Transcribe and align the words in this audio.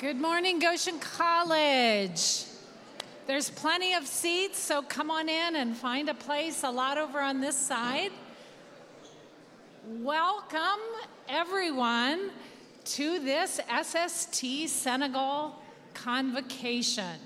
Good 0.00 0.18
morning, 0.18 0.60
Goshen 0.60 0.98
College. 0.98 2.44
There's 3.26 3.50
plenty 3.50 3.92
of 3.92 4.06
seats, 4.06 4.58
so 4.58 4.80
come 4.80 5.10
on 5.10 5.28
in 5.28 5.56
and 5.56 5.76
find 5.76 6.08
a 6.08 6.14
place, 6.14 6.64
a 6.64 6.70
lot 6.70 6.96
over 6.96 7.20
on 7.20 7.42
this 7.42 7.54
side. 7.54 8.10
Welcome, 9.86 10.80
everyone, 11.28 12.30
to 12.82 13.18
this 13.18 13.60
SST 13.82 14.70
Senegal 14.70 15.54
convocation. 15.92 17.20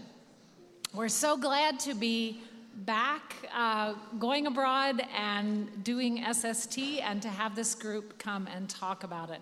We're 0.93 1.07
so 1.11 1.37
glad 1.37 1.79
to 1.79 1.95
be 1.95 2.43
back 2.79 3.37
uh, 3.55 3.95
going 4.19 4.49
abroad 4.49 5.01
and 5.17 5.85
doing 5.85 6.25
SST 6.33 6.77
and 7.05 7.23
to 7.23 7.29
have 7.29 7.55
this 7.55 7.77
group 7.77 8.19
come 8.19 8.49
and 8.53 8.69
talk 8.69 9.05
about 9.05 9.31
it. 9.31 9.41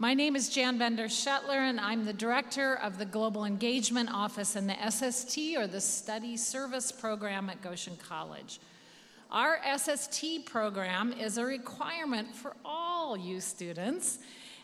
My 0.00 0.14
name 0.14 0.36
is 0.36 0.48
Jan 0.48 0.78
Bender 0.78 1.06
Shetler, 1.06 1.56
and 1.56 1.80
I'm 1.80 2.04
the 2.04 2.12
director 2.12 2.76
of 2.76 2.98
the 2.98 3.04
Global 3.04 3.44
Engagement 3.44 4.08
Office 4.14 4.54
in 4.54 4.68
the 4.68 4.76
SST, 4.88 5.56
or 5.56 5.66
the 5.66 5.80
Study 5.80 6.36
Service 6.36 6.92
Program 6.92 7.50
at 7.50 7.60
Goshen 7.62 7.96
College. 7.96 8.60
Our 9.32 9.58
SST 9.76 10.46
program 10.46 11.12
is 11.12 11.36
a 11.36 11.44
requirement 11.44 12.32
for 12.32 12.54
all 12.64 13.16
you 13.16 13.40
students 13.40 14.20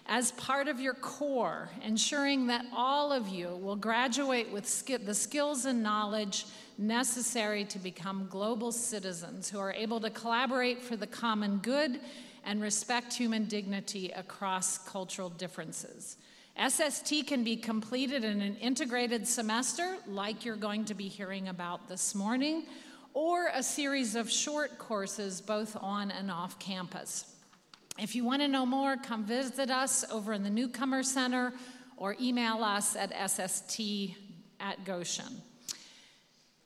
as 0.06 0.30
part 0.32 0.68
of 0.68 0.78
your 0.78 0.94
core, 0.94 1.68
ensuring 1.82 2.46
that 2.46 2.64
all 2.72 3.10
of 3.10 3.26
you 3.26 3.56
will 3.56 3.74
graduate 3.74 4.52
with 4.52 4.86
the 5.04 5.14
skills 5.14 5.64
and 5.64 5.82
knowledge 5.82 6.46
necessary 6.78 7.64
to 7.64 7.80
become 7.80 8.28
global 8.30 8.70
citizens 8.70 9.50
who 9.50 9.58
are 9.58 9.72
able 9.72 9.98
to 9.98 10.10
collaborate 10.10 10.80
for 10.80 10.94
the 10.94 11.08
common 11.08 11.58
good 11.58 11.98
and 12.44 12.60
respect 12.60 13.12
human 13.12 13.46
dignity 13.46 14.10
across 14.10 14.78
cultural 14.78 15.30
differences. 15.30 16.16
SST 16.56 17.26
can 17.26 17.42
be 17.42 17.56
completed 17.56 18.22
in 18.22 18.40
an 18.40 18.56
integrated 18.56 19.26
semester, 19.26 19.96
like 20.06 20.44
you're 20.44 20.54
going 20.56 20.84
to 20.84 20.94
be 20.94 21.08
hearing 21.08 21.48
about 21.48 21.88
this 21.88 22.14
morning, 22.14 22.66
or 23.12 23.48
a 23.52 23.62
series 23.62 24.14
of 24.14 24.30
short 24.30 24.78
courses 24.78 25.40
both 25.40 25.76
on 25.80 26.10
and 26.10 26.30
off 26.30 26.58
campus. 26.58 27.34
If 27.98 28.14
you 28.14 28.24
want 28.24 28.42
to 28.42 28.48
know 28.48 28.66
more, 28.66 28.96
come 28.96 29.24
visit 29.24 29.70
us 29.70 30.04
over 30.10 30.32
in 30.32 30.42
the 30.42 30.50
Newcomer 30.50 31.02
Center 31.02 31.52
or 31.96 32.16
email 32.20 32.62
us 32.62 32.96
at 32.96 33.12
sst 33.30 34.16
at 34.60 34.84
Goshen. 34.84 35.42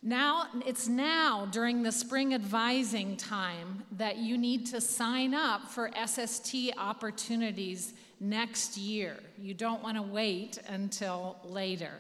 Now, 0.02 0.46
it's 0.64 0.86
now 0.86 1.46
during 1.50 1.82
the 1.82 1.90
spring 1.90 2.32
advising 2.32 3.16
time 3.16 3.82
that 3.92 4.18
you 4.18 4.38
need 4.38 4.66
to 4.66 4.80
sign 4.80 5.34
up 5.34 5.68
for 5.68 5.90
SST 6.06 6.70
opportunities 6.78 7.94
next 8.20 8.76
year. 8.76 9.16
You 9.36 9.54
don't 9.54 9.82
want 9.82 9.96
to 9.96 10.02
wait 10.02 10.58
until 10.68 11.36
later. 11.44 11.90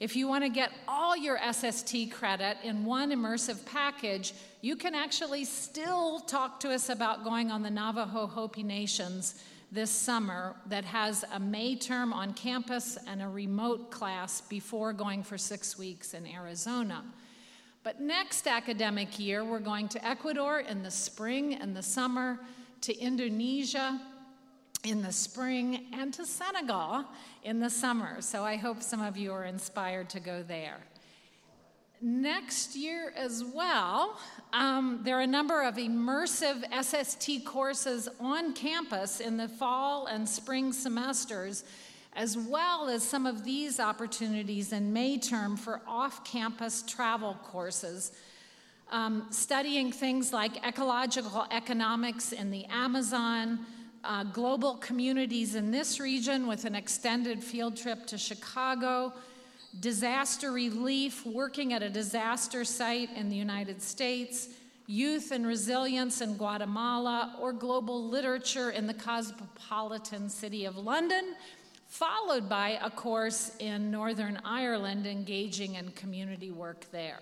If 0.00 0.16
you 0.16 0.26
want 0.26 0.44
to 0.44 0.48
get 0.48 0.72
all 0.88 1.16
your 1.16 1.38
SST 1.52 2.10
credit 2.10 2.56
in 2.64 2.86
one 2.86 3.10
immersive 3.10 3.64
package, 3.66 4.32
you 4.62 4.74
can 4.74 4.94
actually 4.94 5.44
still 5.44 6.20
talk 6.20 6.58
to 6.60 6.72
us 6.72 6.88
about 6.88 7.22
going 7.22 7.50
on 7.50 7.62
the 7.62 7.70
Navajo 7.70 8.26
Hopi 8.26 8.62
Nations 8.62 9.44
this 9.70 9.90
summer 9.90 10.56
that 10.66 10.84
has 10.86 11.24
a 11.32 11.38
May 11.38 11.76
term 11.76 12.12
on 12.12 12.32
campus 12.32 12.98
and 13.06 13.22
a 13.22 13.28
remote 13.28 13.90
class 13.90 14.40
before 14.40 14.92
going 14.92 15.22
for 15.22 15.38
six 15.38 15.78
weeks 15.78 16.14
in 16.14 16.26
Arizona. 16.26 17.04
But 17.84 18.00
next 18.00 18.46
academic 18.46 19.18
year, 19.18 19.44
we're 19.44 19.58
going 19.58 19.88
to 19.88 20.06
Ecuador 20.06 20.60
in 20.60 20.84
the 20.84 20.90
spring 20.90 21.54
and 21.54 21.74
the 21.74 21.82
summer, 21.82 22.38
to 22.82 22.96
Indonesia 22.96 24.00
in 24.84 25.02
the 25.02 25.12
spring, 25.12 25.86
and 25.92 26.14
to 26.14 26.24
Senegal 26.24 27.04
in 27.42 27.58
the 27.58 27.70
summer. 27.70 28.20
So 28.20 28.44
I 28.44 28.56
hope 28.56 28.82
some 28.82 29.00
of 29.00 29.16
you 29.16 29.32
are 29.32 29.44
inspired 29.44 30.08
to 30.10 30.20
go 30.20 30.44
there. 30.44 30.78
Next 32.00 32.76
year 32.76 33.12
as 33.16 33.44
well, 33.44 34.18
um, 34.52 35.00
there 35.02 35.18
are 35.18 35.22
a 35.22 35.26
number 35.26 35.62
of 35.62 35.76
immersive 35.76 36.64
SST 36.82 37.44
courses 37.44 38.08
on 38.20 38.54
campus 38.54 39.20
in 39.20 39.36
the 39.36 39.48
fall 39.48 40.06
and 40.06 40.28
spring 40.28 40.72
semesters 40.72 41.64
as 42.14 42.36
well 42.36 42.88
as 42.88 43.02
some 43.02 43.26
of 43.26 43.44
these 43.44 43.80
opportunities 43.80 44.72
in 44.72 44.92
May 44.92 45.18
term 45.18 45.56
for 45.56 45.80
off 45.86 46.24
campus 46.24 46.82
travel 46.82 47.36
courses, 47.42 48.12
um, 48.90 49.26
studying 49.30 49.90
things 49.90 50.32
like 50.32 50.64
ecological 50.66 51.46
economics 51.50 52.32
in 52.32 52.50
the 52.50 52.66
Amazon, 52.66 53.60
uh, 54.04 54.24
global 54.24 54.74
communities 54.76 55.54
in 55.54 55.70
this 55.70 55.98
region 55.98 56.46
with 56.46 56.66
an 56.66 56.74
extended 56.74 57.42
field 57.42 57.76
trip 57.76 58.06
to 58.08 58.18
Chicago, 58.18 59.12
disaster 59.80 60.52
relief, 60.52 61.24
working 61.24 61.72
at 61.72 61.82
a 61.82 61.88
disaster 61.88 62.62
site 62.64 63.08
in 63.16 63.30
the 63.30 63.36
United 63.36 63.80
States, 63.80 64.48
youth 64.86 65.30
and 65.30 65.46
resilience 65.46 66.20
in 66.20 66.36
Guatemala, 66.36 67.36
or 67.40 67.54
global 67.54 68.06
literature 68.06 68.70
in 68.70 68.86
the 68.86 68.92
cosmopolitan 68.92 70.28
city 70.28 70.66
of 70.66 70.76
London 70.76 71.34
followed 71.92 72.48
by 72.48 72.78
a 72.82 72.88
course 72.88 73.52
in 73.58 73.90
Northern 73.90 74.40
Ireland 74.46 75.06
engaging 75.06 75.74
in 75.74 75.90
community 75.90 76.50
work 76.50 76.90
there. 76.90 77.20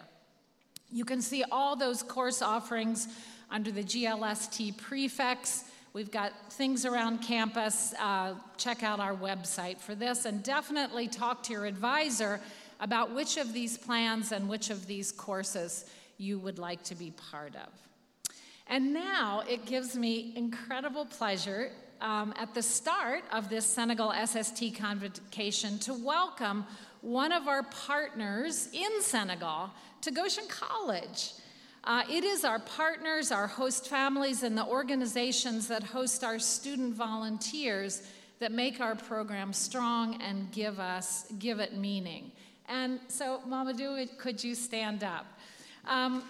You 0.92 1.04
can 1.04 1.20
see 1.20 1.42
all 1.50 1.74
those 1.74 2.04
course 2.04 2.40
offerings 2.40 3.08
under 3.50 3.72
the 3.72 3.82
GLST 3.82 4.76
prefix. 4.76 5.64
We've 5.92 6.12
got 6.12 6.52
things 6.52 6.84
around 6.86 7.18
campus. 7.18 7.94
Uh, 7.98 8.34
check 8.58 8.84
out 8.84 9.00
our 9.00 9.12
website 9.12 9.80
for 9.80 9.96
this 9.96 10.24
and 10.24 10.40
definitely 10.40 11.08
talk 11.08 11.42
to 11.44 11.52
your 11.52 11.66
advisor 11.66 12.40
about 12.78 13.12
which 13.12 13.38
of 13.38 13.52
these 13.52 13.76
plans 13.76 14.30
and 14.30 14.48
which 14.48 14.70
of 14.70 14.86
these 14.86 15.10
courses 15.10 15.84
you 16.16 16.38
would 16.38 16.60
like 16.60 16.84
to 16.84 16.94
be 16.94 17.10
part 17.32 17.56
of. 17.56 17.72
And 18.68 18.94
now 18.94 19.42
it 19.48 19.66
gives 19.66 19.96
me 19.96 20.32
incredible 20.36 21.06
pleasure 21.06 21.72
um, 22.00 22.34
at 22.36 22.54
the 22.54 22.62
start 22.62 23.24
of 23.32 23.48
this 23.48 23.64
Senegal 23.64 24.12
SST 24.24 24.74
convocation 24.78 25.78
to 25.80 25.94
welcome 25.94 26.64
one 27.00 27.32
of 27.32 27.48
our 27.48 27.62
partners 27.62 28.68
in 28.72 29.02
Senegal 29.02 29.70
to 30.02 30.10
Goshen 30.10 30.44
College. 30.48 31.32
Uh, 31.84 32.02
it 32.10 32.24
is 32.24 32.44
our 32.44 32.58
partners, 32.58 33.32
our 33.32 33.46
host 33.46 33.88
families, 33.88 34.42
and 34.42 34.56
the 34.56 34.66
organizations 34.66 35.68
that 35.68 35.82
host 35.82 36.22
our 36.22 36.38
student 36.38 36.94
volunteers 36.94 38.02
that 38.38 38.52
make 38.52 38.80
our 38.80 38.94
program 38.94 39.52
strong 39.52 40.20
and 40.22 40.50
give 40.52 40.78
us 40.78 41.30
give 41.38 41.60
it 41.60 41.76
meaning. 41.76 42.32
And 42.68 43.00
so, 43.08 43.40
Mamadou, 43.48 44.06
could 44.18 44.42
you 44.42 44.54
stand 44.54 45.02
up? 45.02 45.26
Um, 45.86 46.22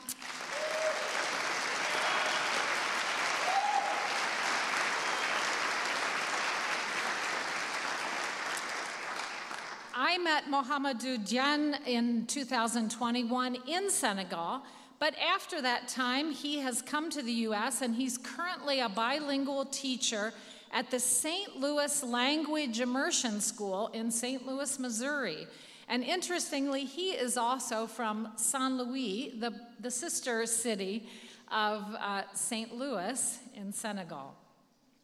I 10.02 10.16
met 10.16 10.46
Mohamedou 10.46 11.28
Diagne 11.28 11.76
in 11.84 12.24
2021 12.24 13.58
in 13.68 13.90
Senegal, 13.90 14.62
but 14.98 15.14
after 15.18 15.60
that 15.60 15.88
time, 15.88 16.32
he 16.32 16.58
has 16.60 16.80
come 16.80 17.10
to 17.10 17.20
the 17.20 17.32
US 17.48 17.82
and 17.82 17.94
he's 17.94 18.16
currently 18.16 18.80
a 18.80 18.88
bilingual 18.88 19.66
teacher 19.66 20.32
at 20.72 20.90
the 20.90 20.98
St. 20.98 21.54
Louis 21.60 22.02
Language 22.02 22.80
Immersion 22.80 23.42
School 23.42 23.88
in 23.88 24.10
St. 24.10 24.46
Louis, 24.46 24.78
Missouri. 24.78 25.46
And 25.86 26.02
interestingly, 26.02 26.86
he 26.86 27.10
is 27.10 27.36
also 27.36 27.86
from 27.86 28.32
Saint 28.36 28.76
Louis, 28.78 29.34
the, 29.38 29.52
the 29.80 29.90
sister 29.90 30.46
city 30.46 31.06
of 31.52 31.94
uh, 32.00 32.22
St. 32.32 32.74
Louis 32.74 33.38
in 33.54 33.70
Senegal. 33.70 34.34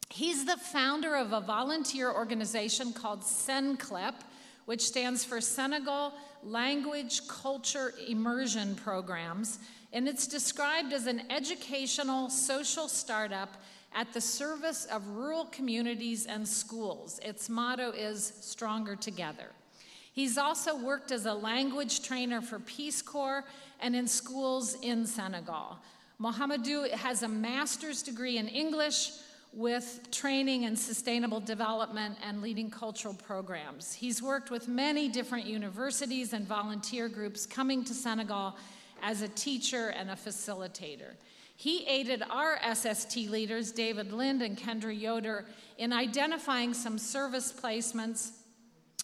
He's 0.09 0.47
the 0.47 0.57
founder 0.57 1.17
of 1.17 1.35
a 1.35 1.43
volunteer 1.43 2.11
organization 2.11 2.95
called 2.95 3.21
SENCLIP, 3.21 4.15
which 4.67 4.83
stands 4.83 5.25
for 5.25 5.41
Senegal 5.41 6.13
Language 6.45 7.27
Culture 7.27 7.95
Immersion 8.07 8.75
Programs, 8.77 9.59
and 9.93 10.07
it's 10.07 10.27
described 10.27 10.93
as 10.93 11.07
an 11.07 11.23
educational 11.31 12.29
social 12.29 12.87
startup 12.87 13.49
at 13.95 14.13
the 14.13 14.21
service 14.21 14.85
of 14.87 15.07
rural 15.09 15.47
communities 15.47 16.27
and 16.27 16.47
schools. 16.47 17.19
Its 17.25 17.49
motto 17.49 17.91
is 17.93 18.35
Stronger 18.41 18.95
Together. 18.95 19.51
He's 20.13 20.39
also 20.39 20.77
worked 20.77 21.13
as 21.13 21.27
a 21.27 21.35
language 21.35 22.03
trainer 22.03 22.41
for 22.41 22.59
Peace 22.59 23.03
Corps 23.03 23.45
and 23.81 23.95
in 23.95 24.07
schools 24.07 24.77
in 24.83 25.07
Senegal. 25.07 25.79
Mohamedou 26.21 26.91
has 26.93 27.23
a 27.23 27.29
master's 27.29 28.03
degree 28.03 28.39
in 28.39 28.49
English 28.49 29.11
with 29.53 30.09
training 30.11 30.65
in 30.65 30.77
sustainable 30.77 31.41
development 31.41 32.17
and 32.23 32.43
leading 32.43 32.71
cultural 32.71 33.15
programs. 33.15 33.95
He's 33.95 34.23
worked 34.23 34.51
with 34.51 34.69
many 34.69 35.09
different 35.09 35.47
universities 35.47 36.33
and 36.33 36.47
volunteer 36.47 37.09
groups 37.09 37.47
coming 37.47 37.85
to 37.85 37.95
Senegal 37.95 38.57
as 39.03 39.23
a 39.23 39.29
teacher 39.29 39.89
and 39.89 40.11
a 40.11 40.15
facilitator. 40.15 41.15
He 41.57 41.87
aided 41.87 42.23
our 42.29 42.59
SST 42.75 43.17
leaders, 43.31 43.73
David 43.73 44.13
Lind 44.13 44.43
and 44.43 44.59
Kendra 44.59 44.99
Yoder, 44.99 45.47
in 45.79 45.93
identifying 45.93 46.75
some 46.75 46.99
service 46.99 47.53
placements 47.53 48.33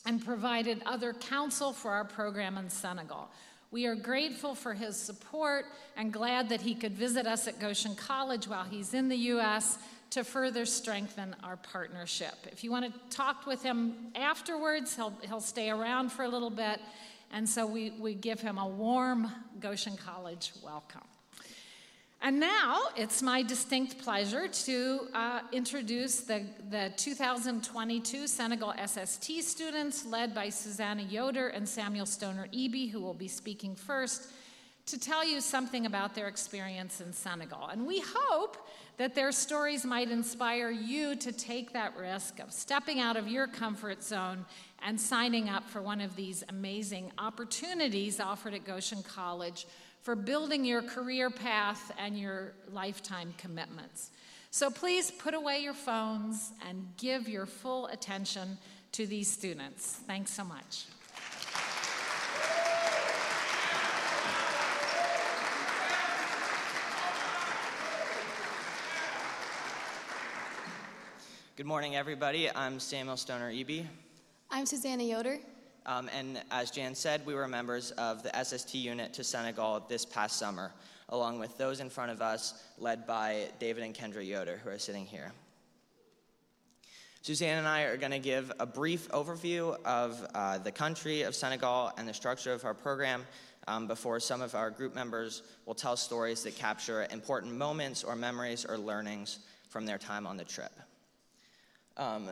and 0.04 0.22
provided 0.22 0.82
other 0.84 1.14
counsel 1.14 1.72
for 1.72 1.92
our 1.92 2.04
program 2.04 2.58
in 2.58 2.68
Senegal. 2.68 3.30
We 3.70 3.86
are 3.86 3.94
grateful 3.94 4.54
for 4.54 4.74
his 4.74 4.98
support 4.98 5.64
and 5.96 6.12
glad 6.12 6.50
that 6.50 6.60
he 6.60 6.74
could 6.74 6.92
visit 6.92 7.26
us 7.26 7.48
at 7.48 7.58
Goshen 7.58 7.94
College 7.94 8.46
while 8.46 8.64
he's 8.64 8.92
in 8.92 9.08
the 9.08 9.16
U.S. 9.16 9.78
to 10.12 10.22
further 10.24 10.66
strengthen 10.66 11.34
our 11.42 11.56
partnership. 11.56 12.34
If 12.52 12.62
you 12.62 12.70
want 12.70 12.84
to 12.84 13.16
talk 13.16 13.46
with 13.46 13.62
him 13.62 13.94
afterwards, 14.14 14.94
he'll, 14.94 15.14
he'll 15.22 15.40
stay 15.40 15.70
around 15.70 16.12
for 16.12 16.22
a 16.22 16.28
little 16.28 16.50
bit. 16.50 16.80
And 17.32 17.48
so 17.48 17.66
we, 17.66 17.92
we 17.92 18.14
give 18.14 18.38
him 18.38 18.58
a 18.58 18.68
warm 18.68 19.32
Goshen 19.58 19.96
College 19.96 20.52
welcome. 20.62 21.00
And 22.20 22.38
now 22.38 22.82
it's 22.94 23.22
my 23.22 23.42
distinct 23.42 23.98
pleasure 24.02 24.48
to 24.48 25.08
uh, 25.14 25.40
introduce 25.50 26.20
the, 26.20 26.44
the 26.68 26.92
2022 26.98 28.26
Senegal 28.26 28.74
SST 28.86 29.42
students 29.42 30.04
led 30.04 30.34
by 30.34 30.50
Susanna 30.50 31.02
Yoder 31.02 31.48
and 31.48 31.66
Samuel 31.66 32.06
Stoner 32.06 32.48
Eby, 32.52 32.90
who 32.90 33.00
will 33.00 33.14
be 33.14 33.28
speaking 33.28 33.74
first, 33.74 34.28
to 34.92 35.00
tell 35.00 35.24
you 35.24 35.40
something 35.40 35.86
about 35.86 36.14
their 36.14 36.28
experience 36.28 37.00
in 37.00 37.14
Senegal. 37.14 37.68
And 37.68 37.86
we 37.86 38.02
hope 38.06 38.68
that 38.98 39.14
their 39.14 39.32
stories 39.32 39.86
might 39.86 40.10
inspire 40.10 40.70
you 40.70 41.16
to 41.16 41.32
take 41.32 41.72
that 41.72 41.96
risk 41.96 42.40
of 42.40 42.52
stepping 42.52 43.00
out 43.00 43.16
of 43.16 43.26
your 43.26 43.46
comfort 43.46 44.02
zone 44.02 44.44
and 44.82 45.00
signing 45.00 45.48
up 45.48 45.70
for 45.70 45.80
one 45.80 46.02
of 46.02 46.14
these 46.14 46.44
amazing 46.50 47.10
opportunities 47.16 48.20
offered 48.20 48.52
at 48.52 48.66
Goshen 48.66 49.02
College 49.02 49.66
for 50.02 50.14
building 50.14 50.62
your 50.62 50.82
career 50.82 51.30
path 51.30 51.90
and 51.98 52.18
your 52.18 52.52
lifetime 52.70 53.32
commitments. 53.38 54.10
So 54.50 54.68
please 54.68 55.10
put 55.10 55.32
away 55.32 55.60
your 55.60 55.72
phones 55.72 56.52
and 56.68 56.86
give 56.98 57.30
your 57.30 57.46
full 57.46 57.86
attention 57.86 58.58
to 58.92 59.06
these 59.06 59.30
students. 59.30 60.00
Thanks 60.06 60.32
so 60.32 60.44
much. 60.44 60.84
Good 71.62 71.68
morning, 71.68 71.94
everybody. 71.94 72.50
I'm 72.50 72.80
Samuel 72.80 73.16
Stoner 73.16 73.52
Eby. 73.52 73.86
I'm 74.50 74.66
Susanna 74.66 75.04
Yoder. 75.04 75.38
Um, 75.86 76.10
and 76.12 76.42
as 76.50 76.72
Jan 76.72 76.92
said, 76.92 77.24
we 77.24 77.36
were 77.36 77.46
members 77.46 77.92
of 77.92 78.24
the 78.24 78.32
SST 78.44 78.74
unit 78.74 79.12
to 79.12 79.22
Senegal 79.22 79.86
this 79.88 80.04
past 80.04 80.40
summer, 80.40 80.72
along 81.10 81.38
with 81.38 81.56
those 81.58 81.78
in 81.78 81.88
front 81.88 82.10
of 82.10 82.20
us, 82.20 82.64
led 82.78 83.06
by 83.06 83.46
David 83.60 83.84
and 83.84 83.94
Kendra 83.94 84.26
Yoder, 84.26 84.60
who 84.64 84.70
are 84.70 84.78
sitting 84.80 85.06
here. 85.06 85.30
Suzanne 87.20 87.58
and 87.58 87.68
I 87.68 87.82
are 87.82 87.96
going 87.96 88.10
to 88.10 88.18
give 88.18 88.50
a 88.58 88.66
brief 88.66 89.08
overview 89.10 89.80
of 89.84 90.20
uh, 90.34 90.58
the 90.58 90.72
country 90.72 91.22
of 91.22 91.32
Senegal 91.32 91.92
and 91.96 92.08
the 92.08 92.14
structure 92.14 92.52
of 92.52 92.64
our 92.64 92.74
program 92.74 93.24
um, 93.68 93.86
before 93.86 94.18
some 94.18 94.42
of 94.42 94.56
our 94.56 94.72
group 94.72 94.96
members 94.96 95.44
will 95.64 95.76
tell 95.76 95.96
stories 95.96 96.42
that 96.42 96.56
capture 96.56 97.06
important 97.12 97.54
moments 97.54 98.02
or 98.02 98.16
memories 98.16 98.64
or 98.64 98.76
learnings 98.76 99.38
from 99.68 99.86
their 99.86 99.98
time 99.98 100.26
on 100.26 100.36
the 100.36 100.44
trip. 100.44 100.72
Um, 101.96 102.30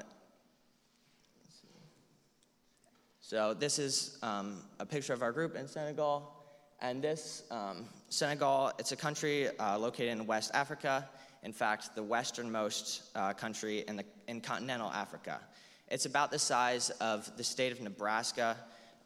So 3.30 3.54
this 3.54 3.78
is 3.78 4.18
um, 4.24 4.60
a 4.80 4.84
picture 4.84 5.12
of 5.12 5.22
our 5.22 5.30
group 5.30 5.54
in 5.54 5.68
Senegal. 5.68 6.34
And 6.80 7.00
this, 7.00 7.44
um, 7.52 7.84
Senegal, 8.08 8.72
it's 8.76 8.90
a 8.90 8.96
country 8.96 9.56
uh, 9.56 9.78
located 9.78 10.08
in 10.08 10.26
West 10.26 10.50
Africa. 10.52 11.08
In 11.44 11.52
fact, 11.52 11.94
the 11.94 12.02
westernmost 12.02 13.02
uh, 13.14 13.32
country 13.34 13.84
in, 13.86 13.94
the, 13.94 14.04
in 14.26 14.40
continental 14.40 14.90
Africa. 14.90 15.40
It's 15.86 16.06
about 16.06 16.32
the 16.32 16.40
size 16.40 16.90
of 17.00 17.30
the 17.36 17.44
state 17.44 17.70
of 17.70 17.80
Nebraska 17.80 18.56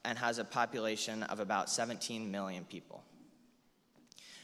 and 0.06 0.16
has 0.16 0.38
a 0.38 0.44
population 0.44 1.22
of 1.24 1.38
about 1.38 1.68
17 1.68 2.30
million 2.30 2.64
people. 2.64 3.04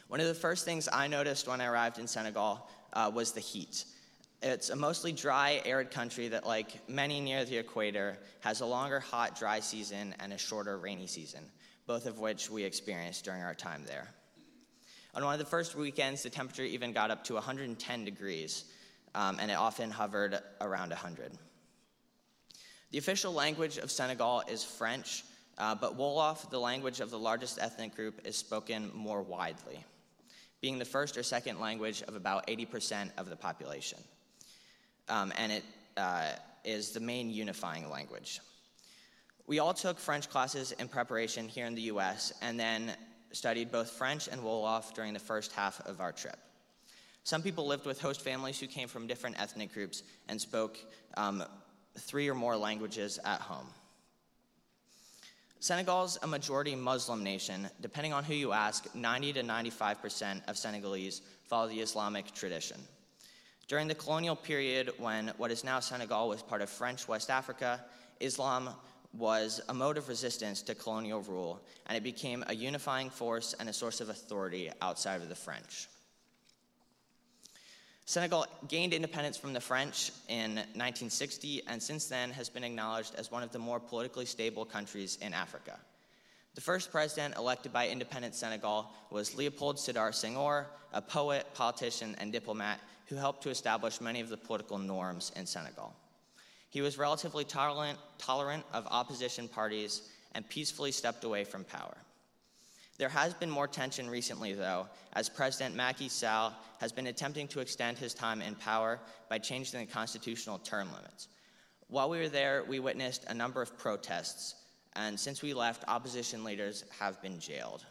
One 0.09 0.21
of 0.21 0.27
the 0.27 0.35
first 0.35 0.67
things 0.67 0.91
I 0.93 1.07
noticed 1.07 1.49
when 1.49 1.63
I 1.63 1.65
arrived 1.65 1.99
in 1.99 2.07
Senegal 2.07 2.69
uh, 2.93 3.11
was 3.15 3.33
the 3.33 3.41
heat. 3.41 3.87
It's 4.43 4.71
a 4.71 4.77
mostly 4.77 5.13
dry, 5.13 5.61
arid 5.67 5.91
country 5.91 6.29
that, 6.29 6.47
like 6.47 6.89
many 6.89 7.21
near 7.21 7.45
the 7.45 7.59
equator, 7.59 8.17
has 8.41 8.63
a 8.63 8.67
longer 8.67 8.99
hot, 8.99 9.39
dry 9.39 9.61
season 9.61 10.15
and 10.19 10.33
a 10.33 10.39
shorter 10.39 10.79
rainy 10.79 11.07
season, 11.07 11.45
both 11.87 12.07
of 12.07 12.19
which 12.19 12.51
we 12.51 12.65
experienced 12.65 13.23
during 13.23 13.43
our 13.43 13.55
time 13.55 13.85
there. 13.87 14.09
On 15.15 15.23
one 15.23 15.35
of 15.35 15.41
the 15.41 15.45
first 15.45 15.75
weekends, 15.75 16.23
the 16.23 16.31
temperature 16.31 16.63
even 16.63 16.93
got 16.93 17.11
up 17.11 17.23
to 17.25 17.35
110 17.35 18.05
degrees, 18.07 18.65
um, 19.15 19.37
and 19.41 19.51
it 19.51 19.55
often 19.55 19.91
hovered 19.91 20.39
around 20.63 20.89
100. 20.89 21.33
The 22.93 22.99
official 22.99 23.35
language 23.35 23.77
of 23.77 23.91
Senegal 23.91 24.43
is 24.49 24.65
French, 24.65 25.23
uh, 25.59 25.75
but 25.75 25.99
Wolof, 25.99 26.49
the 26.49 26.59
language 26.59 27.01
of 27.01 27.11
the 27.11 27.19
largest 27.19 27.59
ethnic 27.61 27.95
group, 27.95 28.27
is 28.27 28.37
spoken 28.37 28.91
more 28.95 29.21
widely, 29.21 29.85
being 30.63 30.79
the 30.79 30.85
first 30.87 31.19
or 31.19 31.23
second 31.23 31.61
language 31.61 32.03
of 32.09 32.17
about 32.17 32.47
80% 32.47 33.11
of 33.19 33.29
the 33.29 33.37
population 33.37 33.99
um, 35.11 35.33
and 35.37 35.53
it 35.53 35.65
uh, 35.97 36.31
is 36.65 36.91
the 36.91 37.01
main 37.01 37.31
unifying 37.31 37.91
language. 37.91 38.41
We 39.47 39.59
all 39.59 39.75
took 39.75 39.99
French 39.99 40.31
classes 40.31 40.73
in 40.73 40.89
preparation 40.89 41.49
here 41.49 41.67
in 41.67 41.75
the 41.75 41.83
US 41.83 42.33
and 42.41 42.59
then 42.59 42.93
studied 43.33 43.71
both 43.71 43.91
French 43.91 44.29
and 44.29 44.41
Wolof 44.41 44.95
during 44.95 45.13
the 45.13 45.21
first 45.21 45.53
half 45.53 45.81
of 45.87 46.01
our 46.01 46.13
trip. 46.13 46.39
Some 47.25 47.43
people 47.43 47.67
lived 47.67 47.85
with 47.85 48.01
host 48.01 48.23
families 48.23 48.59
who 48.59 48.67
came 48.67 48.89
from 48.89 49.07
different 49.07 49.41
ethnic 49.41 49.75
groups 49.75 50.03
and 50.29 50.41
spoke 50.41 50.79
um, 51.17 51.45
three 51.99 52.29
or 52.29 52.35
more 52.35 52.57
languages 52.57 53.19
at 53.25 53.41
home. 53.41 53.67
Senegal's 55.61 56.19
a 56.23 56.27
majority 56.27 56.75
Muslim 56.75 57.23
nation. 57.23 57.69
Depending 57.83 58.15
on 58.15 58.25
who 58.25 58.35
you 58.35 58.53
ask, 58.53 58.93
90 58.95 59.35
to 59.35 59.43
95% 59.43 60.49
of 60.49 60.57
Senegalese 60.57 61.21
follow 61.45 61.69
the 61.69 61.81
Islamic 61.81 62.33
tradition. 62.33 62.79
During 63.71 63.87
the 63.87 63.95
colonial 63.95 64.35
period, 64.35 64.91
when 64.99 65.29
what 65.37 65.53
is 65.53 65.63
now 65.63 65.79
Senegal 65.79 66.29
was 66.29 66.43
part 66.43 66.61
of 66.61 66.69
French 66.69 67.07
West 67.07 67.31
Africa, 67.31 67.81
Islam 68.19 68.71
was 69.17 69.61
a 69.69 69.73
mode 69.73 69.97
of 69.97 70.09
resistance 70.09 70.61
to 70.63 70.75
colonial 70.75 71.21
rule, 71.23 71.61
and 71.87 71.97
it 71.97 72.03
became 72.03 72.43
a 72.49 72.53
unifying 72.53 73.11
force 73.11 73.55
and 73.61 73.69
a 73.69 73.73
source 73.73 74.01
of 74.01 74.09
authority 74.09 74.73
outside 74.83 75.23
of 75.23 75.29
the 75.29 75.37
French. 75.37 75.87
Senegal 78.07 78.45
gained 78.67 78.93
independence 78.93 79.37
from 79.37 79.53
the 79.53 79.61
French 79.61 80.11
in 80.27 80.57
1960 80.57 81.63
and 81.69 81.81
since 81.81 82.07
then 82.07 82.33
has 82.33 82.49
been 82.49 82.65
acknowledged 82.65 83.15
as 83.15 83.31
one 83.31 83.45
of 83.45 83.53
the 83.53 83.59
more 83.61 83.79
politically 83.79 84.27
stable 84.27 84.65
countries 84.65 85.17
in 85.23 85.33
Africa. 85.33 85.79
The 86.61 86.65
first 86.65 86.93
president 86.93 87.39
elected 87.39 87.73
by 87.73 87.89
independent 87.89 88.35
Senegal 88.35 88.91
was 89.09 89.35
Leopold 89.35 89.79
Sedar 89.79 90.11
Senghor, 90.11 90.67
a 90.93 91.01
poet, 91.01 91.47
politician, 91.55 92.15
and 92.19 92.31
diplomat 92.31 92.81
who 93.07 93.17
helped 93.17 93.43
to 93.45 93.49
establish 93.49 93.99
many 93.99 94.21
of 94.21 94.29
the 94.29 94.37
political 94.37 94.77
norms 94.77 95.33
in 95.37 95.47
Senegal. 95.47 95.97
He 96.69 96.83
was 96.83 96.99
relatively 96.99 97.45
tolerant, 97.45 97.99
tolerant 98.19 98.63
of 98.75 98.87
opposition 98.91 99.49
parties 99.49 100.03
and 100.35 100.47
peacefully 100.51 100.93
stepped 100.93 101.25
away 101.25 101.45
from 101.45 101.65
power. 101.65 101.97
There 102.99 103.09
has 103.09 103.33
been 103.33 103.49
more 103.49 103.67
tension 103.67 104.11
recently, 104.11 104.53
though, 104.53 104.87
as 105.15 105.31
President 105.31 105.75
Macky 105.75 106.11
Sall 106.11 106.53
has 106.79 106.93
been 106.93 107.07
attempting 107.07 107.49
to 107.49 107.61
extend 107.61 107.97
his 107.97 108.13
time 108.13 108.43
in 108.43 108.55
power 108.55 109.01
by 109.31 109.39
changing 109.39 109.81
the 109.81 109.91
constitutional 109.91 110.59
term 110.59 110.93
limits. 110.93 111.29
While 111.89 112.11
we 112.11 112.19
were 112.19 112.29
there, 112.29 112.65
we 112.69 112.81
witnessed 112.81 113.25
a 113.29 113.35
number 113.35 113.63
of 113.63 113.79
protests, 113.79 114.57
and 114.95 115.19
since 115.19 115.43
we 115.43 115.55
left, 115.55 115.85
opposition 115.89 116.45
leaders 116.45 116.85
have 116.99 117.21
been 117.23 117.39
jailed. 117.39 117.85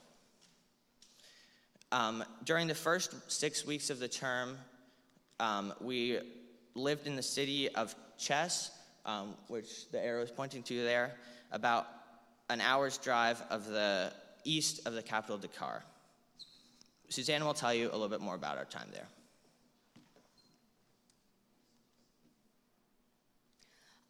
Um, 1.91 2.23
during 2.43 2.67
the 2.67 2.75
first 2.75 3.31
six 3.31 3.65
weeks 3.65 3.89
of 3.89 3.99
the 3.99 4.07
term, 4.07 4.57
um, 5.39 5.73
we 5.81 6.19
lived 6.75 7.07
in 7.07 7.15
the 7.15 7.23
city 7.23 7.69
of 7.69 7.95
Thiès, 8.19 8.69
um, 9.05 9.35
which 9.47 9.89
the 9.91 10.03
arrow 10.03 10.21
is 10.21 10.29
pointing 10.29 10.61
to 10.63 10.83
there, 10.83 11.15
about 11.51 11.87
an 12.49 12.61
hour's 12.61 12.97
drive 12.97 13.41
of 13.49 13.65
the 13.65 14.11
east 14.43 14.85
of 14.85 14.93
the 14.93 15.01
capital 15.01 15.37
Dakar. 15.37 15.83
Suzanne 17.09 17.43
will 17.43 17.53
tell 17.53 17.73
you 17.73 17.89
a 17.89 17.93
little 17.93 18.09
bit 18.09 18.21
more 18.21 18.35
about 18.35 18.57
our 18.57 18.65
time 18.65 18.89
there. 18.91 19.07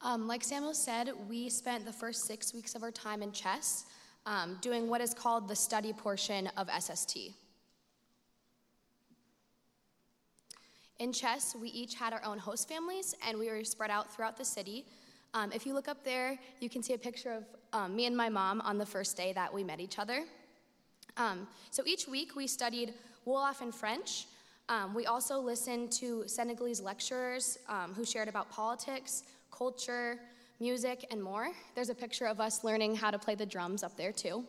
Um, 0.02 0.26
like 0.26 0.42
Samuel 0.42 0.72
said, 0.72 1.10
we 1.28 1.50
spent 1.50 1.84
the 1.84 1.92
first 1.92 2.24
six 2.24 2.54
weeks 2.54 2.74
of 2.74 2.82
our 2.82 2.90
time 2.90 3.22
in 3.22 3.32
Thiès 3.32 3.84
um, 4.24 4.56
doing 4.62 4.88
what 4.88 5.02
is 5.02 5.12
called 5.12 5.46
the 5.46 5.54
study 5.54 5.92
portion 5.92 6.48
of 6.56 6.70
SST. 6.70 7.18
In 10.98 11.12
Thiès, 11.12 11.54
we 11.54 11.68
each 11.68 11.94
had 11.94 12.14
our 12.14 12.24
own 12.24 12.38
host 12.38 12.66
families, 12.66 13.14
and 13.26 13.38
we 13.38 13.50
were 13.50 13.62
spread 13.62 13.90
out 13.90 14.10
throughout 14.10 14.38
the 14.38 14.44
city. 14.44 14.86
Um, 15.34 15.52
if 15.52 15.66
you 15.66 15.74
look 15.74 15.86
up 15.86 16.02
there, 16.02 16.38
you 16.60 16.70
can 16.70 16.82
see 16.82 16.94
a 16.94 16.98
picture 16.98 17.32
of 17.32 17.44
um, 17.74 17.94
me 17.94 18.06
and 18.06 18.16
my 18.16 18.30
mom 18.30 18.62
on 18.62 18.78
the 18.78 18.86
first 18.86 19.18
day 19.18 19.34
that 19.34 19.52
we 19.52 19.62
met 19.62 19.80
each 19.80 19.98
other. 19.98 20.24
Um, 21.18 21.46
so 21.70 21.82
each 21.84 22.08
week 22.08 22.36
we 22.36 22.46
studied 22.46 22.94
Wolof 23.26 23.60
and 23.60 23.74
French. 23.74 24.26
Um, 24.70 24.94
we 24.94 25.04
also 25.04 25.38
listened 25.38 25.92
to 25.92 26.24
Senegalese 26.26 26.80
lecturers 26.80 27.58
um, 27.68 27.92
who 27.94 28.04
shared 28.04 28.28
about 28.28 28.50
politics, 28.50 29.24
culture, 29.50 30.18
music, 30.58 31.06
and 31.10 31.22
more. 31.22 31.50
There's 31.74 31.88
a 31.88 31.94
picture 31.94 32.26
of 32.26 32.40
us 32.40 32.64
learning 32.64 32.96
how 32.96 33.10
to 33.10 33.18
play 33.18 33.34
the 33.34 33.46
drums 33.46 33.82
up 33.82 33.96
there, 33.96 34.12
too. 34.12 34.44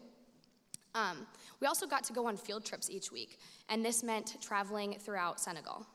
Um, 0.93 1.25
we 1.59 1.67
also 1.67 1.87
got 1.87 2.03
to 2.05 2.13
go 2.13 2.27
on 2.27 2.35
field 2.37 2.65
trips 2.65 2.89
each 2.89 3.11
week, 3.11 3.39
and 3.69 3.83
this 3.83 4.03
meant 4.03 4.37
traveling 4.41 4.97
throughout 4.99 5.39
Senegal. 5.39 5.85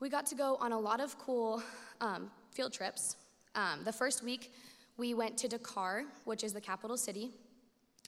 We 0.00 0.08
got 0.08 0.26
to 0.26 0.34
go 0.34 0.56
on 0.60 0.72
a 0.72 0.78
lot 0.78 1.00
of 1.00 1.18
cool 1.18 1.62
um, 2.00 2.30
field 2.50 2.72
trips. 2.72 3.16
Um, 3.54 3.84
the 3.84 3.92
first 3.92 4.22
week, 4.22 4.52
we 4.98 5.14
went 5.14 5.36
to 5.38 5.48
Dakar, 5.48 6.04
which 6.24 6.42
is 6.42 6.52
the 6.52 6.60
capital 6.60 6.96
city. 6.96 7.30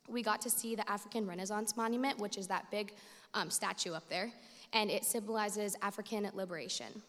We 0.08 0.22
got 0.22 0.40
to 0.42 0.50
see 0.50 0.74
the 0.74 0.88
African 0.90 1.26
Renaissance 1.26 1.76
Monument, 1.76 2.18
which 2.18 2.38
is 2.38 2.46
that 2.48 2.70
big 2.70 2.92
um, 3.34 3.50
statue 3.50 3.92
up 3.92 4.08
there, 4.08 4.30
and 4.72 4.90
it 4.90 5.04
symbolizes 5.04 5.76
African 5.82 6.30
liberation. 6.34 7.02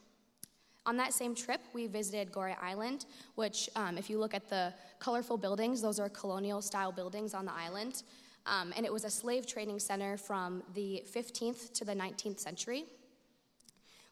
On 0.85 0.97
that 0.97 1.13
same 1.13 1.35
trip, 1.35 1.61
we 1.73 1.87
visited 1.87 2.31
Gorée 2.31 2.55
Island, 2.61 3.05
which, 3.35 3.69
um, 3.75 3.97
if 3.97 4.09
you 4.09 4.17
look 4.17 4.33
at 4.33 4.49
the 4.49 4.73
colorful 4.99 5.37
buildings, 5.37 5.81
those 5.81 5.99
are 5.99 6.09
colonial 6.09 6.61
style 6.61 6.91
buildings 6.91 7.33
on 7.33 7.45
the 7.45 7.53
island. 7.53 8.03
Um, 8.45 8.73
and 8.75 8.85
it 8.85 8.91
was 8.91 9.03
a 9.03 9.09
slave 9.09 9.45
trading 9.45 9.79
center 9.79 10.17
from 10.17 10.63
the 10.73 11.03
15th 11.13 11.73
to 11.73 11.85
the 11.85 11.93
19th 11.93 12.39
century. 12.39 12.85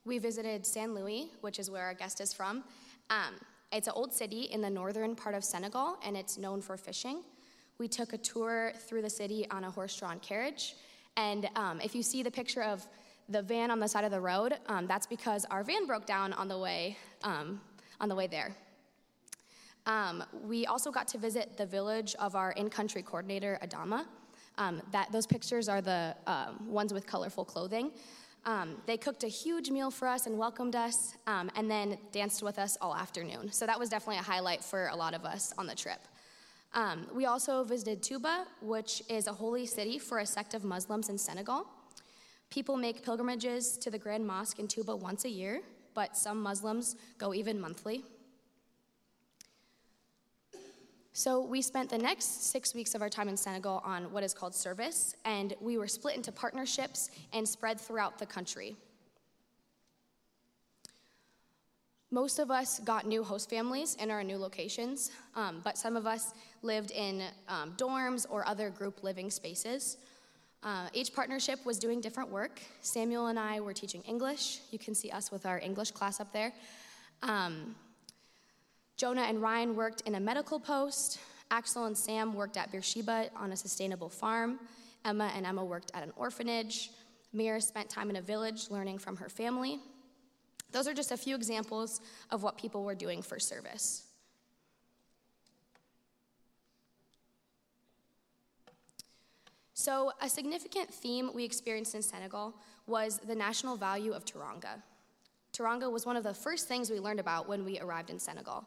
We 0.06 0.20
visited 0.20 0.66
Saint 0.66 0.94
Louis, 0.94 1.32
which 1.42 1.60
is 1.60 1.72
where 1.72 1.84
our 1.84 1.94
guest 1.94 2.22
is 2.22 2.32
from. 2.34 2.64
Um, 3.10 3.34
it's 3.72 3.88
an 3.88 3.94
old 3.96 4.14
city 4.14 4.44
in 4.44 4.62
the 4.62 4.70
northern 4.70 5.16
part 5.16 5.36
of 5.36 5.44
Senegal, 5.44 5.98
and 6.06 6.16
it's 6.16 6.38
known 6.38 6.62
for 6.62 6.78
fishing. 6.78 7.24
We 7.78 7.88
took 7.88 8.14
a 8.14 8.18
tour 8.18 8.72
through 8.76 9.02
the 9.02 9.10
city 9.10 9.46
on 9.52 9.64
a 9.64 9.72
horse 9.72 9.98
drawn 9.98 10.20
carriage. 10.20 10.76
And 11.16 11.50
um, 11.56 11.82
if 11.82 11.94
you 11.96 12.04
see 12.04 12.24
the 12.24 12.32
picture 12.32 12.64
of 12.64 12.88
the 13.30 13.42
van 13.42 13.72
on 13.72 13.80
the 13.80 13.88
side 13.88 14.06
of 14.06 14.12
the 14.12 14.22
road, 14.22 14.54
um, 14.68 14.88
that's 14.88 15.06
because 15.08 15.46
our 15.52 15.64
van 15.64 15.86
broke 15.86 16.06
down 16.06 16.34
on 16.34 16.48
the 16.48 16.58
way, 16.58 16.98
um, 17.24 17.60
on 18.00 18.10
the 18.10 18.16
way 18.16 18.28
there. 18.28 18.56
Um, 19.86 20.24
we 20.44 20.66
also 20.66 20.92
got 20.92 21.08
to 21.10 21.18
visit 21.18 21.58
the 21.58 21.66
village 21.66 22.16
of 22.20 22.36
our 22.36 22.52
in-country 22.52 23.02
coordinator, 23.04 23.60
Adama. 23.64 24.06
Um, 24.58 24.82
that, 24.92 25.12
those 25.12 25.28
pictures 25.28 25.70
are 25.70 25.82
the 25.82 26.16
um, 26.26 26.68
ones 26.68 26.94
with 26.94 27.06
colorful 27.06 27.46
clothing. 27.46 27.92
Um, 28.46 28.78
they 28.86 28.98
cooked 28.98 29.24
a 29.24 29.28
huge 29.28 29.70
meal 29.70 29.92
for 29.92 30.08
us 30.08 30.26
and 30.26 30.38
welcomed 30.38 30.76
us, 30.76 31.16
and 31.28 31.70
then 31.70 31.98
danced 32.14 32.42
with 32.42 32.58
us 32.60 32.78
all 32.80 32.96
afternoon. 32.96 33.52
So 33.52 33.66
that 33.66 33.78
was 33.78 33.90
definitely 33.90 34.20
a 34.20 34.24
highlight 34.24 34.64
for 34.64 34.88
a 34.88 34.96
lot 34.96 35.14
of 35.14 35.26
us 35.26 35.54
on 35.58 35.68
the 35.68 35.76
trip. 35.76 36.00
We 37.14 37.26
also 37.26 37.64
visited 37.66 38.02
Touba, 38.02 38.46
which 38.62 39.04
is 39.10 39.28
a 39.28 39.34
holy 39.34 39.66
city 39.66 40.00
for 40.00 40.20
a 40.20 40.26
sect 40.26 40.54
of 40.54 40.64
Muslims 40.64 41.10
in 41.10 41.18
Senegal. 41.18 41.68
People 42.50 42.78
make 42.78 43.04
pilgrimages 43.04 43.78
to 43.80 43.92
the 43.92 44.00
Grand 44.00 44.26
Mosque 44.26 44.60
in 44.60 44.68
Touba 44.68 44.98
once 44.98 45.26
a 45.26 45.30
year, 45.30 45.62
but 45.94 46.16
some 46.16 46.42
Muslims 46.42 46.96
go 47.18 47.34
even 47.34 47.60
monthly. 47.60 48.04
So 51.12 51.42
we 51.42 51.64
spent 51.64 51.90
the 51.90 51.98
next 51.98 52.52
six 52.52 52.76
weeks 52.76 52.94
of 52.94 53.02
our 53.02 53.10
time 53.10 53.28
in 53.28 53.36
Senegal 53.36 53.82
on 53.84 54.12
what 54.12 54.24
is 54.24 54.36
called 54.36 54.54
service, 54.54 55.16
and 55.26 55.56
we 55.60 55.78
were 55.78 55.88
split 55.88 56.16
into 56.16 56.32
partnerships 56.32 57.10
and 57.34 57.48
spread 57.50 57.82
throughout 57.82 58.20
the 58.20 58.26
country. 58.26 58.76
Most 62.12 62.40
of 62.40 62.52
us 62.52 62.80
got 62.80 63.06
new 63.06 63.24
host 63.24 63.50
families 63.50 63.96
in 63.96 64.12
our 64.12 64.24
new 64.24 64.38
locations, 64.38 65.12
um, 65.36 65.60
but 65.64 65.78
some 65.78 65.98
of 65.98 66.06
us 66.06 66.34
lived 66.62 66.92
in 66.92 67.24
um, 67.50 67.74
dorms 67.78 68.26
or 68.30 68.48
other 68.48 68.70
group 68.70 69.04
living 69.04 69.30
spaces. 69.30 69.98
Uh, 70.68 70.90
each 70.92 71.14
partnership 71.14 71.66
was 71.66 71.80
doing 71.80 72.02
different 72.02 72.30
work. 72.30 72.60
Samuel 72.82 73.28
and 73.28 73.40
I 73.40 73.62
were 73.62 73.72
teaching 73.72 74.02
English. 74.02 74.60
You 74.70 74.78
can 74.78 74.94
see 74.94 75.10
us 75.10 75.32
with 75.32 75.46
our 75.46 75.60
English 75.60 75.92
class 75.92 76.20
up 76.20 76.34
there. 76.34 76.52
Um, 77.24 77.74
Jonah 78.98 79.22
and 79.22 79.42
Ryan 79.42 79.78
worked 79.78 80.02
in 80.02 80.16
a 80.16 80.20
medical 80.20 80.60
post. 80.60 81.20
Axel 81.52 81.86
and 81.86 81.98
Sam 81.98 82.34
worked 82.34 82.58
at 82.58 82.70
Beersheba 82.70 83.30
on 83.38 83.54
a 83.54 83.56
sustainable 83.56 84.10
farm. 84.10 84.60
Emma 85.06 85.32
and 85.38 85.46
Emma 85.46 85.64
worked 85.64 85.92
at 85.94 86.04
an 86.04 86.12
orphanage. 86.18 86.92
Mira 87.32 87.62
spent 87.62 87.90
time 87.90 88.10
in 88.10 88.18
a 88.18 88.22
village 88.22 88.70
learning 88.70 88.98
from 88.98 89.16
her 89.16 89.30
family. 89.30 89.80
Those 90.74 90.86
are 90.86 90.94
just 90.94 91.14
a 91.14 91.18
few 91.18 91.34
examples 91.38 92.02
of 92.30 92.44
what 92.44 92.58
people 92.58 92.84
were 92.84 92.96
doing 92.96 93.22
for 93.22 93.40
service. 93.40 94.07
So, 99.80 100.12
a 100.24 100.28
significant 100.28 100.92
theme 100.92 101.30
we 101.36 101.44
experienced 101.44 101.94
in 101.94 102.02
Senegal 102.02 102.56
was 102.88 103.20
the 103.20 103.36
national 103.36 103.78
value 103.78 104.12
of 104.12 104.26
Teranga. 104.26 104.82
Teranga 105.54 105.92
was 105.92 106.04
one 106.04 106.18
of 106.18 106.24
the 106.24 106.34
first 106.34 106.68
things 106.68 106.90
we 106.90 107.00
learned 107.00 107.20
about 107.20 107.48
when 107.48 107.64
we 107.64 107.80
arrived 107.80 108.10
in 108.10 108.18
Senegal. 108.18 108.66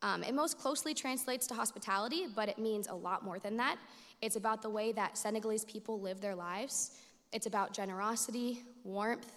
Um, 0.00 0.24
it 0.24 0.34
most 0.34 0.58
closely 0.58 0.94
translates 0.94 1.46
to 1.48 1.54
hospitality, 1.54 2.28
but 2.34 2.48
it 2.48 2.58
means 2.58 2.86
a 2.86 2.94
lot 2.94 3.22
more 3.22 3.40
than 3.40 3.58
that. 3.58 3.76
It's 4.22 4.36
about 4.36 4.62
the 4.62 4.70
way 4.70 4.90
that 4.92 5.18
Senegalese 5.18 5.66
people 5.66 6.00
live 6.00 6.22
their 6.22 6.34
lives. 6.34 6.92
It's 7.34 7.44
about 7.44 7.74
generosity, 7.74 8.62
warmth, 8.84 9.30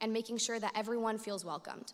and 0.00 0.12
making 0.12 0.38
sure 0.38 0.58
that 0.58 0.72
everyone 0.74 1.16
feels 1.16 1.44
welcomed. 1.44 1.92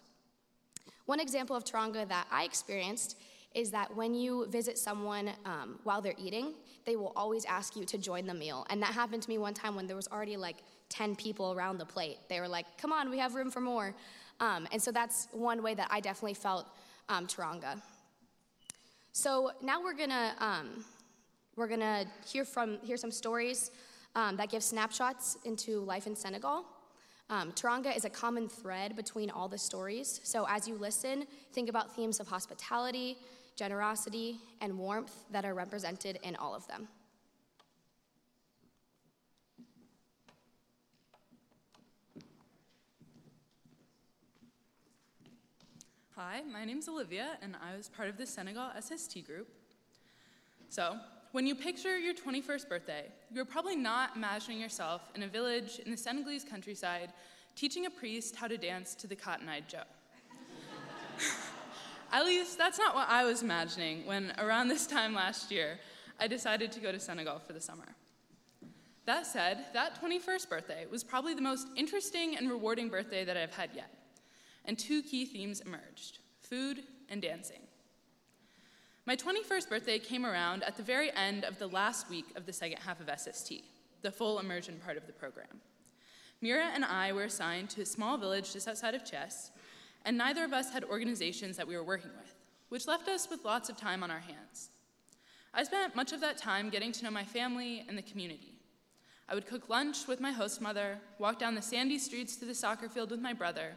One 1.04 1.20
example 1.20 1.56
of 1.56 1.64
Teranga 1.64 2.08
that 2.08 2.26
I 2.30 2.44
experienced 2.44 3.18
is 3.56 3.70
that 3.70 3.96
when 3.96 4.14
you 4.14 4.46
visit 4.48 4.76
someone 4.76 5.30
um, 5.46 5.80
while 5.82 6.02
they're 6.02 6.14
eating, 6.18 6.52
they 6.84 6.94
will 6.94 7.12
always 7.16 7.46
ask 7.46 7.74
you 7.74 7.84
to 7.86 7.96
join 7.96 8.26
the 8.26 8.34
meal. 8.34 8.66
And 8.68 8.82
that 8.82 8.92
happened 8.92 9.22
to 9.22 9.30
me 9.30 9.38
one 9.38 9.54
time 9.54 9.74
when 9.74 9.86
there 9.86 9.96
was 9.96 10.06
already 10.08 10.36
like 10.36 10.56
10 10.90 11.16
people 11.16 11.52
around 11.54 11.78
the 11.78 11.86
plate. 11.86 12.18
They 12.28 12.38
were 12.38 12.48
like, 12.48 12.66
come 12.76 12.92
on, 12.92 13.08
we 13.08 13.18
have 13.18 13.34
room 13.34 13.50
for 13.50 13.62
more. 13.62 13.94
Um, 14.40 14.68
and 14.70 14.80
so 14.80 14.92
that's 14.92 15.28
one 15.32 15.62
way 15.62 15.74
that 15.74 15.88
I 15.90 16.00
definitely 16.00 16.34
felt 16.34 16.68
um, 17.08 17.26
Teranga. 17.26 17.80
So 19.12 19.50
now 19.62 19.82
we're 19.82 19.94
gonna 19.94 20.34
um, 20.38 20.84
we're 21.56 21.68
gonna 21.68 22.04
hear 22.26 22.44
from 22.44 22.78
hear 22.82 22.98
some 22.98 23.10
stories 23.10 23.70
um, 24.14 24.36
that 24.36 24.50
give 24.50 24.62
snapshots 24.62 25.38
into 25.46 25.80
life 25.80 26.06
in 26.06 26.14
Senegal. 26.14 26.66
Um, 27.28 27.50
Teranga 27.52 27.96
is 27.96 28.04
a 28.04 28.10
common 28.10 28.48
thread 28.48 28.94
between 28.94 29.30
all 29.30 29.48
the 29.48 29.58
stories. 29.58 30.20
So 30.22 30.46
as 30.48 30.68
you 30.68 30.76
listen, 30.76 31.26
think 31.52 31.68
about 31.68 31.96
themes 31.96 32.20
of 32.20 32.28
hospitality, 32.28 33.16
generosity, 33.56 34.38
and 34.60 34.78
warmth 34.78 35.24
that 35.30 35.44
are 35.44 35.54
represented 35.54 36.18
in 36.22 36.36
all 36.36 36.54
of 36.54 36.66
them. 36.68 36.88
Hi, 46.14 46.42
my 46.50 46.64
name's 46.64 46.88
Olivia, 46.88 47.38
and 47.42 47.56
I 47.56 47.76
was 47.76 47.88
part 47.88 48.08
of 48.08 48.16
the 48.16 48.26
Senegal 48.26 48.70
SST 48.80 49.26
group. 49.26 49.48
So, 50.68 50.96
when 51.32 51.46
you 51.46 51.54
picture 51.54 51.98
your 51.98 52.14
21st 52.14 52.68
birthday, 52.68 53.12
you're 53.30 53.44
probably 53.44 53.76
not 53.76 54.16
imagining 54.16 54.58
yourself 54.58 55.02
in 55.14 55.22
a 55.24 55.28
village 55.28 55.80
in 55.84 55.90
the 55.90 55.96
Senegalese 55.96 56.44
countryside 56.44 57.12
teaching 57.54 57.84
a 57.84 57.90
priest 57.90 58.36
how 58.36 58.46
to 58.46 58.56
dance 58.56 58.94
to 58.94 59.06
the 59.06 59.16
Cotton 59.16 59.48
Eyed 59.48 59.68
Joe. 59.68 59.82
At 62.16 62.24
least 62.24 62.56
that's 62.56 62.78
not 62.78 62.94
what 62.94 63.10
I 63.10 63.24
was 63.24 63.42
imagining 63.42 64.06
when, 64.06 64.32
around 64.38 64.68
this 64.68 64.86
time 64.86 65.12
last 65.12 65.50
year, 65.50 65.78
I 66.18 66.26
decided 66.26 66.72
to 66.72 66.80
go 66.80 66.90
to 66.90 66.98
Senegal 66.98 67.38
for 67.40 67.52
the 67.52 67.60
summer. 67.60 67.94
That 69.04 69.26
said, 69.26 69.66
that 69.74 70.00
21st 70.02 70.48
birthday 70.48 70.86
was 70.90 71.04
probably 71.04 71.34
the 71.34 71.42
most 71.42 71.68
interesting 71.76 72.34
and 72.34 72.48
rewarding 72.48 72.88
birthday 72.88 73.22
that 73.26 73.36
I've 73.36 73.54
had 73.54 73.68
yet. 73.74 73.90
And 74.64 74.78
two 74.78 75.02
key 75.02 75.26
themes 75.26 75.60
emerged 75.60 76.20
food 76.40 76.84
and 77.10 77.20
dancing. 77.20 77.60
My 79.04 79.14
21st 79.14 79.68
birthday 79.68 79.98
came 79.98 80.24
around 80.24 80.62
at 80.62 80.78
the 80.78 80.82
very 80.82 81.14
end 81.14 81.44
of 81.44 81.58
the 81.58 81.68
last 81.68 82.08
week 82.08 82.28
of 82.34 82.46
the 82.46 82.52
second 82.54 82.78
half 82.78 82.98
of 82.98 83.10
SST, 83.20 83.56
the 84.00 84.10
full 84.10 84.38
immersion 84.38 84.80
part 84.82 84.96
of 84.96 85.06
the 85.06 85.12
program. 85.12 85.60
Mira 86.40 86.70
and 86.72 86.82
I 86.82 87.12
were 87.12 87.24
assigned 87.24 87.68
to 87.70 87.82
a 87.82 87.86
small 87.86 88.16
village 88.16 88.54
just 88.54 88.68
outside 88.68 88.94
of 88.94 89.04
Thiès 89.04 89.50
and 90.06 90.16
neither 90.16 90.44
of 90.44 90.52
us 90.52 90.72
had 90.72 90.84
organizations 90.84 91.56
that 91.56 91.66
we 91.66 91.76
were 91.76 91.84
working 91.84 92.12
with, 92.16 92.34
which 92.68 92.86
left 92.86 93.08
us 93.08 93.28
with 93.28 93.44
lots 93.44 93.68
of 93.68 93.76
time 93.76 94.02
on 94.04 94.10
our 94.10 94.20
hands. 94.20 94.70
I 95.52 95.64
spent 95.64 95.96
much 95.96 96.12
of 96.12 96.20
that 96.20 96.38
time 96.38 96.70
getting 96.70 96.92
to 96.92 97.04
know 97.04 97.10
my 97.10 97.24
family 97.24 97.84
and 97.88 97.98
the 97.98 98.02
community. 98.02 98.54
I 99.28 99.34
would 99.34 99.46
cook 99.46 99.68
lunch 99.68 100.06
with 100.06 100.20
my 100.20 100.30
host 100.30 100.62
mother, 100.62 100.98
walk 101.18 101.40
down 101.40 101.56
the 101.56 101.62
sandy 101.62 101.98
streets 101.98 102.36
to 102.36 102.44
the 102.44 102.54
soccer 102.54 102.88
field 102.88 103.10
with 103.10 103.20
my 103.20 103.32
brother, 103.32 103.72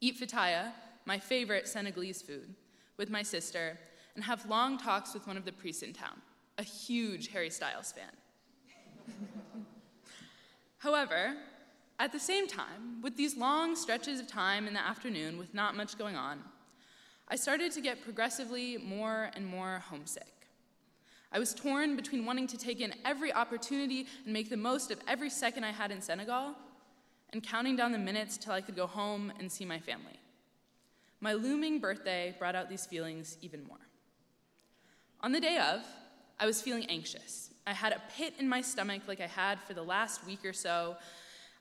eat 0.00 0.18
fataya, 0.18 0.72
my 1.04 1.18
favorite 1.18 1.68
Senegalese 1.68 2.22
food, 2.22 2.52
with 2.96 3.08
my 3.08 3.22
sister, 3.22 3.78
and 4.16 4.24
have 4.24 4.48
long 4.50 4.76
talks 4.76 5.14
with 5.14 5.26
one 5.28 5.36
of 5.36 5.44
the 5.44 5.52
priests 5.52 5.82
in 5.82 5.92
town, 5.92 6.20
a 6.58 6.64
huge 6.64 7.28
Harry 7.28 7.50
Styles 7.50 7.92
fan. 7.92 8.10
However, 10.78 11.36
at 11.98 12.12
the 12.12 12.18
same 12.18 12.46
time, 12.46 13.00
with 13.02 13.16
these 13.16 13.36
long 13.36 13.74
stretches 13.74 14.20
of 14.20 14.26
time 14.26 14.66
in 14.66 14.74
the 14.74 14.80
afternoon 14.86 15.38
with 15.38 15.54
not 15.54 15.76
much 15.76 15.96
going 15.96 16.16
on, 16.16 16.40
I 17.28 17.36
started 17.36 17.72
to 17.72 17.80
get 17.80 18.04
progressively 18.04 18.76
more 18.76 19.30
and 19.34 19.46
more 19.46 19.82
homesick. 19.88 20.36
I 21.32 21.38
was 21.38 21.54
torn 21.54 21.96
between 21.96 22.24
wanting 22.24 22.46
to 22.48 22.56
take 22.56 22.80
in 22.80 22.94
every 23.04 23.32
opportunity 23.32 24.06
and 24.24 24.32
make 24.32 24.48
the 24.48 24.56
most 24.56 24.90
of 24.90 24.98
every 25.08 25.30
second 25.30 25.64
I 25.64 25.72
had 25.72 25.90
in 25.90 26.00
Senegal 26.00 26.54
and 27.32 27.42
counting 27.42 27.76
down 27.76 27.92
the 27.92 27.98
minutes 27.98 28.36
till 28.36 28.52
I 28.52 28.60
could 28.60 28.76
go 28.76 28.86
home 28.86 29.32
and 29.40 29.50
see 29.50 29.64
my 29.64 29.80
family. 29.80 30.20
My 31.20 31.32
looming 31.32 31.80
birthday 31.80 32.34
brought 32.38 32.54
out 32.54 32.68
these 32.68 32.86
feelings 32.86 33.38
even 33.42 33.64
more. 33.64 33.78
On 35.22 35.32
the 35.32 35.40
day 35.40 35.58
of, 35.58 35.82
I 36.38 36.46
was 36.46 36.62
feeling 36.62 36.86
anxious. 36.86 37.50
I 37.66 37.72
had 37.72 37.92
a 37.92 38.02
pit 38.16 38.34
in 38.38 38.48
my 38.48 38.60
stomach 38.60 39.02
like 39.08 39.20
I 39.20 39.26
had 39.26 39.60
for 39.60 39.74
the 39.74 39.82
last 39.82 40.24
week 40.26 40.44
or 40.44 40.52
so. 40.52 40.96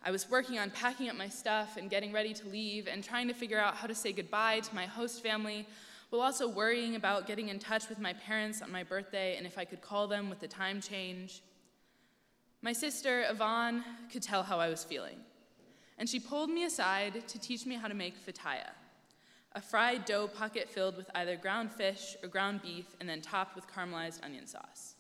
I 0.08 0.12
was 0.12 0.30
working 0.30 0.60
on 0.60 0.70
packing 0.70 1.10
up 1.10 1.16
my 1.16 1.28
stuff 1.28 1.78
and 1.78 1.90
getting 1.90 2.14
ready 2.14 2.32
to 2.36 2.48
leave 2.48 2.88
and 2.88 3.04
trying 3.04 3.28
to 3.28 3.34
figure 3.34 3.58
out 3.58 3.74
how 3.74 3.88
to 3.88 3.96
say 3.96 4.14
goodbye 4.14 4.60
to 4.60 4.76
my 4.76 4.86
host 4.86 5.24
family 5.24 5.66
while 6.12 6.22
also 6.22 6.48
worrying 6.48 6.96
about 6.96 7.26
getting 7.26 7.50
in 7.50 7.58
touch 7.58 7.90
with 7.90 7.98
my 7.98 8.14
parents 8.14 8.62
on 8.62 8.72
my 8.72 8.84
birthday 8.84 9.36
and 9.36 9.48
if 9.48 9.58
I 9.58 9.66
could 9.66 9.82
call 9.82 10.08
them 10.08 10.30
with 10.30 10.40
the 10.40 10.48
time 10.48 10.80
change. 10.80 11.42
My 12.62 12.72
sister, 12.72 13.26
Yvonne, 13.28 13.84
could 14.12 14.22
tell 14.22 14.44
how 14.44 14.60
I 14.60 14.70
was 14.70 14.84
feeling, 14.84 15.18
and 15.98 16.08
she 16.08 16.20
pulled 16.20 16.52
me 16.52 16.66
aside 16.66 17.28
to 17.28 17.40
teach 17.40 17.66
me 17.66 17.74
how 17.74 17.88
to 17.88 17.96
make 17.96 18.14
fataya, 18.16 18.70
a 19.54 19.62
fried 19.62 20.06
dough 20.06 20.28
pocket 20.28 20.70
filled 20.70 20.98
with 20.98 21.10
either 21.16 21.36
ground 21.36 21.72
fish 21.72 22.16
or 22.22 22.30
ground 22.30 22.62
beef 22.62 22.86
and 23.00 23.10
then 23.10 23.22
topped 23.22 23.56
with 23.56 23.68
caramelized 23.68 24.24
onion 24.24 24.46
sauce. 24.46 24.94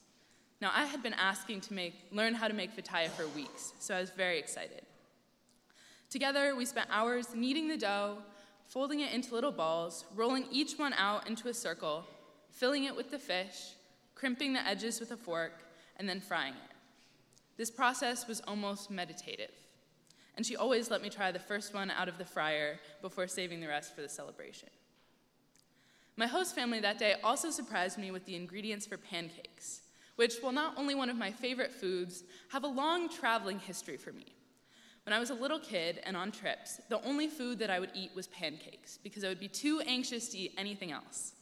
Now, 0.61 0.71
I 0.73 0.85
had 0.85 1.03
been 1.03 1.13
asking 1.13 1.61
to 1.61 1.73
make, 1.75 1.93
learn 2.11 2.33
how 2.33 2.47
to 2.47 2.55
make 2.55 2.75
fataya 2.75 3.09
for 3.09 3.27
weeks, 3.29 3.73
so 3.77 3.95
I 3.95 3.99
was 3.99 4.09
very 4.09 4.39
excited. 4.39 4.81
Together, 6.15 6.55
we 6.55 6.65
spent 6.65 6.87
hours 6.89 7.35
kneading 7.35 7.67
the 7.67 7.75
dough, 7.75 8.19
folding 8.67 9.01
it 9.01 9.11
into 9.11 9.33
little 9.33 9.51
balls, 9.51 10.05
rolling 10.15 10.45
each 10.49 10.79
one 10.79 10.93
out 10.93 11.27
into 11.27 11.49
a 11.49 11.53
circle, 11.53 12.05
filling 12.51 12.85
it 12.85 12.95
with 12.95 13.11
the 13.11 13.19
fish, 13.19 13.73
crimping 14.15 14.53
the 14.53 14.65
edges 14.65 15.01
with 15.01 15.11
a 15.11 15.17
fork, 15.17 15.51
and 15.97 16.07
then 16.07 16.21
frying 16.21 16.53
it. 16.53 16.75
This 17.57 17.69
process 17.69 18.29
was 18.29 18.39
almost 18.47 18.89
meditative, 18.89 19.51
and 20.37 20.45
she 20.45 20.55
always 20.55 20.89
let 20.89 21.01
me 21.01 21.09
try 21.09 21.33
the 21.33 21.37
first 21.37 21.73
one 21.73 21.91
out 21.91 22.07
of 22.07 22.17
the 22.17 22.23
fryer 22.23 22.79
before 23.01 23.27
saving 23.27 23.59
the 23.59 23.67
rest 23.67 23.93
for 23.93 24.01
the 24.01 24.07
celebration. 24.07 24.69
My 26.15 26.27
host 26.27 26.55
family 26.55 26.79
that 26.79 26.97
day 26.97 27.15
also 27.25 27.49
surprised 27.49 27.97
me 27.97 28.11
with 28.11 28.25
the 28.25 28.37
ingredients 28.37 28.85
for 28.85 28.95
pancakes, 28.95 29.81
which, 30.15 30.35
while 30.39 30.53
not 30.53 30.77
only 30.77 30.95
one 30.95 31.09
of 31.09 31.17
my 31.17 31.33
favorite 31.33 31.73
foods, 31.73 32.23
have 32.53 32.63
a 32.63 32.67
long 32.67 33.09
traveling 33.09 33.59
history 33.59 33.97
for 33.97 34.13
me. 34.13 34.27
When 35.05 35.13
I 35.13 35.19
was 35.19 35.29
a 35.29 35.35
little 35.35 35.59
kid 35.59 36.01
and 36.03 36.17
on 36.17 36.31
trips, 36.31 36.81
the 36.89 37.01
only 37.05 37.27
food 37.27 37.59
that 37.59 37.69
I 37.69 37.79
would 37.79 37.91
eat 37.93 38.11
was 38.15 38.27
pancakes 38.27 38.97
because 39.03 39.23
I 39.23 39.29
would 39.29 39.39
be 39.39 39.47
too 39.47 39.81
anxious 39.85 40.29
to 40.29 40.37
eat 40.37 40.53
anything 40.57 40.91
else. 40.91 41.33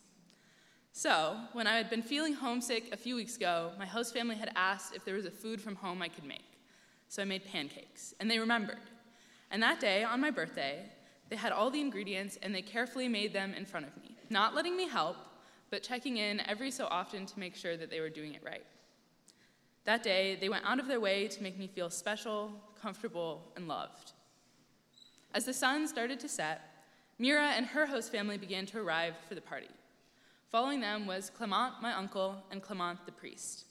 So, 0.92 1.38
when 1.54 1.66
I 1.66 1.78
had 1.78 1.90
been 1.90 2.04
feeling 2.04 2.34
homesick 2.34 2.92
a 2.92 2.98
few 2.98 3.16
weeks 3.16 3.38
ago, 3.38 3.72
my 3.80 3.86
host 3.86 4.14
family 4.14 4.36
had 4.36 4.52
asked 4.56 4.94
if 4.94 5.06
there 5.06 5.16
was 5.16 5.26
a 5.26 5.32
food 5.32 5.62
from 5.62 5.76
home 5.76 6.02
I 6.02 6.10
could 6.10 6.26
make. 6.26 6.44
So 7.08 7.22
I 7.22 7.26
made 7.26 7.46
pancakes, 7.46 8.14
and 8.20 8.30
they 8.30 8.38
remembered. 8.38 8.78
And 9.50 9.64
that 9.64 9.80
day, 9.80 10.04
on 10.04 10.20
my 10.20 10.30
birthday, 10.30 10.84
they 11.30 11.36
had 11.38 11.52
all 11.52 11.72
the 11.72 11.80
ingredients 11.80 12.38
and 12.44 12.54
they 12.54 12.62
carefully 12.62 13.08
made 13.08 13.34
them 13.34 13.54
in 13.54 13.66
front 13.66 13.88
of 13.88 13.96
me, 14.04 14.18
not 14.30 14.54
letting 14.54 14.76
me 14.76 14.88
help, 14.88 15.16
but 15.72 15.84
checking 15.84 16.18
in 16.18 16.42
every 16.42 16.70
so 16.70 16.88
often 16.92 17.26
to 17.26 17.40
make 17.40 17.56
sure 17.56 17.78
that 17.78 17.90
they 17.90 18.02
were 18.02 18.10
doing 18.10 18.34
it 18.34 18.44
right. 18.44 18.66
That 19.86 20.04
day, 20.04 20.38
they 20.40 20.50
went 20.50 20.66
out 20.66 20.80
of 20.80 20.88
their 20.88 21.00
way 21.00 21.28
to 21.28 21.44
make 21.44 21.60
me 21.60 21.68
feel 21.68 21.90
special, 21.90 22.52
comfortable, 22.82 23.52
and 23.56 23.68
loved. 23.68 24.14
As 25.34 25.46
the 25.46 25.54
sun 25.54 25.88
started 25.88 26.20
to 26.22 26.30
set, 26.30 26.62
Mira 27.20 27.54
and 27.56 27.66
her 27.66 27.86
host 27.86 28.12
family 28.12 28.38
began 28.38 28.66
to 28.68 28.80
arrive 28.80 29.16
for 29.28 29.36
the 29.36 29.42
party. 29.42 29.70
Following 30.50 30.80
them 30.80 31.06
was 31.06 31.30
Clement, 31.30 31.82
my 31.82 31.94
uncle, 31.94 32.36
and 32.52 32.62
Clement 32.62 33.06
the 33.06 33.12
priest. 33.12 33.66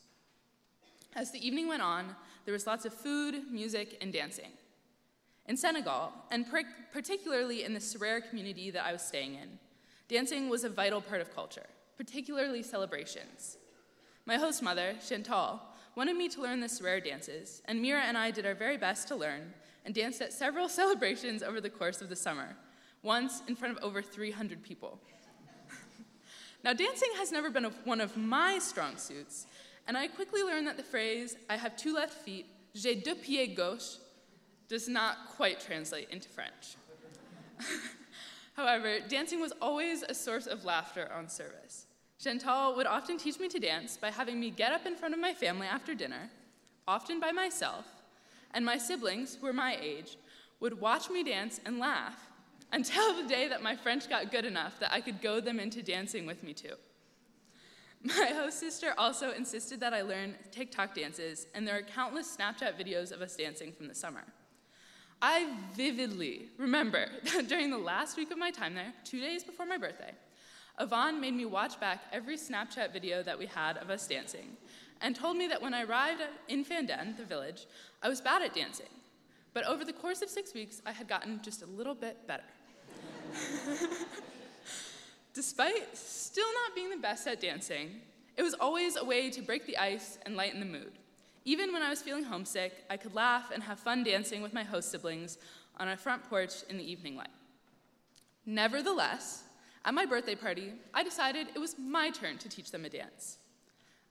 As 1.14 1.30
the 1.30 1.46
evening 1.46 1.68
went 1.68 1.82
on, 1.82 2.16
there 2.44 2.52
was 2.52 2.66
lots 2.66 2.84
of 2.84 2.92
food, 2.92 3.50
music, 3.50 3.98
and 4.00 4.12
dancing. 4.12 4.50
In 5.46 5.56
Senegal, 5.56 6.12
and 6.30 6.46
particularly 6.92 7.64
in 7.64 7.74
the 7.74 7.80
Serer 7.80 8.28
community 8.28 8.70
that 8.70 8.84
I 8.84 8.92
was 8.92 9.02
staying 9.02 9.34
in, 9.34 9.58
dancing 10.08 10.48
was 10.48 10.64
a 10.64 10.68
vital 10.68 11.00
part 11.00 11.20
of 11.20 11.34
culture, 11.34 11.66
particularly 11.96 12.62
celebrations. 12.62 13.58
My 14.24 14.36
host 14.36 14.62
mother, 14.62 14.94
Chantal, 15.06 15.60
wanted 15.94 16.16
me 16.16 16.28
to 16.28 16.40
learn 16.40 16.60
the 16.60 16.68
Serer 16.68 17.00
dances, 17.00 17.62
and 17.66 17.80
Mira 17.80 18.00
and 18.00 18.16
I 18.16 18.30
did 18.30 18.46
our 18.46 18.54
very 18.54 18.76
best 18.76 19.08
to 19.08 19.16
learn 19.16 19.52
and 19.84 19.94
danced 19.94 20.22
at 20.22 20.32
several 20.32 20.68
celebrations 20.80 21.42
over 21.42 21.60
the 21.60 21.70
course 21.70 22.00
of 22.00 22.08
the 22.08 22.16
summer, 22.16 22.56
once 23.02 23.42
in 23.48 23.56
front 23.56 23.76
of 23.76 23.84
over 23.84 24.00
300 24.00 24.62
people. 24.62 24.98
now, 26.64 26.72
dancing 26.72 27.10
has 27.16 27.32
never 27.32 27.50
been 27.50 27.64
one 27.84 28.00
of 28.00 28.16
my 28.16 28.58
strong 28.58 28.96
suits, 28.96 29.46
and 29.86 29.96
I 29.96 30.06
quickly 30.08 30.42
learned 30.42 30.66
that 30.66 30.76
the 30.76 30.82
phrase, 30.82 31.36
I 31.50 31.56
have 31.56 31.76
two 31.76 31.94
left 31.94 32.14
feet, 32.14 32.46
j'ai 32.74 32.94
deux 32.94 33.16
pieds 33.16 33.56
gauche, 33.56 33.98
does 34.68 34.88
not 34.88 35.28
quite 35.36 35.60
translate 35.60 36.08
into 36.10 36.28
French. 36.28 36.76
However, 38.54 39.00
dancing 39.08 39.40
was 39.40 39.52
always 39.60 40.02
a 40.02 40.14
source 40.14 40.46
of 40.46 40.64
laughter 40.64 41.10
on 41.14 41.28
service. 41.28 41.86
Chantal 42.22 42.76
would 42.76 42.86
often 42.86 43.18
teach 43.18 43.40
me 43.40 43.48
to 43.48 43.58
dance 43.58 43.96
by 43.96 44.10
having 44.10 44.38
me 44.38 44.50
get 44.50 44.72
up 44.72 44.86
in 44.86 44.94
front 44.94 45.12
of 45.12 45.18
my 45.18 45.34
family 45.34 45.66
after 45.66 45.92
dinner, 45.92 46.30
often 46.86 47.18
by 47.18 47.32
myself, 47.32 47.84
and 48.54 48.64
my 48.64 48.78
siblings, 48.78 49.34
who 49.34 49.46
were 49.46 49.52
my 49.52 49.76
age, 49.80 50.16
would 50.60 50.80
watch 50.80 51.10
me 51.10 51.24
dance 51.24 51.60
and 51.66 51.80
laugh 51.80 52.30
until 52.70 53.20
the 53.20 53.28
day 53.28 53.48
that 53.48 53.62
my 53.62 53.74
French 53.74 54.08
got 54.08 54.30
good 54.30 54.44
enough 54.44 54.78
that 54.78 54.92
I 54.92 55.00
could 55.00 55.20
goad 55.20 55.44
them 55.44 55.58
into 55.58 55.82
dancing 55.82 56.24
with 56.24 56.44
me 56.44 56.54
too. 56.54 56.74
My 58.04 58.32
host 58.34 58.60
sister 58.60 58.94
also 58.96 59.32
insisted 59.32 59.80
that 59.80 59.92
I 59.92 60.02
learn 60.02 60.36
TikTok 60.52 60.94
dances, 60.94 61.48
and 61.54 61.66
there 61.66 61.76
are 61.76 61.82
countless 61.82 62.36
Snapchat 62.36 62.78
videos 62.78 63.10
of 63.10 63.20
us 63.20 63.34
dancing 63.34 63.72
from 63.72 63.88
the 63.88 63.94
summer. 63.94 64.22
I 65.20 65.52
vividly 65.74 66.48
remember 66.56 67.06
that 67.34 67.48
during 67.48 67.70
the 67.70 67.78
last 67.78 68.16
week 68.16 68.30
of 68.30 68.38
my 68.38 68.52
time 68.52 68.74
there, 68.74 68.92
two 69.04 69.20
days 69.20 69.42
before 69.42 69.66
my 69.66 69.76
birthday, 69.76 70.12
Yvonne 70.80 71.20
made 71.20 71.34
me 71.34 71.44
watch 71.44 71.78
back 71.78 72.04
every 72.12 72.36
Snapchat 72.36 72.92
video 72.92 73.22
that 73.22 73.38
we 73.38 73.46
had 73.46 73.76
of 73.76 73.90
us 73.90 74.06
dancing 74.06 74.56
and 75.00 75.14
told 75.14 75.36
me 75.36 75.48
that 75.48 75.60
when 75.60 75.74
I 75.74 75.84
arrived 75.84 76.22
in 76.48 76.64
Fanden, 76.64 77.14
the 77.16 77.24
village, 77.24 77.66
I 78.02 78.08
was 78.08 78.20
bad 78.20 78.42
at 78.42 78.54
dancing. 78.54 78.86
But 79.52 79.66
over 79.66 79.84
the 79.84 79.92
course 79.92 80.22
of 80.22 80.30
six 80.30 80.54
weeks, 80.54 80.80
I 80.86 80.92
had 80.92 81.08
gotten 81.08 81.40
just 81.42 81.62
a 81.62 81.66
little 81.66 81.94
bit 81.94 82.26
better. 82.26 82.44
Despite 85.34 85.96
still 85.96 86.46
not 86.64 86.74
being 86.74 86.90
the 86.90 86.96
best 86.96 87.26
at 87.26 87.40
dancing, 87.40 88.00
it 88.36 88.42
was 88.42 88.54
always 88.54 88.96
a 88.96 89.04
way 89.04 89.28
to 89.30 89.42
break 89.42 89.66
the 89.66 89.76
ice 89.76 90.18
and 90.24 90.36
lighten 90.36 90.60
the 90.60 90.66
mood. 90.66 90.92
Even 91.44 91.72
when 91.72 91.82
I 91.82 91.90
was 91.90 92.00
feeling 92.00 92.24
homesick, 92.24 92.84
I 92.88 92.96
could 92.96 93.14
laugh 93.14 93.50
and 93.52 93.62
have 93.62 93.80
fun 93.80 94.04
dancing 94.04 94.42
with 94.42 94.54
my 94.54 94.62
host 94.62 94.90
siblings 94.90 95.38
on 95.78 95.88
our 95.88 95.96
front 95.96 96.28
porch 96.30 96.62
in 96.68 96.78
the 96.78 96.90
evening 96.90 97.16
light. 97.16 97.28
Nevertheless, 98.46 99.44
at 99.84 99.94
my 99.94 100.06
birthday 100.06 100.34
party, 100.34 100.72
I 100.94 101.02
decided 101.02 101.48
it 101.54 101.58
was 101.58 101.76
my 101.78 102.10
turn 102.10 102.38
to 102.38 102.48
teach 102.48 102.70
them 102.70 102.84
a 102.84 102.88
dance. 102.88 103.38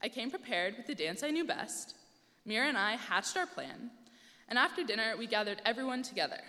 I 0.04 0.10
came 0.10 0.30
prepared 0.30 0.76
with 0.78 0.88
the 0.88 0.96
dance 0.96 1.24
I 1.24 1.32
knew 1.32 1.46
best. 1.46 1.96
Mira 2.46 2.68
and 2.68 2.78
I 2.78 2.96
hatched 2.96 3.38
our 3.38 3.46
plan, 3.46 3.92
and 4.50 4.58
after 4.58 4.84
dinner, 4.84 5.16
we 5.18 5.28
gathered 5.28 5.62
everyone 5.66 6.04
together. 6.04 6.42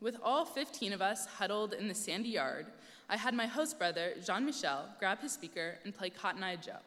With 0.00 0.16
all 0.22 0.44
15 0.44 0.92
of 0.92 1.00
us 1.00 1.26
huddled 1.26 1.72
in 1.72 1.88
the 1.88 1.94
sandy 1.94 2.28
yard, 2.28 2.66
I 3.08 3.16
had 3.16 3.32
my 3.32 3.46
host 3.46 3.78
brother, 3.78 4.12
Jean 4.24 4.44
Michel, 4.44 4.88
grab 4.98 5.20
his 5.20 5.32
speaker 5.32 5.78
and 5.84 5.94
play 5.94 6.10
Cotton 6.10 6.42
Eye 6.42 6.56
Joe. 6.56 6.80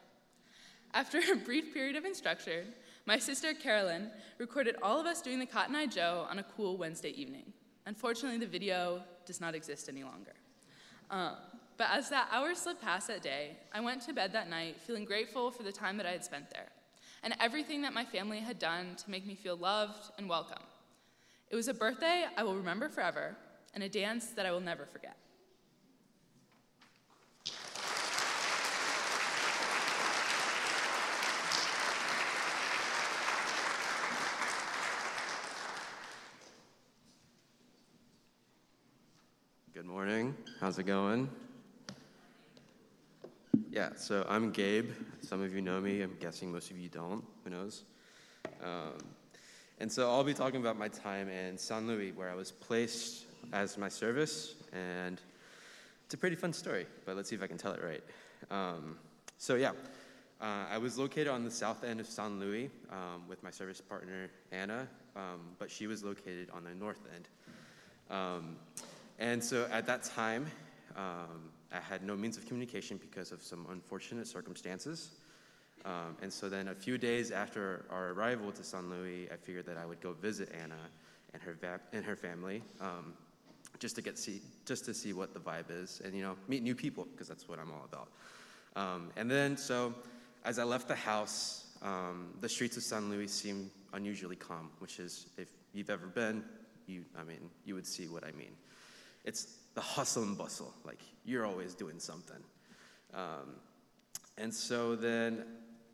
After 0.94 1.18
a 1.18 1.36
brief 1.36 1.72
period 1.72 1.96
of 1.96 2.04
instruction, 2.04 2.66
my 3.06 3.18
sister 3.18 3.54
Carolyn 3.54 4.10
recorded 4.38 4.76
all 4.82 5.00
of 5.00 5.06
us 5.06 5.22
doing 5.22 5.38
the 5.38 5.46
Cotton 5.46 5.74
Eye 5.74 5.86
Joe 5.86 6.26
on 6.30 6.38
a 6.38 6.44
cool 6.44 6.76
Wednesday 6.76 7.10
evening. 7.10 7.52
Unfortunately, 7.86 8.38
the 8.38 8.46
video 8.46 9.02
does 9.24 9.40
not 9.40 9.54
exist 9.54 9.88
any 9.88 10.04
longer. 10.04 10.34
Um, 11.10 11.36
but 11.80 11.88
as 11.92 12.10
that 12.10 12.28
hour 12.30 12.54
slipped 12.54 12.82
past 12.82 13.06
that 13.06 13.22
day, 13.22 13.56
I 13.72 13.80
went 13.80 14.02
to 14.02 14.12
bed 14.12 14.34
that 14.34 14.50
night 14.50 14.78
feeling 14.82 15.06
grateful 15.06 15.50
for 15.50 15.62
the 15.62 15.72
time 15.72 15.96
that 15.96 16.04
I 16.04 16.10
had 16.10 16.22
spent 16.22 16.50
there 16.50 16.66
and 17.22 17.32
everything 17.40 17.80
that 17.80 17.94
my 17.94 18.04
family 18.04 18.38
had 18.40 18.58
done 18.58 18.96
to 18.96 19.10
make 19.10 19.26
me 19.26 19.34
feel 19.34 19.56
loved 19.56 20.10
and 20.18 20.28
welcome. 20.28 20.62
It 21.48 21.56
was 21.56 21.68
a 21.68 21.72
birthday 21.72 22.26
I 22.36 22.42
will 22.42 22.54
remember 22.54 22.90
forever 22.90 23.34
and 23.72 23.82
a 23.82 23.88
dance 23.88 24.26
that 24.32 24.44
I 24.44 24.50
will 24.50 24.60
never 24.60 24.84
forget. 24.84 25.16
Good 39.72 39.86
morning. 39.86 40.36
How's 40.60 40.78
it 40.78 40.84
going? 40.84 41.30
Yeah, 43.72 43.90
so 43.94 44.26
I'm 44.28 44.50
Gabe. 44.50 44.90
Some 45.22 45.40
of 45.42 45.54
you 45.54 45.60
know 45.62 45.80
me. 45.80 46.02
I'm 46.02 46.16
guessing 46.18 46.50
most 46.50 46.72
of 46.72 46.76
you 46.76 46.88
don't. 46.88 47.22
Who 47.44 47.50
knows? 47.50 47.84
Um, 48.64 48.98
and 49.78 49.90
so 49.90 50.10
I'll 50.10 50.24
be 50.24 50.34
talking 50.34 50.60
about 50.60 50.76
my 50.76 50.88
time 50.88 51.28
in 51.28 51.56
Saint 51.56 51.86
Louis, 51.86 52.10
where 52.10 52.28
I 52.28 52.34
was 52.34 52.50
placed 52.50 53.26
as 53.52 53.78
my 53.78 53.88
service, 53.88 54.56
and 54.72 55.20
it's 56.04 56.14
a 56.14 56.16
pretty 56.16 56.34
fun 56.34 56.52
story, 56.52 56.84
but 57.06 57.14
let's 57.14 57.28
see 57.30 57.36
if 57.36 57.44
I 57.44 57.46
can 57.46 57.58
tell 57.58 57.70
it 57.70 57.80
right. 57.80 58.02
Um, 58.50 58.96
so, 59.38 59.54
yeah, 59.54 59.70
uh, 60.40 60.64
I 60.68 60.76
was 60.76 60.98
located 60.98 61.28
on 61.28 61.44
the 61.44 61.50
south 61.52 61.84
end 61.84 62.00
of 62.00 62.08
Saint 62.08 62.40
Louis 62.40 62.70
um, 62.90 63.22
with 63.28 63.40
my 63.44 63.52
service 63.52 63.80
partner, 63.80 64.30
Anna, 64.50 64.88
um, 65.14 65.42
but 65.60 65.70
she 65.70 65.86
was 65.86 66.02
located 66.02 66.50
on 66.52 66.64
the 66.64 66.74
north 66.74 67.06
end. 67.14 67.28
Um, 68.10 68.56
and 69.20 69.42
so 69.42 69.68
at 69.70 69.86
that 69.86 70.02
time, 70.02 70.48
um, 70.96 71.49
I 71.72 71.78
had 71.78 72.02
no 72.02 72.16
means 72.16 72.36
of 72.36 72.46
communication 72.46 72.98
because 72.98 73.32
of 73.32 73.42
some 73.42 73.66
unfortunate 73.70 74.26
circumstances. 74.26 75.10
Um, 75.84 76.16
and 76.20 76.32
so 76.32 76.48
then 76.48 76.68
a 76.68 76.74
few 76.74 76.98
days 76.98 77.30
after 77.30 77.86
our 77.90 78.10
arrival 78.10 78.52
to 78.52 78.62
Saint 78.62 78.90
Louis, 78.90 79.28
I 79.32 79.36
figured 79.36 79.66
that 79.66 79.78
I 79.78 79.86
would 79.86 80.00
go 80.00 80.12
visit 80.12 80.50
Anna 80.60 80.76
and 81.32 81.42
her, 81.42 81.56
va- 81.60 81.80
and 81.92 82.04
her 82.04 82.16
family 82.16 82.62
um, 82.80 83.14
just 83.78 83.96
to 83.96 84.02
get 84.02 84.18
see 84.18 84.40
just 84.66 84.84
to 84.84 84.94
see 84.94 85.12
what 85.12 85.32
the 85.32 85.40
vibe 85.40 85.70
is 85.70 86.00
and 86.04 86.14
you 86.14 86.22
know 86.22 86.36
meet 86.48 86.62
new 86.62 86.74
people 86.74 87.06
because 87.10 87.28
that's 87.28 87.48
what 87.48 87.58
I'm 87.58 87.70
all 87.70 87.86
about. 87.90 88.08
Um, 88.76 89.10
and 89.16 89.30
then 89.30 89.56
so 89.56 89.94
as 90.44 90.58
I 90.58 90.64
left 90.64 90.88
the 90.88 90.94
house, 90.94 91.66
um, 91.82 92.34
the 92.40 92.48
streets 92.48 92.76
of 92.76 92.82
Saint 92.82 93.10
Louis 93.10 93.28
seemed 93.28 93.70
unusually 93.92 94.36
calm, 94.36 94.70
which 94.78 94.98
is 94.98 95.26
if 95.38 95.48
you've 95.72 95.90
ever 95.90 96.06
been, 96.06 96.44
you 96.86 97.04
I 97.18 97.24
mean 97.24 97.50
you 97.64 97.74
would 97.74 97.86
see 97.86 98.06
what 98.06 98.22
I 98.22 98.32
mean. 98.32 98.52
It's 99.24 99.59
the 99.74 99.80
hustle 99.80 100.22
and 100.22 100.36
bustle, 100.36 100.74
like 100.84 101.00
you're 101.24 101.46
always 101.46 101.74
doing 101.74 101.98
something. 101.98 102.42
Um, 103.14 103.56
and 104.38 104.52
so 104.52 104.96
then, 104.96 105.44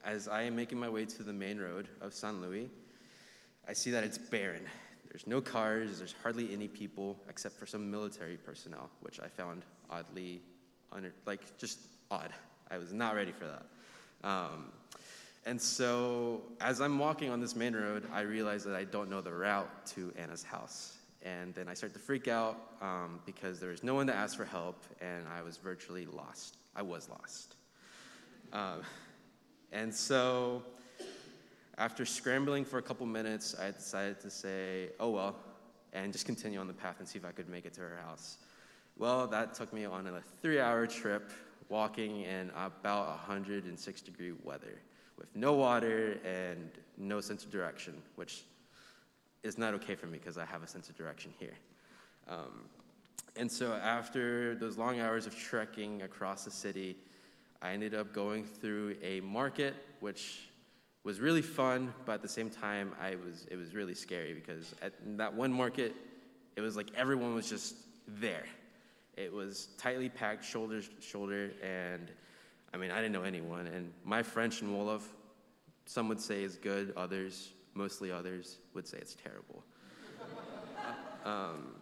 as 0.05 0.29
I 0.29 0.43
am 0.43 0.57
making 0.57 0.79
my 0.79 0.89
way 0.89 1.05
to 1.05 1.23
the 1.23 1.33
main 1.33 1.59
road 1.59 1.89
of 2.01 2.15
Saint 2.15 2.41
Louis, 2.41 2.71
I 3.69 3.73
see 3.73 3.91
that 3.91 4.05
it's 4.05 4.19
barren. 4.19 4.63
There's 5.09 5.27
no 5.27 5.41
cars, 5.41 5.99
there's 5.99 6.15
hardly 6.23 6.53
any 6.53 6.69
people 6.69 7.17
except 7.29 7.59
for 7.59 7.67
some 7.67 7.91
military 7.91 8.37
personnel, 8.37 8.91
which 9.01 9.19
I 9.21 9.29
found 9.29 9.65
oddly, 9.91 10.43
under, 10.93 11.13
like 11.27 11.57
just 11.59 11.81
odd. 12.11 12.33
I 12.71 12.79
was 12.79 12.93
not 12.93 13.15
ready 13.15 13.33
for 13.33 13.47
that. 13.47 14.29
Um, 14.29 14.67
and 15.47 15.61
so, 15.61 16.43
as 16.61 16.81
I'm 16.81 16.99
walking 16.99 17.31
on 17.31 17.41
this 17.41 17.55
main 17.55 17.75
road, 17.75 18.07
I 18.13 18.23
realize 18.23 18.65
that 18.65 18.75
I 18.75 18.85
don't 18.85 19.09
know 19.09 19.21
the 19.21 19.33
route 19.33 19.87
to 19.95 20.13
Anna's 20.19 20.43
house. 20.43 20.96
And 21.27 21.53
then 21.55 21.67
I 21.67 21.75
started 21.75 21.95
to 21.95 21.99
freak 21.99 22.29
out 22.29 22.57
um, 22.81 23.19
because 23.27 23.59
there 23.59 23.71
was 23.71 23.83
no 23.83 23.97
one 23.97 24.07
to 24.07 24.15
ask 24.15 24.37
for 24.37 24.45
help, 24.45 24.85
and 25.01 25.27
I 25.27 25.43
was 25.43 25.57
virtually 25.57 26.07
lost. 26.07 26.57
I 26.77 26.83
was 26.83 27.09
lost. 27.09 27.57
Um, 28.53 28.83
and 29.73 29.93
so, 29.93 30.63
after 31.79 32.07
scrambling 32.07 32.65
for 32.65 32.79
a 32.79 32.83
couple 32.83 33.07
minutes, 33.07 33.57
I 33.59 33.73
decided 33.73 34.21
to 34.21 34.31
say, 34.31 34.91
oh 35.01 35.11
well, 35.11 35.35
and 35.93 36.13
just 36.13 36.27
continue 36.27 36.61
on 36.61 36.69
the 36.69 36.73
path 36.73 37.01
and 37.01 37.09
see 37.09 37.19
if 37.19 37.25
I 37.25 37.33
could 37.33 37.49
make 37.49 37.67
it 37.67 37.75
to 37.75 37.81
her 37.81 37.99
house. 38.07 38.39
Well, 38.97 39.27
that 39.27 39.53
took 39.53 39.73
me 39.73 39.85
on 39.85 40.07
a 40.07 40.21
three 40.41 40.61
hour 40.61 40.87
trip 40.87 41.33
walking 41.69 42.21
in 42.21 42.51
about 42.51 43.09
106 43.09 44.01
degree 44.01 44.33
weather 44.45 44.81
with 45.19 45.35
no 45.35 45.55
water 45.55 46.19
and 46.25 46.71
no 46.97 47.21
sense 47.21 47.45
of 47.45 47.51
direction, 47.51 47.95
which 48.15 48.45
is 49.47 49.57
not 49.57 49.75
okay 49.75 49.95
for 49.95 50.07
me 50.07 50.19
because 50.19 50.37
I 50.37 50.45
have 50.45 50.63
a 50.63 50.67
sense 50.67 50.89
of 50.89 50.97
direction 50.97 51.33
here. 51.39 51.55
Um, 52.29 52.65
and 53.37 53.51
so 53.51 53.73
after 53.73 54.55
those 54.55 54.77
long 54.77 55.01
hours 55.01 55.27
of 55.27 55.37
trekking 55.37 56.03
across 56.03 56.45
the 56.45 56.51
city, 56.51 56.97
I 57.63 57.73
ended 57.73 57.95
up 57.95 58.13
going 58.13 58.45
through 58.45 58.97
a 59.03 59.21
market, 59.21 59.75
which 60.01 60.49
was 61.05 61.21
really 61.21 61.43
fun, 61.43 61.95
but 62.05 62.13
at 62.13 62.23
the 62.23 62.29
same 62.29 62.51
time, 62.51 62.93
I 63.01 63.15
was, 63.15 63.47
it 63.51 63.57
was 63.57 63.75
really 63.75 63.95
scary 63.95 64.35
because 64.35 64.75
at 64.83 64.93
that 65.19 65.33
one 65.33 65.53
market, 65.53 65.95
it 66.57 66.61
was 66.61 66.77
like 66.77 66.91
everyone 66.97 67.35
was 67.35 67.49
just 67.49 67.77
there. 68.09 68.45
It 69.17 69.33
was 69.33 69.69
tightly 69.79 70.09
packed, 70.09 70.45
shoulder 70.45 70.83
to 70.83 70.89
shoulder, 71.01 71.53
and 71.63 72.11
I 72.75 72.77
mean, 72.77 72.91
I 72.91 72.97
didn't 72.97 73.13
know 73.13 73.23
anyone. 73.23 73.67
And 73.67 73.93
my 74.05 74.23
French 74.23 74.61
in 74.63 74.69
Wolof, 74.69 75.03
some 75.87 76.09
would 76.09 76.21
say 76.21 76.43
is 76.43 76.57
good, 76.57 76.93
others, 76.97 77.53
mostly 77.77 78.11
others, 78.11 78.59
would 78.75 78.89
say 78.89 78.99
it's 78.99 79.15
terrible. 79.15 79.63
um, 81.25 81.75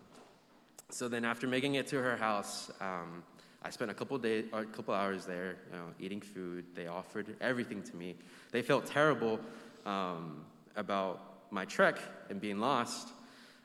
so 0.91 1.09
then, 1.09 1.25
after 1.25 1.47
making 1.47 1.77
it 1.77 1.87
to 1.89 1.97
her 1.97 2.17
house, 2.17 2.71
um, 2.81 3.23
I 3.63 3.71
spent 3.71 3.91
a 3.91 3.95
couple 3.95 4.19
days, 4.19 4.45
a 4.53 4.65
couple 4.65 4.93
hours 4.93 5.25
there, 5.25 5.57
you 5.71 5.79
know, 5.79 5.87
eating 5.99 6.21
food. 6.21 6.67
They 6.75 6.87
offered 6.87 7.35
everything 7.41 7.83
to 7.85 7.97
me. 7.97 8.17
They 8.53 8.61
felt 8.61 8.85
terrible 8.85 9.41
um, 9.87 10.45
about 10.77 11.51
my 11.51 11.65
trek 11.65 11.99
and 12.29 12.41
being 12.41 12.59
lost, 12.59 13.09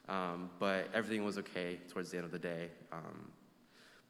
um, 0.08 0.50
but 0.60 0.88
everything 0.94 1.26
was 1.26 1.38
okay 1.40 1.80
towards 1.90 2.12
the 2.12 2.18
end 2.18 2.26
of 2.26 2.32
the 2.32 2.40
day. 2.40 2.70
Um, 2.92 3.32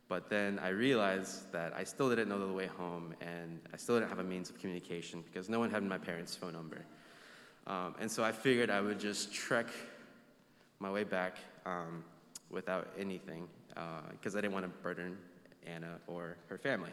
but 0.08 0.30
then 0.30 0.60
I 0.60 0.70
realized 0.70 1.52
that 1.52 1.74
I 1.76 1.84
still 1.84 2.10
didn't 2.10 2.30
know 2.30 2.46
the 2.46 2.54
way 2.54 2.68
home, 2.68 3.14
and 3.22 3.60
I 3.74 3.78
still 3.78 3.96
didn't 3.96 4.10
have 4.10 4.20
a 4.20 4.24
means 4.24 4.50
of 4.50 4.60
communication 4.60 5.22
because 5.22 5.50
no 5.50 5.60
one 5.60 5.72
had 5.72 5.84
my 5.84 5.98
parents' 5.98 6.36
phone 6.36 6.54
number. 6.54 6.86
Um, 7.67 7.95
and 8.00 8.12
so 8.12 8.24
I 8.24 8.32
figured 8.32 8.69
I 8.69 8.82
would 8.82 9.00
just 9.00 9.34
trek 9.34 9.67
my 10.80 10.89
way 10.89 11.04
back 11.04 11.38
um, 11.65 12.04
without 12.50 12.88
anything 12.98 13.48
because 14.12 14.36
uh, 14.36 14.38
I 14.38 14.41
didn't 14.41 14.54
want 14.54 14.65
to 14.65 14.72
burden 14.82 15.17
Anna 15.65 16.00
or 16.08 16.38
her 16.48 16.58
family. 16.58 16.91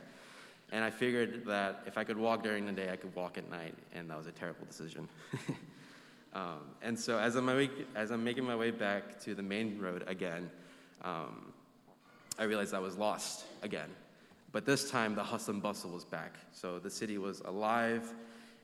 And 0.72 0.84
I 0.84 0.90
figured 0.90 1.44
that 1.46 1.82
if 1.86 1.96
I 1.96 2.04
could 2.04 2.18
walk 2.18 2.42
during 2.42 2.66
the 2.66 2.72
day, 2.72 2.90
I 2.90 2.96
could 2.96 3.14
walk 3.14 3.38
at 3.38 3.48
night, 3.50 3.74
and 3.94 4.10
that 4.10 4.18
was 4.18 4.26
a 4.26 4.32
terrible 4.32 4.66
decision. 4.66 5.08
um, 6.34 6.60
and 6.82 6.98
so 6.98 7.18
as 7.18 7.36
I'm, 7.36 7.48
as 7.94 8.10
I'm, 8.10 8.24
making 8.24 8.44
my 8.44 8.56
way 8.56 8.72
back 8.72 9.20
to 9.20 9.34
the 9.34 9.42
main 9.42 9.78
road 9.78 10.02
again, 10.08 10.50
um, 11.02 11.52
I 12.38 12.44
realized 12.44 12.74
I 12.74 12.80
was 12.80 12.96
lost 12.96 13.44
again. 13.62 13.88
But 14.50 14.66
this 14.66 14.90
time, 14.90 15.14
the 15.14 15.22
hustle 15.22 15.54
and 15.54 15.62
bustle 15.62 15.90
was 15.90 16.04
back. 16.04 16.34
So 16.52 16.78
the 16.78 16.90
city 16.90 17.18
was 17.18 17.40
alive, 17.40 18.12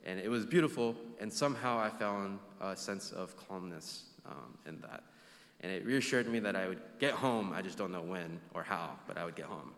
and 0.05 0.19
it 0.19 0.29
was 0.29 0.45
beautiful, 0.45 0.97
and 1.21 1.33
somehow 1.33 1.79
I 1.79 1.89
found 1.89 2.39
a 2.61 2.77
sense 2.77 3.13
of 3.13 3.37
calmness 3.49 4.05
um, 4.27 4.59
in 4.67 4.81
that. 4.81 5.05
And 5.61 5.71
it 5.71 5.87
reassured 5.87 6.27
me 6.27 6.41
that 6.41 6.57
I 6.57 6.69
would 6.69 6.81
get 6.99 7.13
home. 7.13 7.53
I 7.53 7.63
just 7.63 7.79
don't 7.79 7.93
know 7.93 8.03
when 8.03 8.41
or 8.53 8.63
how, 8.63 8.99
but 9.07 9.17
I 9.17 9.25
would 9.25 9.37
get 9.37 9.47
home. 9.47 9.73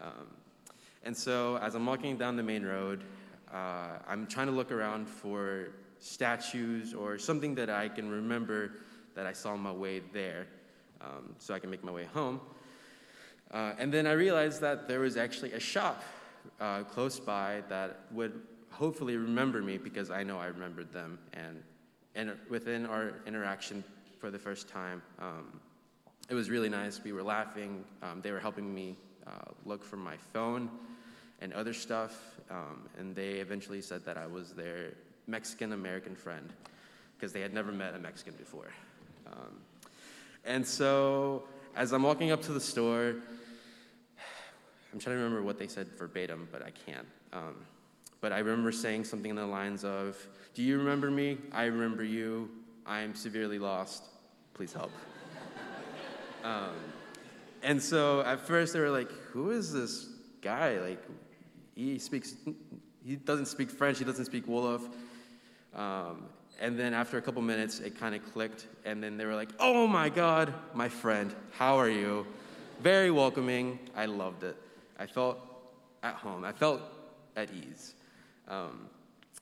Um, 0.00 0.26
and 1.04 1.16
so 1.16 1.58
as 1.58 1.74
I'm 1.74 1.86
walking 1.86 2.16
down 2.16 2.36
the 2.36 2.42
main 2.42 2.64
road, 2.64 3.04
uh, 3.52 3.98
I'm 4.08 4.26
trying 4.26 4.46
to 4.46 4.52
look 4.52 4.72
around 4.72 5.08
for 5.08 5.68
statues 6.00 6.94
or 6.94 7.18
something 7.18 7.54
that 7.54 7.70
I 7.70 7.88
can 7.88 8.10
remember 8.10 8.72
that 9.14 9.26
I 9.26 9.32
saw 9.32 9.52
on 9.52 9.60
my 9.60 9.72
way 9.72 10.00
there 10.12 10.46
um, 11.00 11.34
so 11.38 11.54
I 11.54 11.58
can 11.58 11.70
make 11.70 11.84
my 11.84 11.92
way 11.92 12.06
home. 12.12 12.40
Uh, 13.52 13.74
and 13.78 13.92
then 13.92 14.06
I 14.06 14.12
realized 14.12 14.60
that 14.62 14.88
there 14.88 15.00
was 15.00 15.16
actually 15.16 15.52
a 15.52 15.60
shop 15.60 16.02
uh, 16.60 16.82
close 16.84 17.20
by 17.20 17.62
that 17.68 18.00
would 18.10 18.40
hopefully 18.72 19.16
remember 19.16 19.62
me 19.62 19.78
because 19.78 20.10
I 20.10 20.22
know 20.22 20.38
I 20.38 20.46
remembered 20.46 20.92
them. 20.92 21.18
And, 21.32 21.62
and 22.14 22.32
within 22.48 22.86
our 22.86 23.12
interaction 23.26 23.84
for 24.18 24.30
the 24.30 24.38
first 24.38 24.68
time, 24.68 25.02
um, 25.20 25.60
it 26.28 26.34
was 26.34 26.50
really 26.50 26.68
nice. 26.68 27.00
We 27.02 27.12
were 27.12 27.22
laughing. 27.22 27.84
Um, 28.02 28.20
they 28.22 28.32
were 28.32 28.40
helping 28.40 28.74
me 28.74 28.96
uh, 29.26 29.50
look 29.64 29.84
for 29.84 29.96
my 29.96 30.16
phone 30.32 30.70
and 31.40 31.52
other 31.52 31.72
stuff. 31.72 32.38
Um, 32.50 32.88
and 32.98 33.14
they 33.14 33.34
eventually 33.34 33.82
said 33.82 34.04
that 34.04 34.16
I 34.16 34.26
was 34.26 34.52
their 34.52 34.94
Mexican 35.26 35.72
American 35.72 36.14
friend 36.14 36.52
because 37.16 37.32
they 37.32 37.40
had 37.40 37.52
never 37.52 37.72
met 37.72 37.94
a 37.94 37.98
Mexican 37.98 38.34
before. 38.34 38.70
Um, 39.26 39.60
and 40.44 40.66
so 40.66 41.44
as 41.76 41.92
I'm 41.92 42.02
walking 42.02 42.30
up 42.30 42.42
to 42.42 42.52
the 42.52 42.60
store, 42.60 43.14
I'm 44.92 44.98
trying 44.98 45.16
to 45.16 45.22
remember 45.22 45.42
what 45.42 45.58
they 45.58 45.68
said 45.68 45.88
verbatim, 45.98 46.48
but 46.50 46.62
I 46.62 46.70
can't. 46.70 47.06
But 48.22 48.32
I 48.32 48.38
remember 48.38 48.70
saying 48.70 49.04
something 49.04 49.30
in 49.30 49.36
the 49.36 49.44
lines 49.44 49.84
of, 49.84 50.16
Do 50.54 50.62
you 50.62 50.78
remember 50.78 51.10
me? 51.10 51.38
I 51.50 51.64
remember 51.64 52.04
you. 52.04 52.48
I'm 52.86 53.14
severely 53.14 53.58
lost. 53.58 54.04
Please 54.54 54.72
help. 54.72 54.92
um, 56.44 56.70
and 57.64 57.82
so 57.82 58.20
at 58.22 58.40
first 58.40 58.72
they 58.72 58.80
were 58.80 58.90
like, 58.90 59.10
Who 59.32 59.50
is 59.50 59.72
this 59.72 60.08
guy? 60.40 60.78
Like, 60.78 61.02
he 61.74 61.98
speaks, 61.98 62.36
he 63.04 63.16
doesn't 63.16 63.46
speak 63.46 63.70
French, 63.70 63.98
he 63.98 64.04
doesn't 64.04 64.26
speak 64.26 64.46
Wolof. 64.46 64.88
Um, 65.74 66.26
and 66.60 66.78
then 66.78 66.94
after 66.94 67.18
a 67.18 67.22
couple 67.22 67.42
minutes, 67.42 67.80
it 67.80 67.98
kind 67.98 68.14
of 68.14 68.24
clicked. 68.32 68.68
And 68.84 69.02
then 69.02 69.16
they 69.16 69.24
were 69.24 69.34
like, 69.34 69.50
Oh 69.58 69.88
my 69.88 70.08
God, 70.08 70.54
my 70.74 70.88
friend, 70.88 71.34
how 71.50 71.76
are 71.76 71.90
you? 71.90 72.24
Very 72.80 73.10
welcoming. 73.10 73.80
I 73.96 74.06
loved 74.06 74.44
it. 74.44 74.56
I 74.96 75.06
felt 75.06 75.40
at 76.04 76.14
home. 76.14 76.44
I 76.44 76.52
felt 76.52 76.82
at 77.34 77.48
ease. 77.52 77.94
Um, 78.52 78.90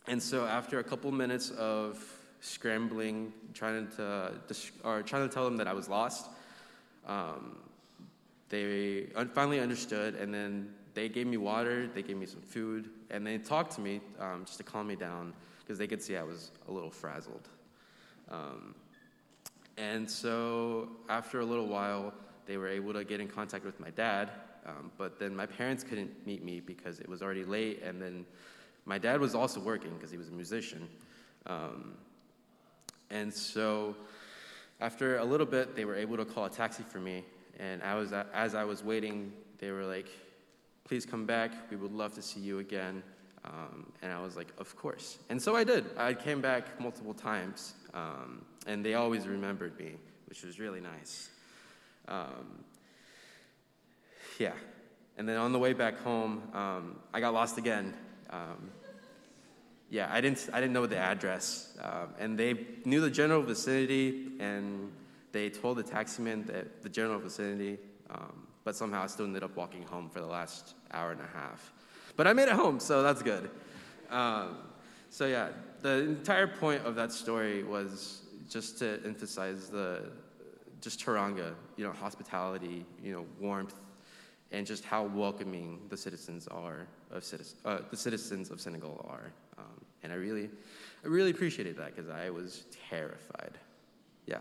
and 0.07 0.23
so 0.23 0.47
after 0.47 0.79
a 0.79 0.85
couple 0.85 1.11
minutes 1.11 1.51
of 1.51 2.03
scrambling, 2.41 3.33
trying 3.55 3.89
to, 3.97 4.33
or 4.85 5.03
trying 5.03 5.29
to 5.29 5.35
tell 5.35 5.45
them 5.45 5.57
that 5.57 5.67
I 5.67 5.73
was 5.73 5.89
lost, 5.89 6.31
um, 7.07 7.59
they 8.49 9.07
finally 9.35 9.61
understood, 9.61 10.15
and 10.15 10.33
then 10.33 10.73
they 10.95 11.09
gave 11.09 11.27
me 11.27 11.37
water, 11.37 11.89
they 11.93 12.03
gave 12.03 12.17
me 12.17 12.27
some 12.27 12.41
food, 12.41 12.89
and 13.11 13.27
they 13.27 13.39
talked 13.39 13.73
to 13.77 13.81
me 13.81 14.01
um, 14.21 14.45
just 14.45 14.59
to 14.59 14.65
calm 14.65 14.87
me 14.87 14.97
down 14.97 15.33
because 15.59 15.77
they 15.77 15.87
could 15.87 16.03
see 16.03 16.17
I 16.17 16.23
was 16.23 16.53
a 16.69 16.73
little 16.73 16.91
frazzled. 16.91 17.49
Um, 18.31 18.75
and 19.77 20.09
so 20.09 20.89
after 21.09 21.41
a 21.41 21.45
little 21.45 21.67
while, 21.67 22.13
they 22.47 22.57
were 22.57 22.69
able 22.69 22.93
to 22.93 23.05
get 23.05 23.21
in 23.21 23.29
contact 23.29 23.65
with 23.65 23.81
my 23.81 23.91
dad, 23.91 24.31
um, 24.67 24.93
but 24.99 25.19
then 25.19 25.35
my 25.35 25.47
parents 25.47 25.83
couldn't 25.83 26.27
meet 26.27 26.45
me 26.45 26.61
because 26.61 27.01
it 27.01 27.09
was 27.09 27.23
already 27.23 27.45
late, 27.45 27.83
and 27.83 28.01
then 28.01 28.25
my 28.85 28.99
dad 28.99 29.21
was 29.21 29.35
also 29.35 29.61
working 29.61 29.93
because 29.95 30.11
he 30.11 30.17
was 30.17 30.29
a 30.29 30.33
musician. 30.33 30.89
Um, 31.47 31.95
and 33.11 33.33
so 33.33 33.97
after 34.81 35.19
a 35.19 35.25
little 35.25 35.47
bit, 35.47 35.77
they 35.77 35.85
were 35.85 35.97
able 35.97 36.17
to 36.17 36.25
call 36.25 36.47
a 36.47 36.51
taxi 36.51 36.83
for 36.83 36.99
me. 36.99 37.25
And 37.59 37.83
I 37.83 37.95
was, 37.95 38.13
as 38.13 38.55
I 38.55 38.65
was 38.65 38.83
waiting 38.83 39.33
they 39.61 39.71
were 39.71 39.85
like, 39.85 40.09
please 40.85 41.05
come 41.07 41.27
back. 41.27 41.53
We 41.71 41.77
would 41.77 41.93
love 41.93 42.15
to 42.15 42.23
see 42.23 42.41
you 42.41 42.59
again. 42.59 43.03
Um, 43.45 43.93
and 44.03 44.11
I 44.11 44.21
was 44.21 44.37
like, 44.37 44.49
of 44.59 44.75
course. 44.75 45.19
And 45.29 45.41
so 45.41 45.55
I 45.55 45.65
did. 45.65 45.85
I 45.97 46.15
came 46.15 46.41
back 46.41 46.81
multiple 46.81 47.15
times, 47.15 47.75
um, 47.95 48.43
and 48.67 48.85
they 48.85 48.95
always 48.95 49.27
remembered 49.27 49.79
me, 49.79 49.93
which 50.29 50.43
was 50.43 50.59
really 50.59 50.81
nice. 50.81 51.29
Um, 52.09 52.65
yeah. 54.39 54.53
And 55.17 55.29
then 55.29 55.37
on 55.37 55.53
the 55.53 55.59
way 55.59 55.75
back 55.75 55.99
home, 55.99 56.43
um, 56.55 56.97
I 57.13 57.21
got 57.21 57.35
lost 57.35 57.59
again. 57.59 57.95
Um, 58.31 58.71
yeah, 59.91 60.09
I 60.11 60.21
didn't, 60.21 60.49
I 60.53 60.61
didn't 60.61 60.73
know 60.73 60.87
the 60.87 60.97
address. 60.97 61.77
Um, 61.83 62.15
and 62.19 62.39
they 62.39 62.67
knew 62.85 63.01
the 63.01 63.11
general 63.11 63.43
vicinity, 63.43 64.29
and 64.39 64.93
they 65.33 65.51
told 65.51 65.79
the 65.79 65.83
taximan 65.83 66.47
that 66.47 66.83
the 66.83 66.89
general 66.89 67.19
vicinity, 67.19 67.79
um, 68.11 68.47
but 68.65 68.77
somehow 68.77 69.03
I 69.03 69.07
still 69.09 69.27
ended 69.27 69.43
up 69.43 69.57
walking 69.57 69.83
home 69.83 70.09
for 70.09 70.21
the 70.21 70.27
last 70.27 70.75
hour 70.93 71.11
and 71.11 71.21
a 71.21 71.37
half. 71.37 71.73
But 72.17 72.27
I 72.27 72.33
made 72.33 72.49
it 72.49 72.55
home, 72.55 72.79
so 72.79 73.03
that's 73.03 73.23
good. 73.23 73.51
Um, 74.11 74.59
so 75.11 75.27
yeah, 75.27 75.49
the 75.83 75.99
entire 76.01 76.47
point 76.47 76.85
of 76.85 76.95
that 76.95 77.13
story 77.13 77.65
was 77.65 78.23
just 78.49 78.79
to 78.79 79.01
emphasize 79.05 79.69
the 79.69 80.11
just 80.81 81.05
Teranga, 81.05 81.55
you 81.77 81.85
know, 81.85 81.93
hospitality, 81.93 82.85
you 83.03 83.13
know, 83.13 83.27
warmth, 83.41 83.75
and 84.53 84.67
just 84.67 84.85
how 84.85 85.05
welcoming 85.05 85.81
the 85.89 85.97
citizens 85.97 86.49
are 86.49 86.87
of 87.11 87.25
citizens, 87.25 87.61
uh, 87.65 87.79
the 87.91 87.97
citizens 87.97 88.51
of 88.51 88.61
Senegal 88.61 89.05
are. 89.09 89.33
Um, 89.59 89.85
and 90.03 90.13
I 90.13 90.17
really, 90.17 90.51
I 91.05 91.09
really 91.09 91.31
appreciated 91.31 91.77
that 91.77 91.95
because 91.95 92.11
I 92.11 92.31
was 92.31 92.65
terrified. 92.89 93.59
Yeah. 94.27 94.39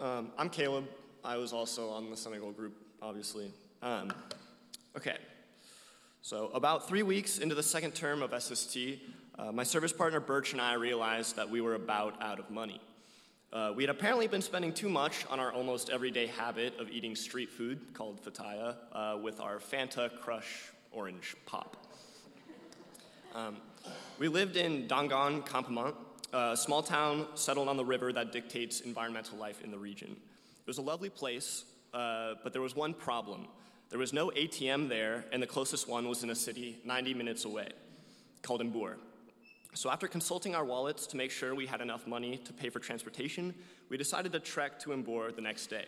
Um, 0.00 0.30
I'm 0.38 0.48
Caleb. 0.48 0.84
I 1.24 1.36
was 1.36 1.52
also 1.52 1.90
on 1.90 2.10
the 2.10 2.16
Senegal 2.16 2.52
group, 2.52 2.74
obviously. 3.02 3.50
Um, 3.82 4.12
okay, 4.96 5.16
so 6.22 6.48
about 6.54 6.88
three 6.88 7.02
weeks 7.02 7.38
into 7.38 7.54
the 7.54 7.62
second 7.62 7.94
term 7.94 8.22
of 8.22 8.34
SST, 8.40 8.76
uh, 9.38 9.52
my 9.52 9.62
service 9.62 9.92
partner 9.92 10.20
Birch 10.20 10.52
and 10.52 10.60
I 10.60 10.74
realized 10.74 11.36
that 11.36 11.48
we 11.48 11.60
were 11.60 11.74
about 11.74 12.20
out 12.22 12.38
of 12.38 12.50
money. 12.50 12.80
Uh, 13.52 13.72
we 13.74 13.82
had 13.82 13.90
apparently 13.90 14.26
been 14.26 14.42
spending 14.42 14.72
too 14.72 14.88
much 14.88 15.24
on 15.30 15.40
our 15.40 15.52
almost 15.52 15.88
everyday 15.88 16.26
habit 16.26 16.78
of 16.78 16.90
eating 16.90 17.16
street 17.16 17.48
food 17.48 17.94
called 17.94 18.22
fataya 18.22 18.76
uh, 18.92 19.16
with 19.22 19.40
our 19.40 19.58
Fanta 19.58 20.10
Crush 20.20 20.70
Orange 20.92 21.34
Pop. 21.46 21.76
Um, 23.34 23.56
we 24.18 24.28
lived 24.28 24.56
in 24.56 24.86
Dangan, 24.86 25.46
Campamont, 25.46 25.94
a 26.32 26.56
small 26.56 26.82
town 26.82 27.26
settled 27.34 27.68
on 27.68 27.76
the 27.76 27.84
river 27.84 28.12
that 28.12 28.32
dictates 28.32 28.80
environmental 28.80 29.38
life 29.38 29.62
in 29.64 29.70
the 29.70 29.78
region. 29.78 30.16
It 30.68 30.72
was 30.72 30.76
a 30.76 30.82
lovely 30.82 31.08
place, 31.08 31.64
uh, 31.94 32.34
but 32.44 32.52
there 32.52 32.60
was 32.60 32.76
one 32.76 32.92
problem. 32.92 33.48
There 33.88 33.98
was 33.98 34.12
no 34.12 34.30
ATM 34.36 34.90
there, 34.90 35.24
and 35.32 35.42
the 35.42 35.46
closest 35.46 35.88
one 35.88 36.06
was 36.06 36.22
in 36.22 36.28
a 36.28 36.34
city 36.34 36.78
90 36.84 37.14
minutes 37.14 37.46
away, 37.46 37.70
called 38.42 38.60
Mbour. 38.60 38.96
So, 39.72 39.88
after 39.88 40.06
consulting 40.06 40.54
our 40.54 40.66
wallets 40.66 41.06
to 41.06 41.16
make 41.16 41.30
sure 41.30 41.54
we 41.54 41.64
had 41.64 41.80
enough 41.80 42.06
money 42.06 42.36
to 42.36 42.52
pay 42.52 42.68
for 42.68 42.80
transportation, 42.80 43.54
we 43.88 43.96
decided 43.96 44.30
to 44.32 44.40
trek 44.40 44.78
to 44.80 44.90
Mbour 44.90 45.34
the 45.34 45.40
next 45.40 45.68
day. 45.68 45.86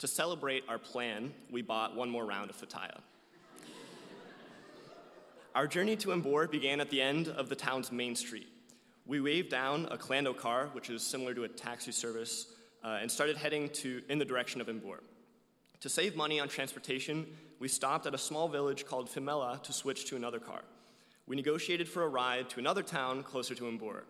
To 0.00 0.08
celebrate 0.08 0.64
our 0.68 0.78
plan, 0.78 1.32
we 1.48 1.62
bought 1.62 1.94
one 1.94 2.10
more 2.10 2.26
round 2.26 2.50
of 2.50 2.56
fataya. 2.56 2.98
our 5.54 5.68
journey 5.68 5.94
to 5.94 6.08
Mbour 6.08 6.50
began 6.50 6.80
at 6.80 6.90
the 6.90 7.00
end 7.00 7.28
of 7.28 7.48
the 7.48 7.54
town's 7.54 7.92
main 7.92 8.16
street. 8.16 8.48
We 9.06 9.20
waved 9.20 9.50
down 9.50 9.86
a 9.92 9.96
Clando 9.96 10.36
car, 10.36 10.70
which 10.72 10.90
is 10.90 11.06
similar 11.06 11.34
to 11.34 11.44
a 11.44 11.48
taxi 11.48 11.92
service, 11.92 12.48
uh, 12.84 12.98
and 13.00 13.10
started 13.10 13.36
heading 13.36 13.68
to, 13.70 14.02
in 14.08 14.18
the 14.18 14.24
direction 14.24 14.60
of 14.60 14.66
Mbour. 14.66 15.00
To 15.80 15.88
save 15.88 16.16
money 16.16 16.40
on 16.40 16.48
transportation, 16.48 17.26
we 17.60 17.68
stopped 17.68 18.06
at 18.06 18.14
a 18.14 18.18
small 18.18 18.48
village 18.48 18.86
called 18.86 19.08
Fimela 19.08 19.62
to 19.62 19.72
switch 19.72 20.06
to 20.06 20.16
another 20.16 20.38
car. 20.38 20.62
We 21.26 21.36
negotiated 21.36 21.88
for 21.88 22.02
a 22.02 22.08
ride 22.08 22.48
to 22.50 22.58
another 22.58 22.82
town 22.82 23.22
closer 23.22 23.54
to 23.54 23.64
Mbour. 23.64 24.02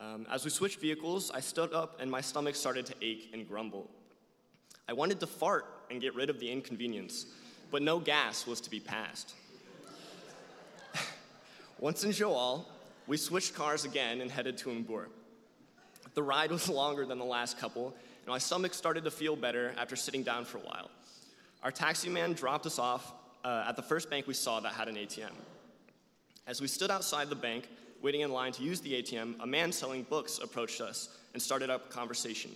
Um, 0.00 0.26
as 0.30 0.44
we 0.44 0.50
switched 0.50 0.80
vehicles, 0.80 1.30
I 1.30 1.40
stood 1.40 1.72
up 1.72 2.00
and 2.00 2.10
my 2.10 2.20
stomach 2.20 2.54
started 2.54 2.86
to 2.86 2.94
ache 3.02 3.30
and 3.32 3.46
grumble. 3.46 3.90
I 4.88 4.92
wanted 4.92 5.20
to 5.20 5.26
fart 5.26 5.66
and 5.90 6.00
get 6.00 6.14
rid 6.14 6.30
of 6.30 6.40
the 6.40 6.50
inconvenience, 6.50 7.26
but 7.70 7.82
no 7.82 7.98
gas 7.98 8.46
was 8.46 8.60
to 8.62 8.70
be 8.70 8.80
passed. 8.80 9.34
Once 11.78 12.04
in 12.04 12.12
Joal, 12.12 12.68
we 13.06 13.16
switched 13.16 13.54
cars 13.54 13.84
again 13.84 14.20
and 14.20 14.30
headed 14.30 14.56
to 14.58 14.68
Mbour. 14.68 15.06
The 16.20 16.24
ride 16.24 16.50
was 16.50 16.68
longer 16.82 17.06
than 17.06 17.18
the 17.18 17.24
last 17.24 17.58
couple, 17.58 17.86
and 17.86 18.26
my 18.26 18.36
stomach 18.36 18.74
started 18.74 19.04
to 19.04 19.10
feel 19.10 19.36
better 19.36 19.72
after 19.78 19.96
sitting 19.96 20.22
down 20.22 20.44
for 20.44 20.58
a 20.58 20.60
while. 20.60 20.90
Our 21.62 21.70
taxi 21.70 22.10
man 22.10 22.34
dropped 22.34 22.66
us 22.66 22.78
off 22.78 23.14
uh, 23.42 23.64
at 23.66 23.74
the 23.74 23.80
first 23.80 24.10
bank 24.10 24.26
we 24.26 24.34
saw 24.34 24.60
that 24.60 24.74
had 24.74 24.86
an 24.86 24.96
ATM. 24.96 25.32
As 26.46 26.60
we 26.60 26.66
stood 26.66 26.90
outside 26.90 27.30
the 27.30 27.36
bank, 27.36 27.68
waiting 28.02 28.20
in 28.20 28.30
line 28.30 28.52
to 28.52 28.62
use 28.62 28.82
the 28.82 29.02
ATM, 29.02 29.36
a 29.40 29.46
man 29.46 29.72
selling 29.72 30.02
books 30.02 30.40
approached 30.42 30.82
us 30.82 31.16
and 31.32 31.40
started 31.40 31.70
up 31.70 31.86
a 31.86 31.88
conversation. 31.88 32.50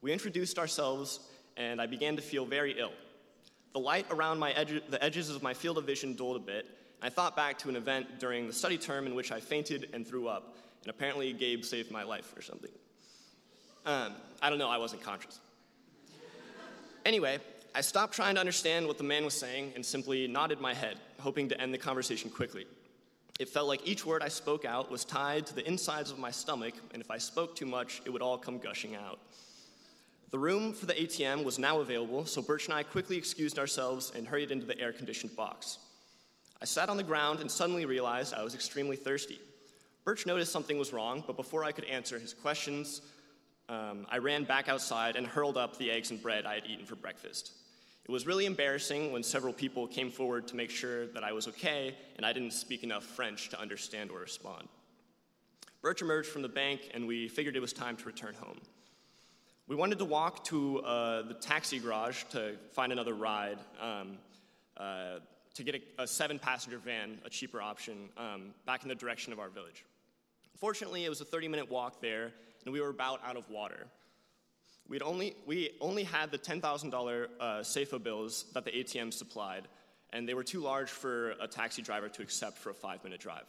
We 0.00 0.12
introduced 0.12 0.56
ourselves, 0.56 1.28
and 1.56 1.82
I 1.82 1.86
began 1.86 2.14
to 2.14 2.22
feel 2.22 2.44
very 2.44 2.78
ill. 2.78 2.92
The 3.72 3.80
light 3.80 4.06
around 4.12 4.38
my 4.38 4.52
edge, 4.52 4.80
the 4.90 5.02
edges 5.02 5.28
of 5.28 5.42
my 5.42 5.54
field 5.54 5.76
of 5.76 5.86
vision 5.86 6.14
dulled 6.14 6.36
a 6.36 6.38
bit, 6.38 6.66
I 7.02 7.08
thought 7.08 7.34
back 7.34 7.58
to 7.58 7.68
an 7.68 7.74
event 7.74 8.20
during 8.20 8.46
the 8.46 8.52
study 8.52 8.78
term 8.78 9.08
in 9.08 9.16
which 9.16 9.32
I 9.32 9.40
fainted 9.40 9.88
and 9.92 10.06
threw 10.06 10.28
up, 10.28 10.56
and 10.82 10.88
apparently 10.88 11.32
Gabe 11.32 11.64
saved 11.64 11.90
my 11.90 12.04
life 12.04 12.32
or 12.36 12.42
something. 12.42 12.70
Um, 13.84 14.14
I 14.40 14.48
don't 14.48 14.58
know, 14.58 14.68
I 14.68 14.78
wasn't 14.78 15.02
conscious. 15.02 15.40
anyway, 17.04 17.38
I 17.74 17.80
stopped 17.80 18.14
trying 18.14 18.34
to 18.34 18.40
understand 18.40 18.86
what 18.86 18.98
the 18.98 19.04
man 19.04 19.24
was 19.24 19.34
saying 19.34 19.72
and 19.74 19.84
simply 19.84 20.28
nodded 20.28 20.60
my 20.60 20.74
head, 20.74 20.98
hoping 21.18 21.48
to 21.48 21.60
end 21.60 21.74
the 21.74 21.78
conversation 21.78 22.30
quickly. 22.30 22.66
It 23.40 23.48
felt 23.48 23.66
like 23.66 23.86
each 23.86 24.06
word 24.06 24.22
I 24.22 24.28
spoke 24.28 24.64
out 24.64 24.90
was 24.90 25.04
tied 25.04 25.46
to 25.46 25.54
the 25.54 25.66
insides 25.66 26.10
of 26.10 26.18
my 26.18 26.30
stomach, 26.30 26.74
and 26.92 27.02
if 27.02 27.10
I 27.10 27.18
spoke 27.18 27.56
too 27.56 27.66
much, 27.66 28.02
it 28.04 28.10
would 28.10 28.22
all 28.22 28.38
come 28.38 28.58
gushing 28.58 28.94
out. 28.94 29.18
The 30.30 30.38
room 30.38 30.72
for 30.72 30.86
the 30.86 30.94
ATM 30.94 31.42
was 31.42 31.58
now 31.58 31.80
available, 31.80 32.24
so 32.24 32.40
Birch 32.40 32.66
and 32.66 32.74
I 32.74 32.82
quickly 32.82 33.16
excused 33.16 33.58
ourselves 33.58 34.12
and 34.14 34.26
hurried 34.26 34.50
into 34.50 34.64
the 34.64 34.78
air 34.78 34.92
conditioned 34.92 35.34
box. 35.34 35.78
I 36.60 36.66
sat 36.66 36.88
on 36.88 36.96
the 36.96 37.02
ground 37.02 37.40
and 37.40 37.50
suddenly 37.50 37.84
realized 37.84 38.32
I 38.32 38.44
was 38.44 38.54
extremely 38.54 38.96
thirsty. 38.96 39.40
Birch 40.04 40.26
noticed 40.26 40.52
something 40.52 40.78
was 40.78 40.92
wrong, 40.92 41.24
but 41.26 41.36
before 41.36 41.64
I 41.64 41.72
could 41.72 41.84
answer 41.84 42.18
his 42.18 42.32
questions, 42.32 43.02
um, 43.72 44.06
I 44.10 44.18
ran 44.18 44.44
back 44.44 44.68
outside 44.68 45.16
and 45.16 45.26
hurled 45.26 45.56
up 45.56 45.78
the 45.78 45.90
eggs 45.90 46.10
and 46.10 46.22
bread 46.22 46.44
I 46.44 46.56
had 46.56 46.66
eaten 46.66 46.84
for 46.84 46.94
breakfast. 46.94 47.52
It 48.04 48.10
was 48.10 48.26
really 48.26 48.44
embarrassing 48.44 49.12
when 49.12 49.22
several 49.22 49.52
people 49.54 49.86
came 49.86 50.10
forward 50.10 50.46
to 50.48 50.56
make 50.56 50.68
sure 50.68 51.06
that 51.08 51.24
I 51.24 51.32
was 51.32 51.48
okay 51.48 51.96
and 52.16 52.26
I 52.26 52.34
didn't 52.34 52.52
speak 52.52 52.84
enough 52.84 53.04
French 53.04 53.48
to 53.50 53.60
understand 53.60 54.10
or 54.10 54.18
respond. 54.18 54.68
Birch 55.80 56.02
emerged 56.02 56.28
from 56.28 56.42
the 56.42 56.48
bank 56.48 56.90
and 56.92 57.06
we 57.06 57.28
figured 57.28 57.56
it 57.56 57.60
was 57.60 57.72
time 57.72 57.96
to 57.96 58.04
return 58.04 58.34
home. 58.34 58.60
We 59.68 59.76
wanted 59.76 59.98
to 60.00 60.04
walk 60.04 60.44
to 60.46 60.80
uh, 60.80 61.22
the 61.22 61.34
taxi 61.34 61.78
garage 61.78 62.24
to 62.30 62.56
find 62.72 62.92
another 62.92 63.14
ride 63.14 63.58
um, 63.80 64.18
uh, 64.76 65.20
to 65.54 65.64
get 65.64 65.76
a, 65.76 66.02
a, 66.02 66.06
seven 66.06 66.38
passenger 66.38 66.78
van, 66.78 67.18
a 67.24 67.30
cheaper 67.30 67.62
option, 67.62 68.10
um, 68.18 68.52
back 68.66 68.82
in 68.82 68.88
the 68.88 68.94
direction 68.94 69.32
of 69.32 69.38
our 69.38 69.48
village. 69.48 69.84
Fortunately, 70.58 71.04
it 71.04 71.08
was 71.08 71.20
a 71.20 71.24
30 71.24 71.48
minute 71.48 71.70
walk 71.70 72.02
there 72.02 72.32
and 72.64 72.72
we 72.72 72.80
were 72.80 72.90
about 72.90 73.20
out 73.24 73.36
of 73.36 73.48
water. 73.50 73.86
We'd 74.88 75.02
only, 75.02 75.34
we 75.46 75.70
only 75.80 76.04
had 76.04 76.30
the 76.30 76.38
$10,000 76.38 77.26
uh, 77.40 77.44
CFA 77.60 78.02
bills 78.02 78.46
that 78.54 78.64
the 78.64 78.72
ATM 78.72 79.12
supplied, 79.12 79.68
and 80.12 80.28
they 80.28 80.34
were 80.34 80.44
too 80.44 80.60
large 80.60 80.90
for 80.90 81.30
a 81.40 81.46
taxi 81.46 81.82
driver 81.82 82.08
to 82.08 82.22
accept 82.22 82.58
for 82.58 82.70
a 82.70 82.74
five 82.74 83.02
minute 83.04 83.20
drive. 83.20 83.44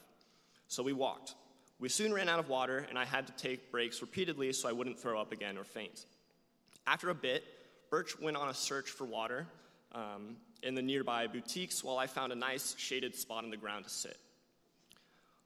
So 0.68 0.84
we 0.84 0.94
walked. 0.94 1.36
We 1.80 1.90
soon 1.90 2.14
ran 2.14 2.30
out 2.30 2.40
of 2.40 2.50
water, 2.50 2.86
and 2.88 2.98
I 2.98 3.06
had 3.06 3.28
to 3.28 3.34
take 3.34 3.72
breaks 3.72 4.02
repeatedly 4.02 4.54
so 4.54 4.70
I 4.70 4.72
wouldn't 4.72 5.00
throw 5.00 5.20
up 5.20 5.32
again 5.32 5.58
or 5.58 5.64
faint. 5.64 6.06
After 6.88 7.10
a 7.10 7.16
bit, 7.16 7.44
Birch 7.90 8.20
went 8.20 8.38
on 8.38 8.50
a 8.50 8.54
search 8.54 8.90
for 8.90 9.06
water 9.06 9.48
um, 9.94 10.38
in 10.62 10.76
the 10.76 10.82
nearby 10.82 11.28
boutiques 11.28 11.84
while 11.84 11.98
I 11.98 12.08
found 12.08 12.32
a 12.32 12.36
nice 12.36 12.76
shaded 12.78 13.16
spot 13.16 13.44
on 13.44 13.50
the 13.50 13.58
ground 13.58 13.84
to 13.84 13.90
sit. 13.90 14.18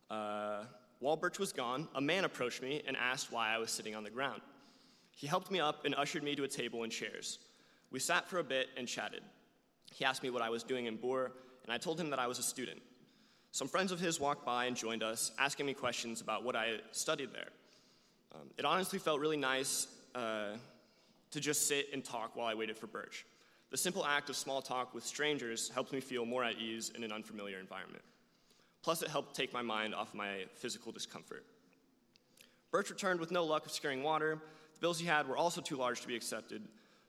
Uh, 0.10 0.64
while 1.00 1.16
Birch 1.16 1.40
was 1.40 1.54
gone, 1.54 1.88
a 1.96 2.02
man 2.02 2.26
approached 2.26 2.62
me 2.62 2.82
and 2.88 2.98
asked 2.98 3.32
why 3.32 3.54
I 3.54 3.58
was 3.58 3.72
sitting 3.72 3.96
on 3.96 4.04
the 4.04 4.10
ground. 4.10 4.42
He 5.16 5.28
helped 5.28 5.52
me 5.52 5.60
up 5.60 5.86
and 5.86 5.96
ushered 5.96 6.24
me 6.24 6.36
to 6.36 6.44
a 6.44 6.48
table 6.48 6.84
and 6.84 6.92
chairs. 6.92 7.40
We 7.92 8.00
sat 8.00 8.28
for 8.28 8.40
a 8.40 8.44
bit 8.44 8.68
and 8.78 8.88
chatted. 8.88 9.22
He 9.92 10.06
asked 10.06 10.24
me 10.24 10.30
what 10.30 10.42
I 10.42 10.50
was 10.50 10.64
doing 10.64 10.86
in 10.86 10.98
Mbour, 10.98 11.32
and 11.64 11.72
I 11.72 11.78
told 11.78 12.00
him 12.00 12.10
that 12.10 12.20
I 12.20 12.28
was 12.28 12.40
a 12.40 12.44
student. 12.44 12.82
Some 13.52 13.68
friends 13.68 13.92
of 13.92 14.00
his 14.00 14.20
walked 14.20 14.46
by 14.46 14.66
and 14.66 14.76
joined 14.76 15.04
us, 15.04 15.32
asking 15.40 15.66
me 15.66 15.74
questions 15.74 16.22
about 16.22 16.44
what 16.44 16.56
I 16.56 16.78
studied 16.92 17.34
there. 17.34 17.50
Um, 18.36 18.50
it 18.58 18.66
honestly 18.66 19.00
felt 19.00 19.20
really 19.20 19.38
nice 19.38 19.88
uh, 20.14 20.58
to 21.32 21.40
just 21.40 21.68
sit 21.68 21.88
and 21.94 22.04
talk 22.04 22.36
while 22.36 22.48
I 22.48 22.54
waited 22.54 22.78
for 22.78 22.88
Birch. 22.88 23.26
The 23.70 23.78
simple 23.78 24.06
act 24.06 24.30
of 24.30 24.36
small 24.36 24.62
talk 24.62 24.94
with 24.94 25.06
strangers 25.06 25.70
helped 25.70 25.92
me 25.92 26.00
feel 26.00 26.26
more 26.26 26.44
at 26.44 26.58
ease 26.58 26.92
in 26.96 27.04
an 27.04 27.12
unfamiliar 27.12 27.60
environment. 27.60 28.04
Plus, 28.88 29.02
it 29.02 29.10
helped 29.10 29.36
take 29.36 29.52
my 29.52 29.62
mind 29.62 29.94
off 29.94 30.14
my 30.14 30.46
physical 30.56 30.94
discomfort. 30.94 31.44
Birch 32.72 32.90
returned 32.90 33.20
with 33.20 33.32
no 33.32 33.44
luck 33.44 33.66
of 33.66 33.72
securing 33.74 34.02
water. 34.02 34.40
The 34.76 34.80
bills 34.80 34.98
he 34.98 35.06
had 35.06 35.28
were 35.28 35.36
also 35.36 35.60
too 35.60 35.76
large 35.76 36.00
to 36.00 36.08
be 36.08 36.16
accepted, 36.16 36.62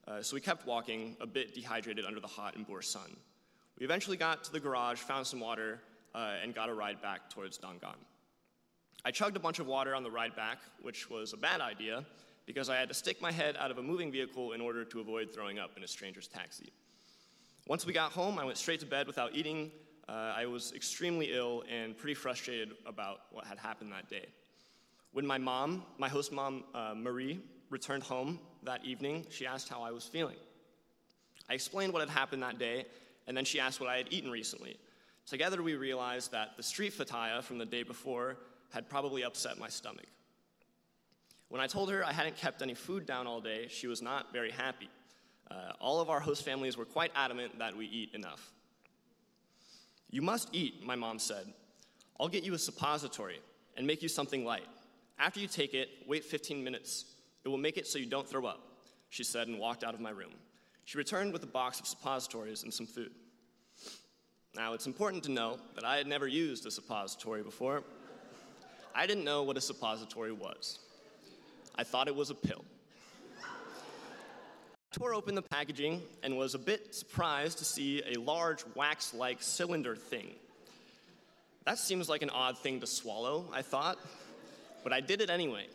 uh, 0.08 0.20
so 0.20 0.34
we 0.34 0.40
kept 0.40 0.66
walking, 0.66 1.16
a 1.20 1.26
bit 1.28 1.54
dehydrated 1.54 2.04
under 2.04 2.18
the 2.18 2.26
hot 2.26 2.56
Mbour 2.56 2.82
sun. 2.82 3.16
We 3.78 3.84
eventually 3.84 4.16
got 4.16 4.42
to 4.42 4.50
the 4.50 4.58
garage, 4.58 4.98
found 4.98 5.24
some 5.24 5.38
water, 5.38 5.80
uh, 6.16 6.32
and 6.42 6.52
got 6.52 6.68
a 6.68 6.74
ride 6.74 7.00
back 7.00 7.30
towards 7.30 7.58
Dongan. 7.58 7.94
I 9.04 9.12
chugged 9.12 9.36
a 9.36 9.40
bunch 9.40 9.60
of 9.60 9.68
water 9.68 9.94
on 9.94 10.02
the 10.02 10.10
ride 10.10 10.34
back, 10.34 10.58
which 10.82 11.08
was 11.08 11.32
a 11.32 11.36
bad 11.36 11.60
idea 11.60 12.04
because 12.44 12.68
I 12.68 12.74
had 12.74 12.88
to 12.88 12.94
stick 12.94 13.22
my 13.22 13.30
head 13.30 13.56
out 13.56 13.70
of 13.70 13.78
a 13.78 13.82
moving 13.84 14.10
vehicle 14.10 14.50
in 14.50 14.60
order 14.60 14.84
to 14.84 14.98
avoid 14.98 15.32
throwing 15.32 15.60
up 15.60 15.76
in 15.76 15.84
a 15.84 15.86
stranger's 15.86 16.26
taxi. 16.26 16.72
Once 17.68 17.86
we 17.86 17.92
got 17.92 18.10
home, 18.10 18.36
I 18.36 18.44
went 18.44 18.58
straight 18.58 18.80
to 18.80 18.86
bed 18.86 19.06
without 19.06 19.36
eating. 19.36 19.70
Uh, 20.08 20.32
I 20.36 20.46
was 20.46 20.72
extremely 20.72 21.34
ill 21.34 21.64
and 21.70 21.96
pretty 21.96 22.14
frustrated 22.14 22.70
about 22.86 23.20
what 23.30 23.44
had 23.44 23.58
happened 23.58 23.92
that 23.92 24.08
day. 24.08 24.26
When 25.12 25.26
my 25.26 25.38
mom, 25.38 25.84
my 25.98 26.08
host 26.08 26.32
mom, 26.32 26.64
uh, 26.74 26.94
Marie, 26.96 27.40
returned 27.70 28.02
home 28.02 28.38
that 28.62 28.84
evening, 28.84 29.26
she 29.30 29.46
asked 29.46 29.68
how 29.68 29.82
I 29.82 29.90
was 29.90 30.04
feeling. 30.04 30.36
I 31.50 31.54
explained 31.54 31.92
what 31.92 32.00
had 32.00 32.10
happened 32.10 32.42
that 32.42 32.58
day, 32.58 32.86
and 33.26 33.36
then 33.36 33.44
she 33.44 33.60
asked 33.60 33.80
what 33.80 33.88
I 33.88 33.98
had 33.98 34.06
eaten 34.10 34.30
recently. 34.30 34.78
Together, 35.26 35.62
we 35.62 35.74
realized 35.74 36.32
that 36.32 36.56
the 36.56 36.62
street 36.62 36.92
fataya 36.92 37.42
from 37.42 37.58
the 37.58 37.66
day 37.66 37.82
before 37.82 38.38
had 38.70 38.88
probably 38.88 39.24
upset 39.24 39.58
my 39.58 39.68
stomach. 39.68 40.06
When 41.48 41.60
I 41.60 41.66
told 41.66 41.90
her 41.90 42.04
I 42.04 42.12
hadn't 42.12 42.36
kept 42.36 42.62
any 42.62 42.74
food 42.74 43.06
down 43.06 43.26
all 43.26 43.40
day, 43.40 43.66
she 43.68 43.86
was 43.86 44.00
not 44.00 44.32
very 44.32 44.50
happy. 44.50 44.88
Uh, 45.50 45.72
all 45.80 46.00
of 46.00 46.10
our 46.10 46.20
host 46.20 46.44
families 46.44 46.76
were 46.76 46.84
quite 46.84 47.10
adamant 47.14 47.58
that 47.58 47.76
we 47.76 47.86
eat 47.86 48.14
enough. 48.14 48.52
You 50.10 50.22
must 50.22 50.48
eat, 50.52 50.84
my 50.84 50.96
mom 50.96 51.18
said. 51.18 51.46
I'll 52.18 52.28
get 52.28 52.44
you 52.44 52.54
a 52.54 52.58
suppository 52.58 53.40
and 53.76 53.86
make 53.86 54.02
you 54.02 54.08
something 54.08 54.44
light. 54.44 54.66
After 55.18 55.40
you 55.40 55.46
take 55.46 55.74
it, 55.74 55.88
wait 56.06 56.24
15 56.24 56.62
minutes. 56.62 57.04
It 57.44 57.48
will 57.48 57.58
make 57.58 57.76
it 57.76 57.86
so 57.86 57.98
you 57.98 58.06
don't 58.06 58.28
throw 58.28 58.46
up, 58.46 58.60
she 59.10 59.24
said 59.24 59.48
and 59.48 59.58
walked 59.58 59.84
out 59.84 59.94
of 59.94 60.00
my 60.00 60.10
room. 60.10 60.32
She 60.84 60.98
returned 60.98 61.32
with 61.32 61.42
a 61.42 61.48
box 61.48 61.80
of 61.80 61.86
suppositories 61.86 62.62
and 62.62 62.72
some 62.72 62.86
food. 62.86 63.10
Now, 64.56 64.72
it's 64.72 64.86
important 64.86 65.22
to 65.24 65.30
know 65.30 65.58
that 65.74 65.84
I 65.84 65.96
had 65.96 66.06
never 66.06 66.26
used 66.26 66.66
a 66.66 66.70
suppository 66.70 67.42
before. 67.42 67.82
I 68.94 69.06
didn't 69.06 69.24
know 69.24 69.42
what 69.42 69.56
a 69.56 69.60
suppository 69.60 70.32
was. 70.32 70.78
I 71.76 71.84
thought 71.84 72.08
it 72.08 72.16
was 72.16 72.30
a 72.30 72.34
pill. 72.34 72.64
Tore 74.98 75.14
open 75.14 75.36
the 75.36 75.42
packaging 75.42 76.02
and 76.24 76.36
was 76.36 76.56
a 76.56 76.58
bit 76.58 76.92
surprised 76.92 77.58
to 77.58 77.64
see 77.64 78.02
a 78.02 78.18
large 78.18 78.64
wax 78.74 79.14
like 79.14 79.40
cylinder 79.40 79.94
thing. 79.94 80.30
That 81.66 81.78
seems 81.78 82.08
like 82.08 82.22
an 82.22 82.30
odd 82.30 82.58
thing 82.58 82.80
to 82.80 82.86
swallow, 82.86 83.44
I 83.52 83.62
thought, 83.62 83.96
but 84.82 84.92
I 84.92 85.00
did 85.00 85.20
it 85.20 85.30
anyway. 85.30 85.66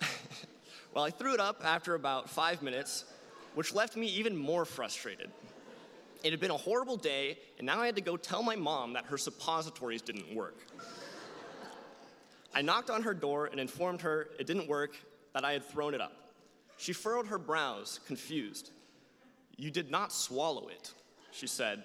well, 0.94 1.02
I 1.04 1.10
threw 1.10 1.34
it 1.34 1.40
up 1.40 1.62
after 1.64 1.96
about 1.96 2.30
five 2.30 2.62
minutes, 2.62 3.04
which 3.56 3.74
left 3.74 3.96
me 3.96 4.06
even 4.06 4.36
more 4.36 4.64
frustrated. 4.64 5.32
It 6.22 6.30
had 6.30 6.38
been 6.38 6.52
a 6.52 6.56
horrible 6.56 6.96
day, 6.96 7.38
and 7.58 7.66
now 7.66 7.80
I 7.80 7.86
had 7.86 7.96
to 7.96 8.02
go 8.02 8.16
tell 8.16 8.44
my 8.44 8.54
mom 8.54 8.92
that 8.92 9.06
her 9.06 9.18
suppositories 9.18 10.02
didn't 10.02 10.32
work. 10.32 10.58
I 12.54 12.62
knocked 12.62 12.88
on 12.88 13.02
her 13.02 13.14
door 13.14 13.46
and 13.46 13.58
informed 13.58 14.02
her 14.02 14.28
it 14.38 14.46
didn't 14.46 14.68
work, 14.68 14.94
that 15.38 15.44
I 15.44 15.52
had 15.52 15.64
thrown 15.64 15.94
it 15.94 16.00
up. 16.00 16.32
She 16.78 16.92
furrowed 16.92 17.28
her 17.28 17.38
brows, 17.38 18.00
confused. 18.08 18.72
You 19.56 19.70
did 19.70 19.88
not 19.88 20.12
swallow 20.12 20.66
it, 20.66 20.92
she 21.30 21.46
said. 21.46 21.84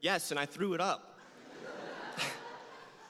Yes, 0.00 0.30
and 0.30 0.40
I 0.40 0.46
threw 0.46 0.72
it 0.72 0.80
up. 0.80 1.18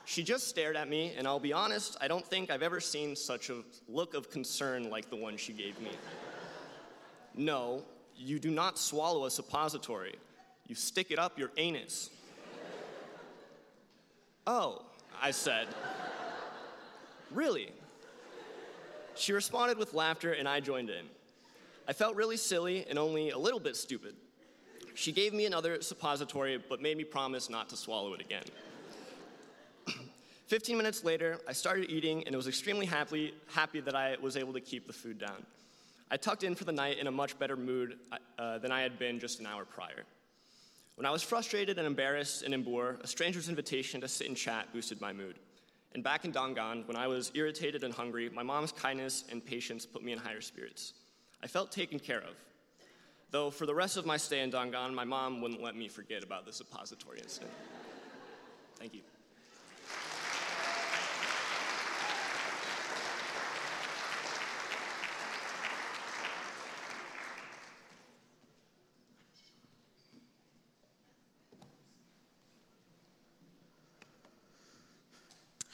she 0.04 0.24
just 0.24 0.48
stared 0.48 0.74
at 0.74 0.88
me, 0.88 1.14
and 1.16 1.24
I'll 1.24 1.38
be 1.38 1.52
honest, 1.52 1.96
I 2.00 2.08
don't 2.08 2.26
think 2.26 2.50
I've 2.50 2.64
ever 2.64 2.80
seen 2.80 3.14
such 3.14 3.48
a 3.48 3.62
look 3.88 4.14
of 4.14 4.28
concern 4.28 4.90
like 4.90 5.08
the 5.08 5.14
one 5.14 5.36
she 5.36 5.52
gave 5.52 5.80
me. 5.80 5.92
No, 7.36 7.84
you 8.16 8.40
do 8.40 8.50
not 8.50 8.76
swallow 8.76 9.26
a 9.26 9.30
suppository. 9.30 10.16
You 10.66 10.74
stick 10.74 11.12
it 11.12 11.20
up 11.20 11.38
your 11.38 11.52
anus. 11.58 12.10
oh, 14.48 14.82
I 15.22 15.30
said. 15.30 15.68
Really? 17.30 17.70
She 19.16 19.32
responded 19.32 19.78
with 19.78 19.94
laughter, 19.94 20.32
and 20.32 20.48
I 20.48 20.60
joined 20.60 20.90
in. 20.90 21.06
I 21.86 21.92
felt 21.92 22.16
really 22.16 22.36
silly 22.36 22.86
and 22.88 22.98
only 22.98 23.30
a 23.30 23.38
little 23.38 23.60
bit 23.60 23.76
stupid. 23.76 24.14
She 24.94 25.12
gave 25.12 25.34
me 25.34 25.46
another 25.46 25.80
suppository, 25.82 26.62
but 26.68 26.80
made 26.80 26.96
me 26.96 27.04
promise 27.04 27.50
not 27.50 27.68
to 27.70 27.76
swallow 27.76 28.14
it 28.14 28.20
again. 28.20 28.44
15 30.46 30.76
minutes 30.76 31.04
later, 31.04 31.38
I 31.48 31.52
started 31.52 31.90
eating 31.90 32.24
and 32.26 32.34
was 32.34 32.48
extremely 32.48 32.86
happy, 32.86 33.34
happy 33.48 33.80
that 33.80 33.94
I 33.94 34.16
was 34.20 34.36
able 34.36 34.52
to 34.52 34.60
keep 34.60 34.86
the 34.86 34.92
food 34.92 35.18
down. 35.18 35.44
I 36.10 36.16
tucked 36.16 36.44
in 36.44 36.54
for 36.54 36.64
the 36.64 36.72
night 36.72 36.98
in 36.98 37.06
a 37.06 37.10
much 37.10 37.38
better 37.38 37.56
mood 37.56 37.98
uh, 38.38 38.58
than 38.58 38.70
I 38.70 38.82
had 38.82 38.98
been 38.98 39.18
just 39.18 39.40
an 39.40 39.46
hour 39.46 39.64
prior. 39.64 40.04
When 40.94 41.06
I 41.06 41.10
was 41.10 41.22
frustrated 41.22 41.76
and 41.78 41.86
embarrassed 41.86 42.42
and 42.42 42.54
in 42.54 42.64
Mbour, 42.64 43.02
a 43.02 43.06
stranger's 43.06 43.48
invitation 43.48 44.00
to 44.00 44.08
sit 44.08 44.28
and 44.28 44.36
chat 44.36 44.72
boosted 44.72 45.00
my 45.00 45.12
mood. 45.12 45.38
And 45.94 46.02
back 46.02 46.24
in 46.24 46.32
Dongan, 46.32 46.86
when 46.88 46.96
I 46.96 47.06
was 47.06 47.30
irritated 47.34 47.84
and 47.84 47.94
hungry, 47.94 48.28
my 48.28 48.42
mom's 48.42 48.72
kindness 48.72 49.24
and 49.30 49.44
patience 49.44 49.86
put 49.86 50.02
me 50.02 50.12
in 50.12 50.18
higher 50.18 50.40
spirits. 50.40 50.94
I 51.42 51.46
felt 51.46 51.70
taken 51.70 52.00
care 52.00 52.20
of. 52.20 52.34
Though 53.30 53.50
for 53.50 53.64
the 53.64 53.74
rest 53.74 53.96
of 53.96 54.04
my 54.04 54.16
stay 54.16 54.40
in 54.40 54.50
Dongan, 54.50 54.92
my 54.92 55.04
mom 55.04 55.40
wouldn't 55.40 55.62
let 55.62 55.76
me 55.76 55.88
forget 55.88 56.24
about 56.24 56.46
the 56.46 56.52
suppository 56.52 57.18
incident. 57.20 57.52
Thank 58.76 58.94
you. 58.94 59.02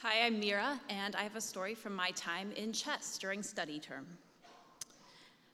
Hi, 0.02 0.19
I'm 0.30 0.38
Mira, 0.38 0.80
and 0.88 1.16
I 1.16 1.24
have 1.24 1.34
a 1.34 1.40
story 1.40 1.74
from 1.74 1.92
my 1.96 2.12
time 2.12 2.52
in 2.52 2.70
Thiès 2.70 3.18
during 3.18 3.42
study 3.42 3.80
term. 3.80 4.06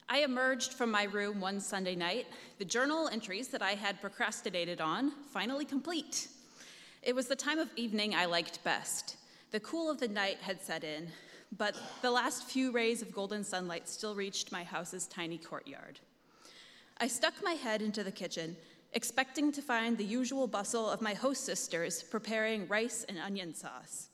I 0.07 0.19
emerged 0.19 0.75
from 0.75 0.91
my 0.91 1.05
room 1.05 1.41
one 1.41 1.61
Sunday 1.61 1.95
night, 1.95 2.27
the 2.59 2.67
journal 2.67 3.09
entries 3.09 3.49
that 3.49 3.63
I 3.63 3.71
had 3.71 4.03
procrastinated 4.03 4.83
on 4.83 5.13
finally 5.33 5.65
complete. 5.65 6.29
It 7.03 7.15
was 7.15 7.27
the 7.27 7.35
time 7.35 7.59
of 7.59 7.71
evening 7.77 8.15
I 8.15 8.27
liked 8.27 8.63
best. 8.65 9.17
The 9.51 9.61
cool 9.61 9.91
of 9.91 9.99
the 9.99 10.09
night 10.09 10.41
had 10.43 10.61
set 10.61 10.85
in, 10.85 11.09
but 11.57 11.75
the 12.03 12.11
last 12.11 12.45
few 12.45 12.71
rays 12.71 13.01
of 13.01 13.15
golden 13.15 13.45
sunlight 13.45 13.89
still 13.89 14.15
reached 14.15 14.53
my 14.53 14.63
house's 14.63 15.07
tiny 15.07 15.39
courtyard. 15.39 16.01
I 16.99 17.09
stuck 17.09 17.33
my 17.43 17.53
head 17.53 17.81
into 17.81 18.05
the 18.05 18.13
kitchen, 18.13 18.59
expecting 18.93 19.53
to 19.53 19.63
find 19.63 19.97
the 19.97 20.05
usual 20.05 20.47
bustle 20.47 20.87
of 20.91 21.01
my 21.01 21.15
host 21.15 21.47
sisters 21.47 22.03
preparing 22.03 22.69
rice 22.69 23.07
and 23.09 23.17
onion 23.19 23.55
sauce. 23.55 24.11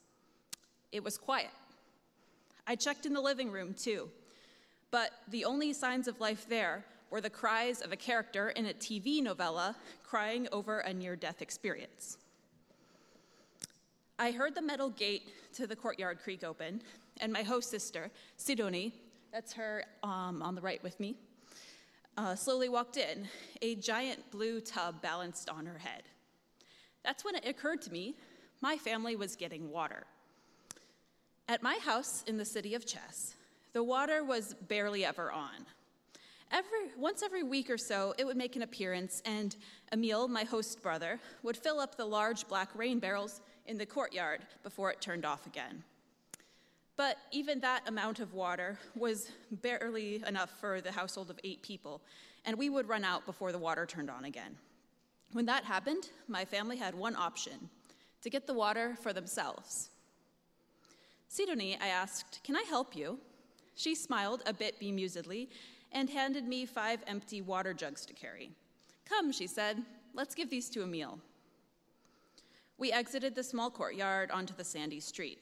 It 0.93 1.03
was 1.03 1.17
quiet. 1.17 1.49
I 2.67 2.75
checked 2.75 3.07
in 3.07 3.13
the 3.13 3.19
living 3.19 3.51
room 3.51 3.73
too, 3.73 4.09
but 4.91 5.09
the 5.27 5.43
only 5.43 5.73
signs 5.73 6.07
of 6.07 6.21
life 6.21 6.47
there 6.47 6.85
were 7.09 7.19
the 7.19 7.31
cries 7.31 7.81
of 7.81 7.91
a 7.91 7.95
character 7.95 8.49
in 8.49 8.67
a 8.67 8.73
TV 8.73 9.21
novella 9.21 9.75
crying 10.03 10.47
over 10.51 10.79
a 10.79 10.93
near 10.93 11.15
death 11.15 11.41
experience. 11.41 12.19
I 14.19 14.29
heard 14.29 14.53
the 14.53 14.61
metal 14.61 14.91
gate 14.91 15.23
to 15.55 15.65
the 15.65 15.75
courtyard 15.75 16.19
creak 16.23 16.43
open, 16.43 16.83
and 17.19 17.33
my 17.33 17.41
host 17.41 17.71
sister, 17.71 18.11
Sidonie, 18.37 18.93
that's 19.31 19.51
her 19.53 19.83
um, 20.03 20.43
on 20.43 20.53
the 20.53 20.61
right 20.61 20.81
with 20.83 20.99
me, 20.99 21.15
uh, 22.17 22.35
slowly 22.35 22.69
walked 22.69 22.97
in, 22.97 23.27
a 23.63 23.73
giant 23.75 24.29
blue 24.29 24.61
tub 24.61 25.01
balanced 25.01 25.49
on 25.49 25.65
her 25.65 25.79
head. 25.79 26.03
That's 27.03 27.25
when 27.25 27.33
it 27.33 27.47
occurred 27.47 27.81
to 27.81 27.91
me 27.91 28.15
my 28.61 28.77
family 28.77 29.15
was 29.17 29.35
getting 29.35 29.69
water. 29.71 30.05
At 31.49 31.61
my 31.61 31.77
house 31.83 32.23
in 32.25 32.37
the 32.37 32.45
city 32.45 32.73
of 32.73 32.85
Thiès, 32.85 33.33
the 33.73 33.83
water 33.83 34.23
was 34.23 34.55
barely 34.67 35.03
ever 35.03 35.31
on. 35.31 35.65
Every, 36.51 36.91
once 36.97 37.21
every 37.21 37.43
week 37.43 37.69
or 37.69 37.77
so, 37.77 38.13
it 38.17 38.25
would 38.25 38.37
make 38.37 38.55
an 38.55 38.61
appearance, 38.61 39.21
and 39.25 39.55
Emil, 39.91 40.27
my 40.27 40.43
host 40.43 40.81
brother, 40.81 41.19
would 41.41 41.57
fill 41.57 41.79
up 41.79 41.97
the 41.97 42.05
large 42.05 42.47
black 42.47 42.69
rain 42.75 42.99
barrels 42.99 43.41
in 43.65 43.77
the 43.77 43.85
courtyard 43.85 44.45
before 44.61 44.89
it 44.91 45.01
turned 45.01 45.25
off 45.25 45.45
again. 45.45 45.83
But 46.95 47.17
even 47.31 47.59
that 47.59 47.89
amount 47.89 48.19
of 48.19 48.33
water 48.33 48.77
was 48.95 49.29
barely 49.51 50.23
enough 50.27 50.51
for 50.61 50.79
the 50.79 50.91
household 50.91 51.29
of 51.29 51.39
eight 51.43 51.61
people, 51.61 52.01
and 52.45 52.57
we 52.57 52.69
would 52.69 52.87
run 52.87 53.03
out 53.03 53.25
before 53.25 53.51
the 53.51 53.59
water 53.59 53.85
turned 53.85 54.09
on 54.09 54.25
again. 54.25 54.55
When 55.33 55.47
that 55.47 55.65
happened, 55.65 56.09
my 56.27 56.45
family 56.45 56.77
had 56.77 56.95
one 56.95 57.15
option 57.15 57.69
to 58.21 58.29
get 58.29 58.47
the 58.47 58.53
water 58.53 58.95
for 59.01 59.11
themselves. 59.11 59.89
Sidonie, 61.33 61.79
I 61.81 61.87
asked, 61.87 62.41
Can 62.43 62.55
I 62.55 62.61
help 62.61 62.95
you? 62.95 63.17
She 63.73 63.95
smiled 63.95 64.43
a 64.45 64.53
bit 64.53 64.79
bemusedly 64.79 65.47
and 65.91 66.07
handed 66.07 66.47
me 66.47 66.67
five 66.67 66.99
empty 67.07 67.41
water 67.41 67.73
jugs 67.73 68.05
to 68.05 68.13
carry. 68.13 68.51
Come, 69.09 69.31
she 69.31 69.47
said, 69.47 69.77
let's 70.13 70.35
give 70.35 70.51
these 70.51 70.69
to 70.69 70.83
Emil. 70.83 71.17
We 72.77 72.91
exited 72.91 73.33
the 73.33 73.41
small 73.41 73.71
courtyard 73.71 74.29
onto 74.29 74.53
the 74.53 74.63
sandy 74.63 74.99
street. 74.99 75.39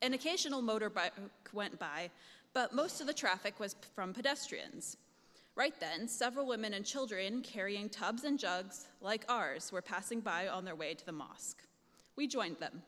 An 0.00 0.14
occasional 0.14 0.60
motorbike 0.60 1.12
went 1.52 1.78
by, 1.78 2.10
but 2.52 2.74
most 2.74 3.00
of 3.00 3.06
the 3.06 3.14
traffic 3.14 3.60
was 3.60 3.76
from 3.94 4.12
pedestrians. 4.12 4.96
Right 5.54 5.78
then, 5.78 6.08
several 6.08 6.46
women 6.46 6.74
and 6.74 6.84
children 6.84 7.42
carrying 7.42 7.88
tubs 7.88 8.24
and 8.24 8.40
jugs 8.40 8.88
like 9.00 9.24
ours 9.28 9.70
were 9.70 9.82
passing 9.82 10.18
by 10.18 10.48
on 10.48 10.64
their 10.64 10.74
way 10.74 10.94
to 10.94 11.06
the 11.06 11.12
mosque. 11.12 11.62
We 12.16 12.26
joined 12.26 12.58
them. 12.58 12.82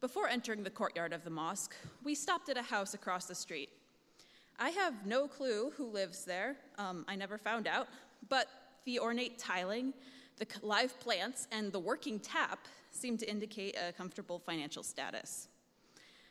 Before 0.00 0.28
entering 0.28 0.62
the 0.62 0.70
courtyard 0.70 1.14
of 1.14 1.24
the 1.24 1.30
mosque, 1.30 1.74
we 2.04 2.14
stopped 2.14 2.50
at 2.50 2.58
a 2.58 2.62
house 2.62 2.92
across 2.92 3.24
the 3.24 3.34
street. 3.34 3.70
I 4.58 4.68
have 4.68 5.06
no 5.06 5.26
clue 5.26 5.72
who 5.74 5.86
lives 5.86 6.26
there, 6.26 6.56
um, 6.76 7.06
I 7.08 7.16
never 7.16 7.38
found 7.38 7.66
out, 7.66 7.88
but 8.28 8.48
the 8.84 9.00
ornate 9.00 9.38
tiling, 9.38 9.94
the 10.36 10.46
live 10.62 11.00
plants, 11.00 11.48
and 11.50 11.72
the 11.72 11.78
working 11.78 12.20
tap 12.20 12.58
seemed 12.90 13.20
to 13.20 13.30
indicate 13.30 13.74
a 13.76 13.92
comfortable 13.92 14.38
financial 14.38 14.82
status. 14.82 15.48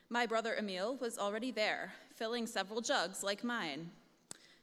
My 0.10 0.28
brother 0.28 0.56
Emil 0.56 0.98
was 0.98 1.18
already 1.18 1.50
there, 1.50 1.92
filling 2.14 2.46
several 2.46 2.82
jugs 2.82 3.24
like 3.24 3.44
mine. 3.44 3.90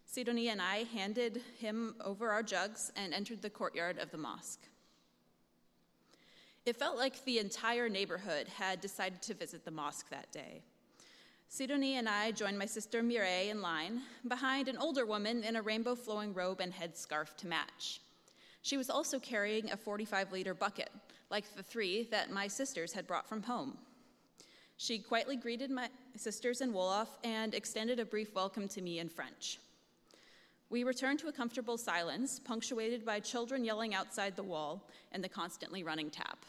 Sidonie 0.07 0.49
and 0.51 0.63
I 0.63 0.85
handed 0.95 1.43
him 1.59 1.97
over 2.05 2.31
our 2.31 2.43
jugs 2.45 2.93
and 2.95 3.13
entered 3.13 3.43
the 3.43 3.51
courtyard 3.51 3.99
of 3.99 4.13
the 4.13 4.19
mosque. 4.19 4.61
It 6.65 6.77
felt 6.77 6.97
like 6.97 7.25
the 7.25 7.41
entire 7.41 7.89
neighborhood 7.89 8.47
had 8.47 8.81
decided 8.81 9.21
to 9.23 9.35
visit 9.35 9.65
the 9.65 9.73
mosque 9.73 10.09
that 10.11 10.31
day. 10.31 10.63
Sidonie 11.51 11.95
and 11.95 12.09
I 12.09 12.31
joined 12.31 12.57
my 12.57 12.67
sister 12.67 13.03
Mireille 13.03 13.51
in 13.51 13.61
line 13.61 14.03
behind 14.29 14.69
an 14.69 14.79
older 14.79 15.05
woman 15.05 15.43
in 15.43 15.57
a 15.57 15.63
rainbow 15.63 15.97
flowing 15.97 16.33
robe 16.33 16.61
and 16.61 16.73
headscarf 16.73 17.37
to 17.39 17.49
match. 17.49 18.01
She 18.63 18.77
was 18.77 18.91
also 18.91 19.19
carrying 19.19 19.73
a 19.73 19.77
45 19.77 20.31
liter 20.31 20.55
bucket, 20.55 20.91
like 21.31 21.53
the 21.57 21.65
three 21.65 22.07
that 22.13 22.31
my 22.31 22.47
sisters 22.47 22.93
had 22.93 23.09
brought 23.09 23.29
from 23.29 23.43
home. 23.43 23.77
She 24.77 25.01
quietly 25.01 25.37
greeted 25.37 25.71
my 25.71 25.89
sisters 26.17 26.61
in 26.61 26.73
Wolof 26.73 27.09
and 27.25 27.55
extended 27.55 27.99
a 27.99 28.05
brief 28.05 28.37
welcome 28.37 28.69
to 28.69 28.81
me 28.81 29.01
in 29.01 29.09
French. 29.09 29.59
We 30.71 30.85
returned 30.85 31.19
to 31.19 31.29
a 31.29 31.33
comfortable 31.33 31.77
silence, 31.77 32.39
punctuated 32.39 33.05
by 33.05 33.21
children 33.21 33.65
yelling 33.65 33.95
outside 33.95 34.37
the 34.37 34.43
wall 34.43 34.89
and 35.11 35.23
the 35.23 35.29
constantly 35.29 35.83
running 35.83 36.09
tap. 36.09 36.47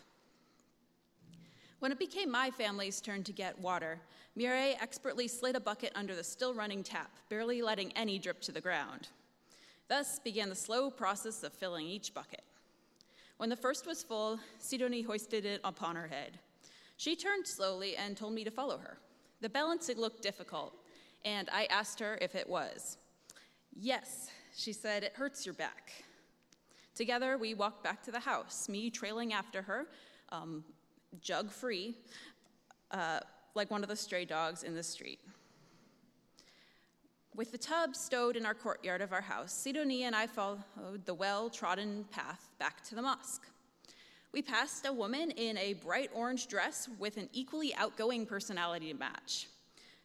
When 1.83 1.91
it 1.91 1.99
became 1.99 2.31
my 2.31 2.49
family's 2.49 3.01
turn 3.01 3.25
to 3.25 3.33
get 3.33 3.59
water, 3.59 3.99
Mireille 4.37 4.77
expertly 4.79 5.27
slid 5.27 5.57
a 5.57 5.59
bucket 5.59 5.91
under 5.95 6.15
the 6.15 6.23
still 6.23 6.53
running 6.53 6.81
tap, 6.81 7.11
barely 7.27 7.61
letting 7.61 7.91
any 7.91 8.17
drip 8.17 8.39
to 8.43 8.53
the 8.53 8.61
ground. 8.61 9.09
Thus 9.89 10.17
began 10.17 10.47
the 10.47 10.55
slow 10.55 10.89
process 10.89 11.43
of 11.43 11.51
filling 11.51 11.85
each 11.85 12.13
bucket. 12.13 12.45
When 13.35 13.49
the 13.49 13.57
first 13.57 13.85
was 13.85 14.01
full, 14.01 14.39
Sidonie 14.61 15.05
hoisted 15.05 15.43
it 15.43 15.59
upon 15.65 15.97
her 15.97 16.07
head. 16.07 16.39
She 16.95 17.17
turned 17.17 17.45
slowly 17.45 17.97
and 17.97 18.15
told 18.15 18.31
me 18.31 18.45
to 18.45 18.49
follow 18.49 18.77
her. 18.77 18.99
The 19.41 19.49
balancing 19.49 19.97
looked 19.97 20.23
difficult, 20.23 20.73
and 21.25 21.49
I 21.51 21.65
asked 21.65 21.99
her 21.99 22.17
if 22.21 22.33
it 22.33 22.47
was. 22.47 22.97
Yes, 23.75 24.29
she 24.55 24.71
said, 24.71 25.03
it 25.03 25.17
hurts 25.17 25.45
your 25.45 25.55
back. 25.55 25.91
Together, 26.95 27.37
we 27.37 27.53
walked 27.53 27.83
back 27.83 28.01
to 28.03 28.11
the 28.11 28.21
house, 28.21 28.69
me 28.69 28.89
trailing 28.89 29.33
after 29.33 29.61
her, 29.63 29.87
um, 30.29 30.63
jug 31.21 31.51
free, 31.51 31.95
uh, 32.91 33.19
like 33.55 33.69
one 33.71 33.83
of 33.83 33.89
the 33.89 33.95
stray 33.95 34.25
dogs 34.25 34.63
in 34.63 34.75
the 34.75 34.83
street. 34.83 35.19
With 37.35 37.51
the 37.51 37.57
tub 37.57 37.95
stowed 37.95 38.35
in 38.35 38.45
our 38.45 38.53
courtyard 38.53 39.01
of 39.01 39.11
our 39.11 39.21
house, 39.21 39.51
Sidonie 39.51 40.03
and 40.03 40.15
I 40.15 40.27
followed 40.27 41.05
the 41.05 41.13
well 41.13 41.49
trodden 41.49 42.05
path 42.11 42.49
back 42.59 42.83
to 42.85 42.95
the 42.95 43.01
mosque. 43.01 43.47
We 44.31 44.41
passed 44.41 44.85
a 44.85 44.93
woman 44.93 45.31
in 45.31 45.57
a 45.57 45.73
bright 45.73 46.09
orange 46.13 46.47
dress 46.47 46.89
with 46.99 47.17
an 47.17 47.29
equally 47.33 47.73
outgoing 47.75 48.25
personality 48.25 48.91
to 48.91 48.97
match. 48.97 49.47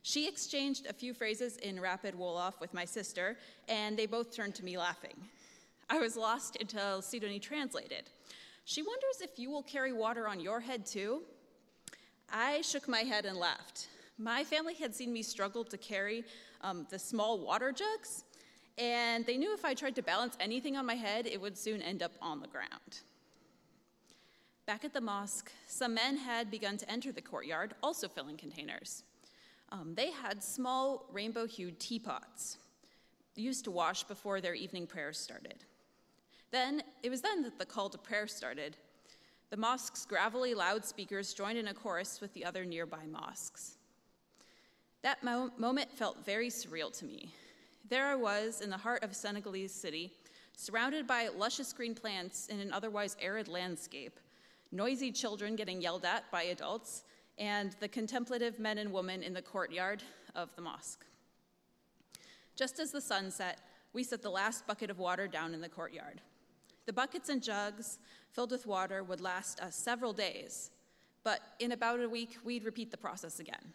She 0.03 0.27
exchanged 0.27 0.87
a 0.87 0.93
few 0.93 1.13
phrases 1.13 1.57
in 1.59 1.81
rapid 1.81 2.15
Wolof 2.15 2.61
with 2.61 2.73
my 2.73 2.85
sister, 2.85 3.37
and 3.69 3.97
they 3.97 4.07
both 4.07 4.35
turned 4.35 4.55
to 4.55 4.65
me 4.65 4.79
laughing. 4.79 5.17
I 5.91 5.99
was 5.99 6.17
lost 6.17 6.57
until 6.61 7.03
Sidonie 7.03 7.41
translated. 7.41 8.11
She 8.69 8.83
wonders 8.83 9.23
if 9.23 9.39
you 9.39 9.51
will 9.51 9.63
carry 9.63 9.95
water 9.95 10.29
on 10.29 10.41
your 10.41 10.61
head 10.61 10.85
too. 10.85 11.23
I 12.31 12.61
shook 12.61 12.87
my 12.87 12.99
head 12.99 13.25
and 13.25 13.39
laughed. 13.39 13.89
My 14.19 14.45
family 14.45 14.75
had 14.75 14.95
seen 14.95 15.11
me 15.11 15.23
struggle 15.23 15.65
to 15.65 15.79
carry 15.79 16.23
um, 16.61 16.87
the 16.91 16.99
small 16.99 17.39
water 17.39 17.73
jugs, 17.73 18.25
and 18.77 19.25
they 19.25 19.39
knew 19.39 19.55
if 19.55 19.65
I 19.65 19.73
tried 19.73 19.95
to 19.95 20.03
balance 20.03 20.37
anything 20.39 20.77
on 20.77 20.85
my 20.85 20.97
head, 20.97 21.27
it 21.27 21.41
would 21.41 21.57
soon 21.57 21.81
end 21.81 22.03
up 22.03 22.13
on 22.21 22.43
the 22.43 22.47
ground. 22.47 23.01
Back 24.67 24.85
at 24.85 24.93
the 24.93 25.01
mosque, 25.01 25.51
some 25.67 25.95
men 25.95 26.19
had 26.19 26.51
begun 26.51 26.77
to 26.77 26.91
enter 26.91 27.11
the 27.11 27.23
courtyard, 27.23 27.73
also 27.83 28.07
filling 28.07 28.37
containers. 28.37 29.03
Um, 29.73 29.95
they 29.95 30.11
had 30.11 30.43
small 30.43 31.07
rainbow 31.11 31.47
hued 31.47 31.81
teapots 31.81 32.59
used 33.35 33.65
to 33.65 33.71
wash 33.71 34.05
before 34.05 34.43
their 34.43 34.55
evening 34.55 34.87
prayers 34.87 35.19
started. 35.19 35.65
Then, 36.51 36.83
it 37.03 37.11
was 37.11 37.21
then 37.21 37.43
that 37.43 37.59
the 37.59 37.67
call 37.67 37.91
to 37.91 37.99
prayer 37.99 38.27
started. 38.27 38.77
The 39.51 39.57
mosque's 39.57 40.05
gravelly 40.05 40.55
loudspeakers 40.55 41.35
joined 41.35 41.59
in 41.59 41.69
a 41.69 41.75
chorus 41.75 42.21
with 42.21 42.33
the 42.35 42.45
other 42.45 42.65
nearby 42.65 43.07
mosques. 43.11 43.77
That 45.03 45.23
mo- 45.23 45.51
moment 45.57 45.91
felt 45.93 46.25
very 46.25 46.49
surreal 46.49 46.97
to 46.99 47.05
me. 47.05 47.33
There 47.89 48.07
I 48.07 48.15
was 48.15 48.61
in 48.61 48.71
the 48.71 48.77
heart 48.77 49.03
of 49.03 49.13
a 49.13 49.15
Senegalese 49.15 49.73
city, 49.73 50.13
surrounded 50.57 51.07
by 51.07 51.29
luscious 51.29 51.73
green 51.73 51.95
plants 51.95 52.49
in 52.49 52.61
an 52.61 52.73
otherwise 52.73 53.17
arid 53.21 53.49
landscape, 53.49 54.19
noisy 54.73 55.13
children 55.13 55.57
getting 55.57 55.81
yelled 55.81 56.05
at 56.05 56.31
by 56.31 56.43
adults, 56.43 57.05
and 57.39 57.77
the 57.81 57.89
contemplative 57.89 58.59
men 58.59 58.79
and 58.79 58.93
women 58.93 59.23
in 59.23 59.33
the 59.33 59.41
courtyard 59.41 60.03
of 60.35 60.55
the 60.57 60.63
mosque. 60.63 61.05
Just 62.57 62.81
as 62.81 62.91
the 62.91 63.01
sun 63.01 63.31
set, 63.31 63.61
we 63.93 64.03
set 64.03 64.21
the 64.21 64.31
last 64.31 64.67
bucket 64.67 64.91
of 64.91 64.99
water 64.99 65.29
down 65.29 65.55
in 65.55 65.61
the 65.61 65.69
courtyard. 65.69 66.21
The 66.89 66.95
buckets 66.95 67.29
and 67.29 67.43
jugs 67.43 67.99
filled 68.33 68.51
with 68.51 68.67
water 68.67 69.05
would 69.05 69.21
last 69.21 69.61
us 69.61 69.77
several 69.77 70.15
days, 70.15 70.71
but 71.23 71.41
in 71.59 71.73
about 71.73 72.01
a 72.01 72.09
week, 72.09 72.39
we'd 72.45 72.65
repeat 72.65 72.91
the 72.91 72.97
process 72.97 73.41
again. 73.41 73.75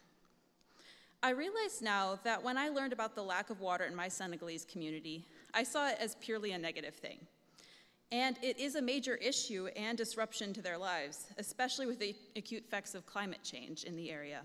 I 1.22 1.30
realize 1.30 1.80
now 1.80 2.18
that 2.24 2.41
when 2.41 2.57
I 2.57 2.70
learned 2.70 2.91
about 2.91 3.14
the 3.14 3.22
lack 3.22 3.51
of 3.51 3.59
water 3.59 3.84
in 3.84 3.95
my 3.95 4.07
Senegalese 4.07 4.66
community, 4.66 5.28
I 5.53 5.61
saw 5.61 5.89
it 5.89 5.97
as 5.99 6.16
purely 6.22 6.53
a 6.53 6.57
negative 6.57 6.95
thing. 6.95 7.20
And 8.11 8.36
it 8.41 8.57
is 8.57 8.74
a 8.74 8.82
major 8.82 9.14
issue 9.18 9.68
and 9.76 9.95
disruption 9.95 10.51
to 10.51 10.64
their 10.64 10.80
lives, 10.80 11.28
especially 11.38 11.86
with 11.86 11.99
the 11.99 12.16
acute 12.36 12.64
effects 12.66 12.95
of 12.95 13.05
climate 13.05 13.43
change 13.43 13.84
in 13.84 13.95
the 13.95 14.09
area. 14.09 14.41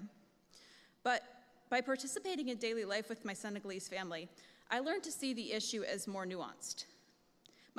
But 1.04 1.22
by 1.70 1.80
participating 1.80 2.50
in 2.50 2.58
daily 2.58 2.84
life 2.84 3.08
with 3.08 3.24
my 3.24 3.32
Senegalese 3.32 3.88
family, 3.88 4.28
I 4.70 4.80
learned 4.80 5.04
to 5.04 5.10
see 5.10 5.32
the 5.32 5.54
issue 5.54 5.84
as 5.84 6.06
more 6.06 6.26
nuanced. 6.26 6.84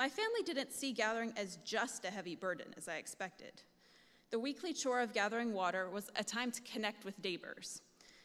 My 0.00 0.08
family 0.08 0.42
didn't 0.46 0.72
see 0.72 0.94
gathering 0.94 1.34
as 1.36 1.58
just 1.62 2.06
a 2.06 2.10
heavy 2.10 2.34
burden, 2.34 2.68
as 2.78 2.88
I 2.88 2.96
expected. 2.96 3.52
The 4.30 4.38
weekly 4.38 4.72
chore 4.72 5.02
of 5.02 5.12
gathering 5.12 5.52
water 5.52 5.90
was 5.90 6.08
a 6.16 6.24
time 6.24 6.50
to 6.52 6.62
connect 6.62 7.04
with 7.04 7.22
neighbors. 7.22 7.82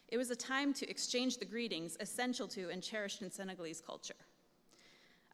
It 0.07 0.15
was 0.15 0.31
a 0.31 0.37
time 0.37 0.73
to 0.75 0.89
exchange 0.89 1.37
the 1.37 1.43
greetings 1.43 1.97
essential 1.99 2.47
to 2.47 2.69
and 2.69 2.81
cherished 2.81 3.21
in 3.21 3.29
Senegalese 3.29 3.81
culture. 3.85 4.15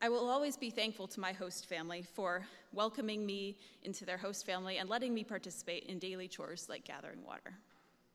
I 0.02 0.10
will 0.10 0.28
always 0.28 0.58
be 0.58 0.72
thankful 0.72 1.08
to 1.10 1.20
my 1.20 1.32
host 1.32 1.68
family 1.68 2.02
for 2.02 2.44
welcoming 2.74 3.24
me 3.24 3.60
into 3.84 4.04
their 4.04 4.18
host 4.18 4.44
family 4.44 4.80
and 4.80 4.90
letting 4.90 5.14
me 5.14 5.24
participate 5.24 5.84
in 5.84 6.00
daily 6.00 6.28
chores 6.28 6.68
like 6.68 6.86
gathering 6.86 7.24
water. 7.24 7.54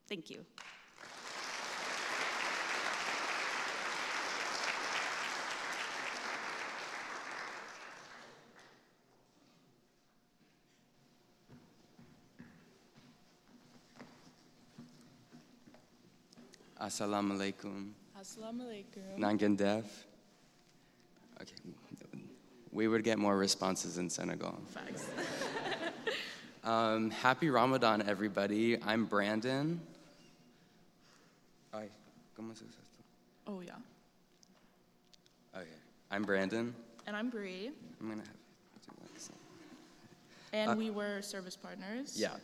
Thank 0.09 0.31
you. 0.31 0.45
Assalamu 16.87 17.32
alaikum. 17.32 17.91
Assalamu 18.16 18.62
alaikum. 18.62 19.18
Nanga 19.18 19.49
def. 19.49 20.07
Okay. 21.43 21.55
We 22.70 22.87
would 22.87 23.03
get 23.03 23.18
more 23.18 23.37
responses 23.37 23.99
in 23.99 24.09
Senegal. 24.09 24.57
Facts. 24.72 25.07
Um, 26.64 27.11
happy 27.11 27.49
Ramadan, 27.49 28.03
everybody. 28.09 28.76
I'm 28.82 29.05
Brandon. 29.05 29.80
Ay, 31.72 31.87
¿cómo 32.37 32.57
se 32.57 32.64
esto? 32.64 33.05
Oh, 33.47 33.61
yeah. 33.61 33.70
Okay. 35.55 35.68
I'm 36.11 36.24
Brandon. 36.24 36.74
And 37.07 37.14
I'm 37.16 37.30
Bree, 37.30 37.70
I'm 38.01 38.09
gonna 38.09 38.22
have 38.22 39.14
to 39.14 39.20
some- 39.20 39.37
and 40.53 40.70
Uh, 40.72 40.74
we 40.74 40.91
were 40.91 41.22
service 41.22 41.55
partners. 41.55 42.18
Yeah. 42.18 42.34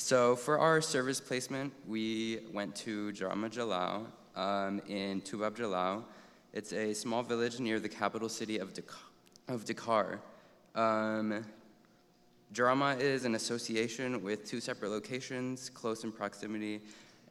So 0.00 0.34
for 0.34 0.58
our 0.58 0.80
service 0.80 1.20
placement, 1.20 1.74
we 1.86 2.40
went 2.54 2.74
to 2.76 3.12
Jarama 3.12 3.50
Jalal 3.50 4.06
um, 4.34 4.80
in 4.88 5.20
Toubab 5.20 5.56
Dialaw. 5.56 6.02
It's 6.54 6.72
a 6.72 6.94
small 6.94 7.22
village 7.22 7.60
near 7.60 7.78
the 7.78 7.90
capital 7.90 8.30
city 8.30 8.56
of 8.56 8.72
Dakar. 8.72 8.98
Of 9.46 9.66
Dakar. 9.66 10.18
Um, 10.74 11.44
Jarama 12.54 12.98
is 12.98 13.26
an 13.26 13.34
association 13.34 14.22
with 14.22 14.46
two 14.46 14.58
separate 14.58 14.88
locations, 14.88 15.68
close 15.68 16.02
in 16.02 16.12
proximity, 16.12 16.80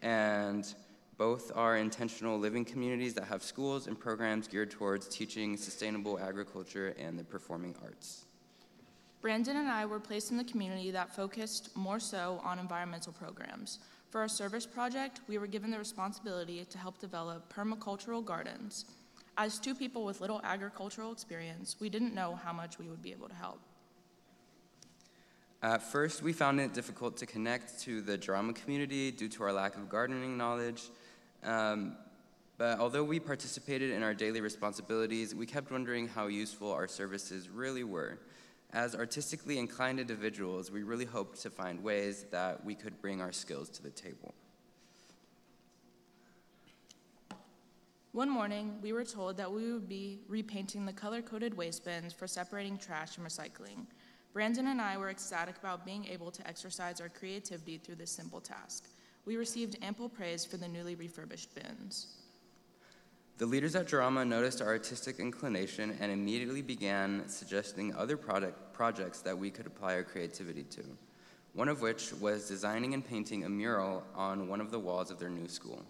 and 0.03 0.71
both 1.17 1.51
are 1.55 1.77
intentional 1.77 2.37
living 2.37 2.63
communities 2.63 3.15
that 3.15 3.23
have 3.23 3.41
schools 3.41 3.87
and 3.87 3.99
programs 3.99 4.47
geared 4.47 4.69
towards 4.69 5.07
teaching 5.07 5.57
sustainable 5.57 6.19
agriculture 6.19 6.95
and 6.99 7.17
the 7.17 7.23
performing 7.23 7.73
arts. 7.83 8.25
Brandon 9.21 9.57
and 9.57 9.67
I 9.67 9.85
were 9.85 9.99
placed 9.99 10.31
in 10.31 10.37
the 10.37 10.43
community 10.45 10.91
that 10.91 11.13
focused 11.13 11.75
more 11.75 11.99
so 11.99 12.39
on 12.43 12.57
environmental 12.57 13.11
programs. 13.11 13.79
For 14.09 14.21
our 14.21 14.29
service 14.29 14.65
project, 14.65 15.21
we 15.27 15.37
were 15.37 15.47
given 15.47 15.69
the 15.69 15.77
responsibility 15.77 16.65
to 16.65 16.77
help 16.77 16.99
develop 16.99 17.53
permacultural 17.53 18.23
gardens. 18.23 18.85
As 19.37 19.59
two 19.59 19.75
people 19.75 20.05
with 20.05 20.21
little 20.21 20.41
agricultural 20.43 21.11
experience, 21.11 21.75
we 21.79 21.89
didn't 21.89 22.15
know 22.15 22.35
how 22.35 22.53
much 22.53 22.79
we 22.79 22.87
would 22.87 23.01
be 23.01 23.11
able 23.11 23.27
to 23.27 23.35
help. 23.35 23.59
At 25.61 25.83
first, 25.83 26.23
we 26.23 26.31
found 26.31 26.61
it 26.61 26.73
difficult 26.73 27.17
to 27.17 27.25
connect 27.25 27.81
to 27.81 28.01
the 28.01 28.17
Jarama 28.17 28.55
community 28.55 29.11
due 29.11 29.27
to 29.27 29.43
our 29.43 29.51
lack 29.51 29.75
of 29.75 29.89
gardening 29.89 30.37
knowledge. 30.37 30.83
Um, 31.43 31.97
but 32.57 32.79
although 32.79 33.03
we 33.03 33.19
participated 33.19 33.91
in 33.91 34.01
our 34.01 34.13
daily 34.13 34.39
responsibilities, 34.39 35.35
we 35.35 35.45
kept 35.45 35.71
wondering 35.71 36.07
how 36.07 36.27
useful 36.27 36.71
our 36.71 36.87
services 36.87 37.49
really 37.49 37.83
were. 37.83 38.19
As 38.71 38.95
artistically 38.95 39.57
inclined 39.57 39.99
individuals, 39.99 40.69
we 40.69 40.83
really 40.83 41.05
hoped 41.05 41.41
to 41.41 41.49
find 41.49 41.81
ways 41.81 42.25
that 42.31 42.63
we 42.63 42.75
could 42.75 43.01
bring 43.01 43.19
our 43.19 43.31
skills 43.31 43.67
to 43.69 43.83
the 43.83 43.89
table. 43.89 44.35
One 48.11 48.29
morning, 48.29 48.77
we 48.81 48.93
were 48.93 49.03
told 49.03 49.37
that 49.37 49.51
we 49.51 49.71
would 49.71 49.89
be 49.89 50.19
repainting 50.27 50.85
the 50.85 50.93
color 50.93 51.21
coded 51.21 51.55
waste 51.55 51.83
bins 51.83 52.13
for 52.13 52.27
separating 52.27 52.77
trash 52.77 53.17
and 53.17 53.25
recycling. 53.25 53.85
Brandon 54.33 54.67
and 54.67 54.79
I 54.79 54.97
were 54.97 55.09
ecstatic 55.09 55.57
about 55.57 55.85
being 55.85 56.05
able 56.05 56.29
to 56.29 56.47
exercise 56.47 57.01
our 57.01 57.09
creativity 57.09 57.77
through 57.77 57.95
this 57.95 58.11
simple 58.11 58.41
task. 58.41 58.85
We 59.25 59.35
received 59.35 59.77
ample 59.81 60.09
praise 60.09 60.45
for 60.45 60.57
the 60.57 60.67
newly 60.67 60.95
refurbished 60.95 61.55
bins. 61.55 62.18
The 63.39 63.45
leaders 63.45 63.73
at 63.73 63.87
Jarama 63.87 64.27
noticed 64.27 64.61
our 64.61 64.67
artistic 64.67 65.17
inclination 65.17 65.95
and 66.01 66.11
immediately 66.11 66.61
began 66.61 67.23
suggesting 67.29 67.95
other 67.95 68.17
product 68.17 68.73
projects 68.73 69.21
that 69.21 69.37
we 69.37 69.49
could 69.49 69.65
apply 69.65 69.93
our 69.93 70.03
creativity 70.03 70.63
to. 70.63 70.83
One 71.53 71.69
of 71.69 71.79
which 71.79 72.11
was 72.15 72.49
designing 72.49 72.93
and 72.93 73.07
painting 73.07 73.45
a 73.45 73.49
mural 73.49 74.03
on 74.13 74.49
one 74.49 74.59
of 74.59 74.71
the 74.71 74.79
walls 74.79 75.09
of 75.09 75.19
their 75.19 75.29
new 75.29 75.47
school. 75.47 75.85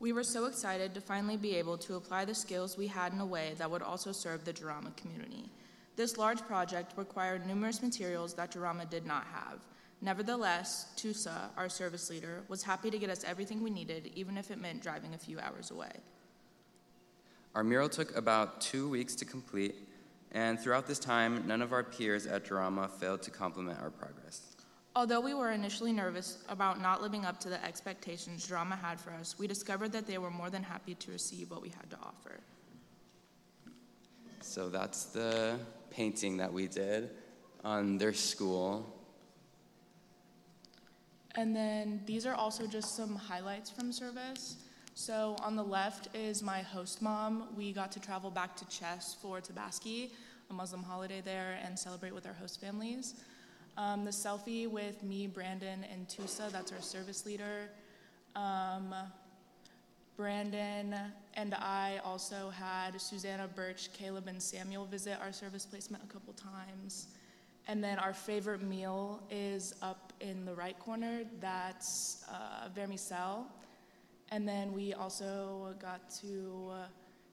We 0.00 0.12
were 0.12 0.24
so 0.24 0.46
excited 0.46 0.92
to 0.94 1.00
finally 1.00 1.36
be 1.36 1.54
able 1.54 1.78
to 1.78 1.94
apply 1.94 2.24
the 2.24 2.34
skills 2.34 2.76
we 2.76 2.88
had 2.88 3.12
in 3.12 3.20
a 3.20 3.26
way 3.26 3.54
that 3.58 3.70
would 3.70 3.82
also 3.82 4.10
serve 4.10 4.44
the 4.44 4.52
Jarama 4.52 4.96
community. 4.96 5.48
This 5.94 6.18
large 6.18 6.40
project 6.40 6.94
required 6.96 7.46
numerous 7.46 7.80
materials 7.80 8.34
that 8.34 8.54
Jarama 8.54 8.90
did 8.90 9.06
not 9.06 9.24
have. 9.32 9.60
Nevertheless, 10.00 10.86
Tusa, 10.96 11.50
our 11.56 11.68
service 11.68 12.10
leader, 12.10 12.42
was 12.48 12.64
happy 12.64 12.90
to 12.90 12.98
get 12.98 13.08
us 13.08 13.22
everything 13.22 13.62
we 13.62 13.70
needed, 13.70 14.10
even 14.16 14.36
if 14.36 14.50
it 14.50 14.60
meant 14.60 14.82
driving 14.82 15.14
a 15.14 15.18
few 15.18 15.38
hours 15.38 15.70
away. 15.70 15.92
Our 17.54 17.62
mural 17.62 17.88
took 17.88 18.16
about 18.16 18.62
two 18.62 18.88
weeks 18.88 19.14
to 19.16 19.26
complete, 19.26 19.74
and 20.32 20.58
throughout 20.58 20.86
this 20.86 20.98
time, 20.98 21.46
none 21.46 21.60
of 21.60 21.72
our 21.72 21.82
peers 21.82 22.26
at 22.26 22.46
Jarama 22.46 22.90
failed 22.90 23.22
to 23.22 23.30
compliment 23.30 23.78
our 23.82 23.90
progress. 23.90 24.56
Although 24.96 25.20
we 25.20 25.34
were 25.34 25.50
initially 25.50 25.92
nervous 25.92 26.38
about 26.48 26.80
not 26.80 27.02
living 27.02 27.24
up 27.24 27.40
to 27.40 27.50
the 27.50 27.62
expectations 27.64 28.46
Jarama 28.46 28.78
had 28.78 28.98
for 28.98 29.10
us, 29.10 29.38
we 29.38 29.46
discovered 29.46 29.92
that 29.92 30.06
they 30.06 30.18
were 30.18 30.30
more 30.30 30.48
than 30.48 30.62
happy 30.62 30.94
to 30.94 31.10
receive 31.10 31.50
what 31.50 31.62
we 31.62 31.68
had 31.68 31.90
to 31.90 31.96
offer. 32.02 32.40
So 34.40 34.68
that's 34.68 35.04
the 35.04 35.58
painting 35.90 36.38
that 36.38 36.52
we 36.52 36.68
did 36.68 37.10
on 37.64 37.98
their 37.98 38.12
school. 38.14 38.98
And 41.36 41.54
then 41.54 42.02
these 42.06 42.26
are 42.26 42.34
also 42.34 42.66
just 42.66 42.96
some 42.96 43.14
highlights 43.14 43.70
from 43.70 43.92
service. 43.92 44.56
So 44.94 45.36
on 45.40 45.56
the 45.56 45.64
left 45.64 46.14
is 46.14 46.42
my 46.42 46.60
host 46.60 47.00
mom. 47.00 47.48
We 47.56 47.72
got 47.72 47.90
to 47.92 48.00
travel 48.00 48.30
back 48.30 48.54
to 48.56 48.64
Thiès 48.66 49.16
for 49.16 49.40
Tabaski, 49.40 50.10
a 50.50 50.52
Muslim 50.52 50.82
holiday 50.82 51.22
there, 51.24 51.58
and 51.64 51.78
celebrate 51.78 52.14
with 52.14 52.26
our 52.26 52.34
host 52.34 52.60
families. 52.60 53.14
Um, 53.78 54.04
the 54.04 54.10
selfie 54.10 54.68
with 54.70 55.02
me, 55.02 55.26
Brandon, 55.26 55.86
and 55.90 56.06
Tusa, 56.08 56.52
that's 56.52 56.72
our 56.72 56.82
service 56.82 57.24
leader. 57.24 57.70
Um, 58.36 58.94
Brandon 60.14 60.94
and 61.34 61.54
I 61.54 61.98
also 62.04 62.50
had 62.50 63.00
Susanna 63.00 63.48
Birch, 63.48 63.90
Caleb, 63.94 64.28
and 64.28 64.42
Samuel 64.42 64.84
visit 64.84 65.18
our 65.22 65.32
service 65.32 65.64
placement 65.64 66.04
a 66.04 66.12
couple 66.12 66.34
times. 66.34 67.06
And 67.66 67.82
then 67.82 67.98
our 67.98 68.12
favorite 68.12 68.60
meal 68.60 69.22
is 69.30 69.74
up 69.80 70.12
in 70.20 70.44
the 70.44 70.54
right 70.54 70.78
corner. 70.78 71.22
That's 71.40 72.26
uh, 72.30 72.68
vermicelle. 72.76 73.46
And 74.32 74.48
then 74.48 74.72
we 74.72 74.94
also 74.94 75.74
got 75.78 76.08
to 76.22 76.70
uh, 76.72 76.76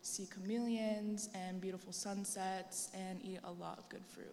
see 0.02 0.28
chameleons 0.28 1.30
and 1.34 1.62
beautiful 1.62 1.94
sunsets 1.94 2.90
and 2.94 3.22
eat 3.24 3.40
a 3.46 3.52
lot 3.54 3.78
of 3.78 3.88
good 3.88 4.04
fruit. 4.06 4.28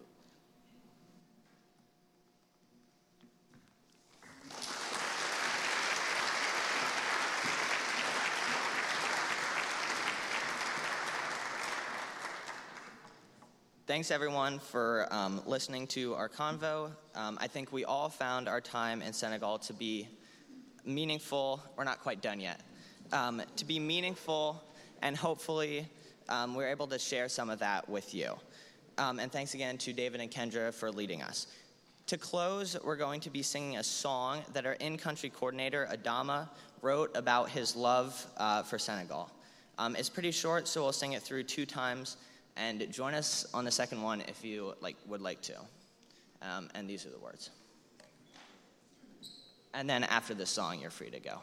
Thanks 13.85 14.11
everyone 14.11 14.59
for 14.59 15.07
um, 15.09 15.41
listening 15.45 15.87
to 15.87 16.15
our 16.15 16.27
convo. 16.27 16.91
Um, 17.15 17.37
I 17.39 17.47
think 17.47 17.71
we 17.71 17.85
all 17.85 18.09
found 18.09 18.49
our 18.49 18.59
time 18.59 19.01
in 19.01 19.13
Senegal 19.13 19.57
to 19.59 19.73
be 19.73 20.09
meaningful. 20.87 21.61
We're 21.75 21.83
not 21.83 22.01
quite 22.01 22.21
done 22.21 22.39
yet. 22.39 22.61
Um, 23.11 23.41
to 23.55 23.65
be 23.65 23.79
meaningful, 23.79 24.63
and 25.01 25.15
hopefully, 25.15 25.87
um, 26.29 26.55
we're 26.55 26.69
able 26.69 26.87
to 26.87 26.99
share 26.99 27.29
some 27.29 27.49
of 27.49 27.59
that 27.59 27.87
with 27.87 28.13
you. 28.13 28.33
Um, 28.97 29.19
and 29.19 29.31
thanks 29.31 29.53
again 29.53 29.77
to 29.79 29.93
David 29.93 30.21
and 30.21 30.31
Kendra 30.31 30.73
for 30.73 30.91
leading 30.91 31.21
us. 31.21 31.47
To 32.07 32.17
close, 32.17 32.77
we're 32.83 32.95
going 32.95 33.19
to 33.21 33.29
be 33.29 33.41
singing 33.41 33.77
a 33.77 33.83
song 33.83 34.41
that 34.53 34.65
our 34.65 34.73
in 34.73 34.97
country 34.97 35.29
coordinator, 35.29 35.87
Adama, 35.91 36.49
wrote 36.81 37.15
about 37.15 37.49
his 37.49 37.75
love 37.75 38.25
uh, 38.37 38.63
for 38.63 38.79
Senegal. 38.79 39.29
Um, 39.77 39.95
it's 39.95 40.09
pretty 40.09 40.31
short, 40.31 40.67
so 40.67 40.83
we'll 40.83 40.93
sing 40.93 41.13
it 41.13 41.21
through 41.21 41.43
two 41.43 41.65
times. 41.65 42.17
And 42.55 42.91
join 42.91 43.13
us 43.13 43.45
on 43.53 43.65
the 43.65 43.71
second 43.71 44.01
one 44.01 44.21
if 44.21 44.43
you 44.43 44.73
like, 44.81 44.95
would 45.05 45.21
like 45.21 45.41
to. 45.43 45.53
Um, 46.41 46.69
and 46.73 46.89
these 46.89 47.05
are 47.05 47.09
the 47.09 47.19
words. 47.19 47.51
And 49.73 49.89
then 49.89 50.03
after 50.03 50.33
this 50.33 50.49
song, 50.49 50.79
you're 50.79 50.89
free 50.89 51.09
to 51.11 51.19
go. 51.19 51.41